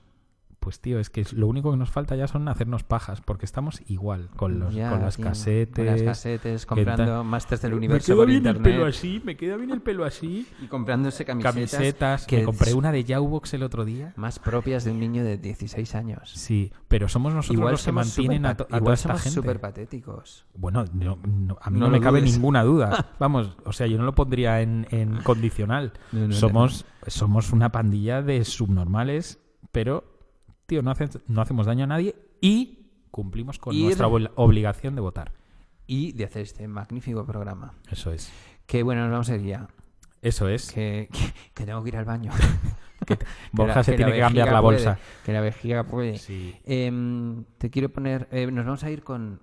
pues 0.64 0.80
tío, 0.80 0.98
es 1.00 1.10
que 1.10 1.26
lo 1.34 1.48
único 1.48 1.72
que 1.72 1.78
nos 1.78 1.92
falta 1.92 2.16
ya 2.16 2.28
son 2.28 2.48
hacernos 2.48 2.84
pajas, 2.84 3.20
porque 3.20 3.44
estamos 3.46 3.82
igual 3.88 4.30
con 4.38 4.60
los 4.60 4.74
Ya, 4.74 4.90
con 4.92 5.02
las 5.02 5.18
tío, 5.18 5.26
casetes. 5.26 5.76
Con 5.76 5.86
las 5.86 6.02
casetes, 6.04 6.66
comprando 6.66 7.24
Masters 7.26 7.62
del 7.64 7.72
me 7.72 7.78
Universo 7.78 8.06
queda 8.06 8.16
por 8.16 8.28
bien 8.28 8.46
el 8.48 8.56
internet. 8.56 8.74
pelo 8.74 8.86
así, 8.86 9.22
me 9.26 9.36
queda 9.36 9.58
bien 9.58 9.72
el 9.72 9.82
pelo 9.82 10.06
así. 10.06 10.48
Y 10.62 10.68
comprándose 10.68 11.26
camisetas, 11.26 11.54
Camisetas, 11.72 12.26
que 12.26 12.38
me 12.38 12.44
compré 12.46 12.74
una 12.74 12.92
de 12.94 13.04
Yaubox 13.04 13.54
el 13.56 13.64
otro 13.64 13.84
día. 13.84 14.14
más 14.16 14.40
propias 14.40 14.86
de 14.86 14.92
un 14.92 15.00
niño 15.02 15.24
de 15.24 15.38
16 15.38 15.96
años. 15.96 16.32
Sí, 16.34 16.72
pero 16.88 17.10
somos 17.10 17.34
nosotros 17.34 17.58
igual 17.60 17.72
los 17.74 17.84
que 17.84 17.92
mantienen 17.92 18.46
a, 18.46 18.56
to- 18.56 18.68
a 18.72 18.80
toda 18.80 18.94
esta 18.94 19.18
gente. 19.18 19.32
súper 19.32 19.60
patéticos. 19.60 20.46
Bueno, 20.56 20.86
no- 20.94 21.18
no- 21.28 21.58
a 21.62 21.70
mí 21.70 21.80
No 21.80 21.88
no, 21.88 21.92
me 21.92 22.00
cabe 22.00 22.22
dudes. 22.22 22.34
ninguna 22.36 22.64
duda. 22.64 23.12
Vamos, 23.20 23.58
o 23.66 23.74
sea, 23.74 23.88
yo 23.88 23.98
no 23.98 24.06
lo 24.06 24.16
pondría 24.16 24.62
en, 24.62 24.88
en 24.92 25.18
condicional. 25.24 25.92
Somos, 26.30 26.86
somos 27.08 27.52
una 27.52 27.72
pandilla 27.72 28.22
de 28.22 28.46
subnormales, 28.46 29.40
pero, 29.72 30.04
tío, 30.66 30.82
no, 30.82 30.92
hace- 30.92 31.10
no 31.28 31.42
hacemos 31.42 31.66
daño 31.66 31.84
a 31.84 31.88
nadie 31.88 32.16
y 32.42 32.90
cumplimos 33.12 33.60
con 33.60 33.76
Y- 33.76 33.84
nuestra 33.84 34.08
obli- 34.08 34.32
obligación 34.36 34.96
de 34.96 35.02
votar. 35.02 35.32
Y 35.86 36.14
de 36.14 36.24
hacer 36.24 36.44
este 36.44 36.68
magnífico 36.68 37.26
programa. 37.26 37.74
Eso 37.92 38.12
es. 38.12 38.32
Que 38.66 38.84
bueno, 38.84 39.02
nos 39.02 39.12
vamos 39.12 39.30
a 39.30 39.36
ir 39.36 39.42
ya. 39.44 39.68
Eso 40.22 40.48
es. 40.48 40.72
Que, 40.72 41.10
que, 41.12 41.34
que 41.54 41.66
tengo 41.66 41.84
que 41.84 41.90
ir 41.90 41.98
al 41.98 42.06
baño. 42.06 42.32
Borja 43.52 43.76
la- 43.76 43.84
se 43.84 43.92
que 43.92 43.98
tiene 43.98 44.14
que 44.14 44.20
cambiar 44.20 44.52
la 44.52 44.62
puede, 44.62 44.78
bolsa. 44.78 44.98
que 45.26 45.34
la 45.34 45.42
vejiga 45.42 45.84
puede. 45.86 46.18
Sí. 46.18 46.56
Em, 46.64 47.44
te 47.58 47.70
quiero 47.70 47.90
poner. 47.90 48.30
eh, 48.32 48.48
nos 48.50 48.66
vamos 48.66 48.84
a 48.86 48.90
ir 48.90 49.04
con 49.04 49.42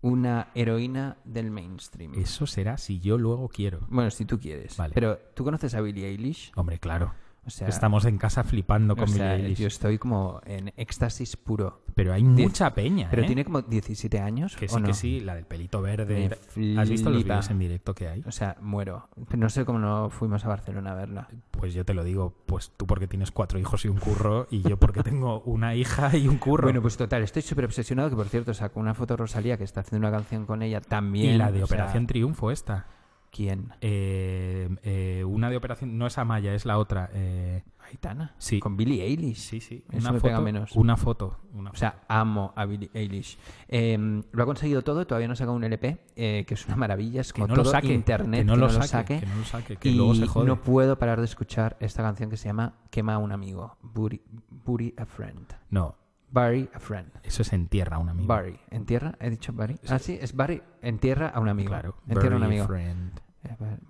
una 0.00 0.48
heroína 0.54 1.16
del 1.24 1.50
mainstream. 1.52 2.14
Eso 2.16 2.46
será 2.46 2.76
si 2.76 2.98
yo 3.00 3.16
luego 3.16 3.48
quiero. 3.48 3.86
Bueno, 3.88 4.10
si 4.10 4.24
tú 4.24 4.38
quieres. 4.40 4.76
Vale. 4.76 4.92
Pero, 4.92 5.16
¿tú 5.34 5.44
conoces 5.44 5.74
a 5.74 5.80
Billie 5.80 6.08
Eilish? 6.08 6.52
Hombre, 6.56 6.78
claro. 6.78 7.14
O 7.46 7.50
sea, 7.50 7.68
Estamos 7.68 8.04
en 8.06 8.16
casa 8.18 8.42
flipando 8.42 8.96
con 8.96 9.04
o 9.04 9.06
sea, 9.08 9.32
Billie 9.34 9.46
Eilish. 9.48 9.58
yo 9.58 9.66
estoy 9.68 9.98
como 9.98 10.40
en 10.46 10.72
éxtasis 10.76 11.36
puro. 11.36 11.82
Pero 11.94 12.12
hay 12.12 12.22
Diez- 12.22 12.48
mucha 12.48 12.74
peña, 12.74 13.08
Pero 13.10 13.22
¿eh? 13.22 13.26
tiene 13.26 13.44
como 13.44 13.60
17 13.62 14.18
años. 14.18 14.56
Que 14.56 14.66
¿o 14.66 14.68
sí, 14.68 14.80
no? 14.80 14.86
que 14.86 14.94
sí, 14.94 15.20
la 15.20 15.34
del 15.34 15.44
pelito 15.44 15.80
verde. 15.82 16.36
Me 16.56 16.80
¿Has 16.80 16.88
visto 16.88 17.10
los 17.10 17.22
vídeos 17.22 17.50
en 17.50 17.58
directo 17.58 17.94
que 17.94 18.08
hay? 18.08 18.22
O 18.26 18.32
sea, 18.32 18.56
muero. 18.60 19.08
No 19.36 19.48
sé 19.50 19.64
cómo 19.64 19.78
no 19.78 20.10
fuimos 20.10 20.44
a 20.44 20.48
Barcelona 20.48 20.92
a 20.92 20.94
verla. 20.94 21.28
Pues 21.50 21.74
yo 21.74 21.84
te 21.84 21.94
lo 21.94 22.02
digo, 22.02 22.34
pues 22.46 22.72
tú 22.76 22.86
porque 22.86 23.06
tienes 23.06 23.30
cuatro 23.30 23.58
hijos 23.58 23.84
y 23.84 23.88
un 23.88 23.98
curro, 23.98 24.46
y 24.50 24.62
yo 24.62 24.76
porque 24.78 25.02
tengo 25.02 25.40
una 25.42 25.74
hija 25.74 26.16
y 26.16 26.26
un 26.28 26.38
curro. 26.38 26.64
Bueno, 26.64 26.82
pues 26.82 26.96
total, 26.96 27.22
estoy 27.22 27.42
súper 27.42 27.66
obsesionado, 27.66 28.10
que 28.10 28.16
por 28.16 28.28
cierto 28.28 28.54
sacó 28.54 28.80
una 28.80 28.94
foto 28.94 29.16
Rosalía 29.16 29.56
que 29.58 29.64
está 29.64 29.80
haciendo 29.80 30.08
una 30.08 30.16
canción 30.16 30.46
con 30.46 30.62
ella 30.62 30.80
también. 30.80 31.34
y 31.34 31.38
la 31.38 31.52
de 31.52 31.62
o 31.62 31.66
sea, 31.66 31.76
Operación 31.76 32.06
Triunfo 32.06 32.50
esta. 32.50 32.86
¿Quién? 33.34 33.72
Eh, 33.80 34.68
eh, 34.84 35.24
una 35.26 35.50
de 35.50 35.56
Operación, 35.56 35.98
no 35.98 36.06
es 36.06 36.16
Amaya, 36.18 36.54
es 36.54 36.64
la 36.64 36.78
otra. 36.78 37.10
eh, 37.12 37.62
Aitana. 37.90 38.34
Sí. 38.38 38.60
Con 38.60 38.76
Billie 38.78 39.04
Eilish. 39.04 39.36
sí, 39.36 39.60
sí, 39.60 39.84
Eso 39.90 39.98
una 39.98 40.12
me 40.12 40.18
foto, 40.18 40.28
pega 40.28 40.40
menos. 40.40 40.72
una 40.74 40.96
foto, 40.96 41.40
una 41.52 41.70
O 41.70 41.74
sea, 41.74 42.02
amo 42.08 42.52
a 42.56 42.64
Billie 42.64 42.90
Eilish. 42.94 43.36
Eh, 43.68 44.22
lo 44.32 44.42
ha 44.42 44.46
conseguido 44.46 44.82
todo, 44.82 45.06
todavía 45.06 45.26
no 45.28 45.34
ha 45.34 45.36
sacado 45.36 45.54
un 45.54 45.64
LP, 45.64 45.98
eh, 46.16 46.44
que 46.46 46.54
es 46.54 46.64
una 46.66 46.76
maravilla, 46.76 47.20
es 47.20 47.32
que 47.34 47.42
como 47.42 47.48
no 47.48 47.56
lo 47.56 47.62
todo 47.64 47.72
saque, 47.72 47.92
internet, 47.92 48.40
que 48.40 48.44
no, 48.46 48.56
lo, 48.56 48.70
saque, 48.70 49.20
que 49.20 49.26
no 49.26 49.36
lo 49.36 49.44
saque, 49.44 49.76
que 49.76 49.88
y 49.90 49.94
luego 49.96 50.14
se 50.14 50.26
jode. 50.26 50.46
no 50.46 50.62
puedo 50.62 50.98
parar 50.98 51.18
de 51.18 51.26
escuchar 51.26 51.76
esta 51.78 52.02
canción 52.02 52.30
que 52.30 52.38
se 52.38 52.46
llama 52.48 52.74
Quema 52.90 53.14
a 53.14 53.18
un 53.18 53.32
amigo, 53.32 53.76
Bury, 53.82 54.22
Bury 54.64 54.94
a 54.96 55.04
Friend. 55.04 55.46
No, 55.68 55.94
Bury 56.30 56.70
a 56.72 56.80
Friend. 56.80 57.10
eso 57.22 57.42
es 57.42 57.52
en 57.52 57.68
tierra 57.68 57.98
un 57.98 58.08
amigo. 58.08 58.34
Bury. 58.34 58.58
¿En 58.70 58.86
tierra? 58.86 59.14
¿He 59.20 59.28
dicho 59.28 59.52
Bury? 59.52 59.78
Ah, 59.88 59.98
sí, 59.98 60.16
es 60.18 60.34
Bury. 60.34 60.62
En 60.80 60.98
tierra 60.98 61.28
a 61.28 61.38
un 61.38 61.48
amigo. 61.50 61.68
Claro, 61.68 61.96
En 62.08 62.18
tierra 62.18 62.36
a 62.36 62.38
un 62.38 62.44
amigo. 62.44 62.66
friend. 62.66 63.20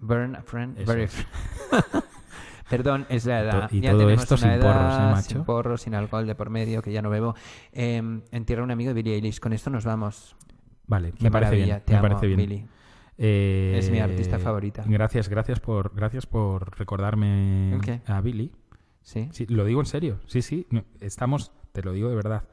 Burn 0.00 0.36
a 0.36 0.42
friend. 0.42 0.78
Eso 0.78 0.92
es. 0.94 1.12
friend. 1.12 2.04
Perdón, 2.70 3.06
es 3.08 3.26
la 3.26 3.40
edad. 3.40 3.70
Y 3.72 3.80
ya 3.80 3.90
todo 3.90 4.00
tenemos 4.00 4.22
esto 4.22 4.34
una 4.36 4.52
sin 4.54 4.60
porros, 4.62 4.74
¿eh, 4.74 4.96
edad, 4.96 5.10
macho? 5.12 5.28
Sin 5.28 5.44
porros, 5.44 5.80
sin 5.82 5.94
alcohol 5.94 6.26
de 6.26 6.34
por 6.34 6.50
medio, 6.50 6.82
que 6.82 6.92
ya 6.92 7.02
no 7.02 7.10
bebo. 7.10 7.34
Eh, 7.72 7.96
en 7.98 8.44
tierra 8.46 8.62
a 8.62 8.64
un 8.64 8.70
amigo 8.70 8.88
de 8.88 8.94
Billie 8.94 9.14
Eilish. 9.16 9.38
Con 9.38 9.52
esto 9.52 9.70
nos 9.70 9.84
vamos. 9.84 10.34
Vale, 10.86 11.12
Qué 11.12 11.24
me 11.24 11.30
parece 11.30 11.56
bien. 11.56 11.82
te 11.84 11.92
me 11.92 11.98
amo, 11.98 12.08
parece 12.08 12.26
bien. 12.26 12.38
Billie. 12.38 12.66
Eh, 13.18 13.76
Es 13.78 13.90
mi 13.90 14.00
artista 14.00 14.38
favorita. 14.38 14.82
Gracias, 14.86 15.28
gracias 15.28 15.60
por, 15.60 15.94
gracias 15.94 16.26
por 16.26 16.76
recordarme 16.78 17.74
¿El 17.74 17.80
qué? 17.80 18.00
a 18.06 18.20
Billy. 18.20 18.50
¿Sí? 19.02 19.28
Sí, 19.32 19.46
lo 19.46 19.64
digo 19.66 19.80
en 19.80 19.86
serio. 19.86 20.18
Sí, 20.26 20.40
sí. 20.42 20.66
Estamos, 21.00 21.52
te 21.72 21.82
lo 21.82 21.92
digo 21.92 22.08
de 22.08 22.16
verdad. 22.16 22.44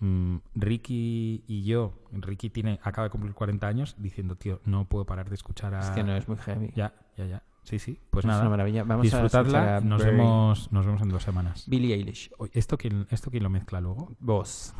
Mm, 0.00 0.36
Ricky 0.54 1.44
y 1.46 1.64
yo, 1.64 1.94
Ricky 2.12 2.50
tiene, 2.50 2.78
acaba 2.82 3.06
de 3.06 3.10
cumplir 3.10 3.34
40 3.34 3.66
años, 3.66 3.96
diciendo, 3.98 4.36
tío, 4.36 4.60
no 4.64 4.84
puedo 4.84 5.04
parar 5.04 5.28
de 5.28 5.34
escuchar 5.34 5.74
a... 5.74 5.80
Es 5.80 5.90
que 5.90 6.04
no, 6.04 6.16
es 6.16 6.28
muy 6.28 6.38
heavy. 6.38 6.72
Ya, 6.74 6.94
ya, 7.16 7.26
ya. 7.26 7.42
Sí, 7.68 7.78
sí. 7.78 8.00
Pues 8.10 8.24
es 8.24 8.28
nada. 8.28 8.40
Una 8.40 8.50
maravilla. 8.50 8.82
Vamos 8.84 9.02
disfrutarla. 9.02 9.76
A 9.76 9.80
nos, 9.82 10.02
vemos, 10.02 10.72
nos 10.72 10.86
vemos 10.86 11.02
en 11.02 11.08
dos 11.10 11.22
semanas. 11.22 11.64
Billie 11.68 11.94
Eilish. 11.94 12.30
¿Esto 12.52 12.78
quién, 12.78 13.06
esto 13.10 13.30
quién 13.30 13.42
lo 13.42 13.50
mezcla 13.50 13.78
luego? 13.78 14.16
Vos. 14.20 14.72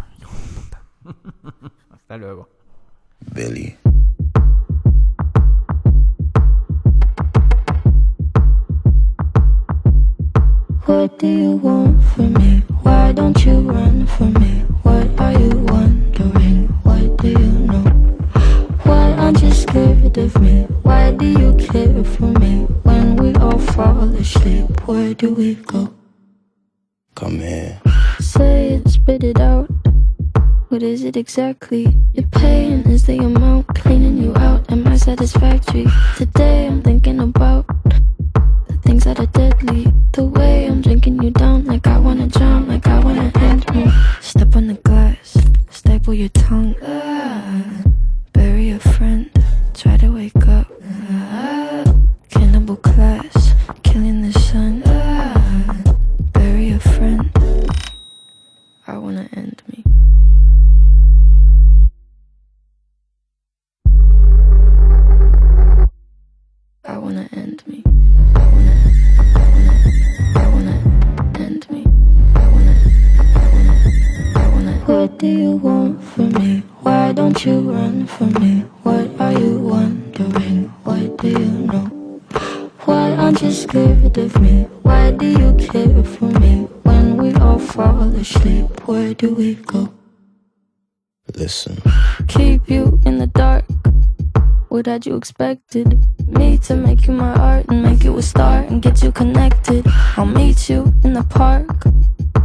Hasta 1.91 2.17
luego. 2.17 2.49
Billy. 3.35 3.77
What 10.87 11.19
do 11.19 11.27
you 11.27 11.61
want 11.63 12.03
from 12.15 12.33
me? 12.33 12.63
Why 12.83 13.13
don't 13.13 13.39
you 13.45 13.61
run 13.61 14.07
from 14.07 14.33
me? 14.33 14.78
What 14.89 15.21
are 15.21 15.33
you 15.39 15.51
wondering? 15.73 16.69
What 16.83 17.17
do 17.19 17.29
you 17.29 17.49
know? 17.69 17.85
Why 18.89 19.13
aren't 19.21 19.43
you 19.43 19.53
scared 19.53 20.17
of 20.17 20.41
me? 20.41 20.63
Why 20.83 21.11
do 21.13 21.27
you 21.27 21.53
care 21.69 22.03
for 22.05 22.33
me? 22.43 22.65
When 22.89 23.17
we 23.17 23.35
all 23.35 23.59
fall 23.59 24.09
asleep, 24.15 24.71
where 24.89 25.13
do 25.13 25.35
we 25.35 25.57
go? 25.57 25.93
Come 27.15 27.41
here. 27.41 27.81
Say 28.19 28.75
it, 28.77 28.89
spit 28.89 29.25
it 29.25 29.41
out. 29.41 29.69
What 30.71 30.83
is 30.83 31.05
it 31.05 31.17
exactly? 31.17 31.95
Your 32.15 32.27
pain 32.29 32.81
is 32.89 33.05
the 33.05 33.19
amount 33.19 33.67
cleaning 33.75 34.17
you 34.17 34.35
out. 34.37 34.71
Am 34.73 34.87
I 34.87 34.97
satisfactory? 34.97 35.87
Today 36.17 36.67
I'm 36.67 36.83
thinking 36.83 37.21
about 37.21 37.67
the 38.69 38.77
things 38.85 39.05
that 39.05 39.21
are 39.21 39.27
deadly. 39.27 39.93
The 40.13 40.25
way 40.25 40.67
I'm 40.67 40.81
drinking 40.81 41.23
you 41.23 41.31
down, 41.31 41.65
like 41.67 41.87
I 41.87 41.99
wanna 41.99 42.27
drown, 42.27 42.69
like 42.69 42.87
I 42.87 42.99
wanna 43.01 43.31
end 43.37 43.65
me. 43.75 43.85
Step 44.39 44.55
on 44.55 44.69
the 44.69 44.75
glass, 44.75 45.37
staple 45.69 46.15
your 46.15 46.29
tongue. 46.29 46.77
Ah, 46.81 47.83
bury 48.33 48.71
a 48.71 48.79
friend, 48.79 49.29
try 49.75 49.97
to 49.97 50.11
wake 50.15 50.47
up. 50.47 50.71
Ah, 51.21 51.83
cannibal 52.31 52.77
class, 52.77 53.53
killing 53.83 54.23
the 54.23 54.33
sun. 54.39 54.85
Ah, 54.87 55.77
bury 56.33 56.71
a 56.71 56.79
friend. 56.79 57.29
I 58.87 58.97
wanna 58.97 59.29
end 59.33 59.58
What 74.89 75.19
do 75.19 75.27
you 75.27 75.51
want 75.57 76.03
from 76.03 76.33
me? 76.33 76.63
Why 76.81 77.13
don't 77.13 77.45
you 77.45 77.61
run 77.61 78.07
from 78.07 78.33
me? 78.41 78.61
What 78.85 79.21
are 79.21 79.39
you 79.39 79.61
wondering? 79.61 80.73
What 80.83 81.19
do 81.19 81.29
you 81.29 81.49
know? 81.69 82.23
Why 82.87 83.13
aren't 83.17 83.43
you 83.43 83.53
scared 83.53 84.17
of 84.17 84.41
me? 84.41 84.63
Why 84.89 85.11
do 85.11 85.27
you 85.27 85.53
care 85.61 86.03
for 86.03 86.33
me? 86.41 86.69
When 86.85 87.19
we 87.19 87.35
all 87.35 87.59
fall 87.59 88.01
asleep, 88.15 88.89
where 88.89 89.13
do 89.13 89.35
we 89.35 89.57
go? 89.57 89.93
Listen. 91.35 91.77
keep 92.27 92.71
you 92.71 92.99
in 93.05 93.19
the 93.19 93.27
dark. 93.27 93.67
What 94.71 94.87
had 94.87 95.05
you 95.05 95.17
expected? 95.17 96.01
Me 96.29 96.57
to 96.65 96.77
make 96.77 97.07
you 97.07 97.13
my 97.13 97.35
art 97.35 97.67
and 97.69 97.83
make 97.83 98.05
you 98.05 98.17
a 98.17 98.23
star 98.23 98.61
and 98.63 98.81
get 98.81 99.03
you 99.03 99.13
connected. 99.13 99.85
I'll 100.17 100.25
meet 100.25 100.71
you 100.71 100.95
in 101.05 101.13
the 101.13 101.25
park. 101.25 101.85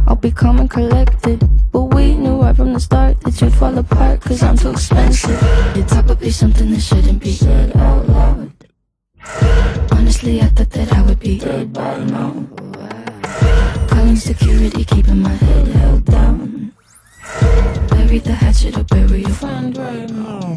I'll 0.06 0.16
be 0.16 0.30
calm 0.30 0.60
and 0.60 0.70
collected. 0.70 1.40
But 1.72 1.94
we 1.94 2.14
knew 2.14 2.42
right 2.42 2.54
from 2.54 2.72
the 2.72 2.80
start 2.80 3.20
that 3.22 3.40
you'd 3.40 3.54
fall 3.54 3.76
apart 3.78 4.20
cause 4.20 4.42
I'm 4.42 4.56
too 4.56 4.70
expensive. 4.70 5.40
Would 6.06 6.20
be 6.20 6.30
something 6.30 6.70
that 6.70 6.80
shouldn't 6.80 7.22
be 7.22 7.32
said 7.32 7.74
out 7.76 8.06
loud. 8.06 8.52
Honestly, 9.90 10.40
I 10.42 10.48
thought 10.48 10.70
that 10.70 10.92
I 10.92 11.02
would 11.02 11.18
be 11.18 11.38
dead 11.38 11.72
by 11.72 12.04
now. 12.04 12.46
Calling 13.88 14.16
security, 14.16 14.84
keeping 14.84 15.22
my 15.22 15.30
head 15.30 15.68
held 15.68 16.04
down. 16.04 16.72
Bury 17.88 18.18
the 18.18 18.32
hatchet 18.32 18.76
or 18.76 18.84
bury 18.84 19.22
your 19.22 19.30
friend 19.30 19.76
right 19.76 20.10
now. 20.10 20.56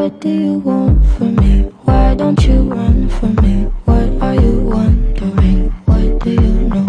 What 0.00 0.18
do 0.18 0.30
you 0.30 0.54
want 0.60 1.04
from 1.14 1.36
me? 1.36 1.64
Why 1.84 2.14
don't 2.14 2.42
you 2.46 2.62
run 2.72 3.06
from 3.10 3.34
me? 3.44 3.64
What 3.84 4.08
are 4.22 4.34
you 4.34 4.62
wondering? 4.62 5.68
What 5.84 6.24
do 6.24 6.30
you 6.30 6.56
know? 6.72 6.88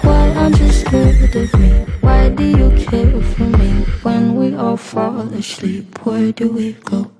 Why 0.00 0.50
scared 0.70 1.36
of 1.36 1.60
me? 1.60 1.84
Why 2.00 2.30
do 2.30 2.42
you 2.42 2.70
care 2.86 3.20
for 3.20 3.42
me? 3.60 3.84
When 4.02 4.34
we 4.34 4.56
all 4.56 4.78
fall 4.78 5.28
asleep, 5.34 6.06
where 6.06 6.32
do 6.32 6.48
we 6.52 6.72
go? 6.88 7.15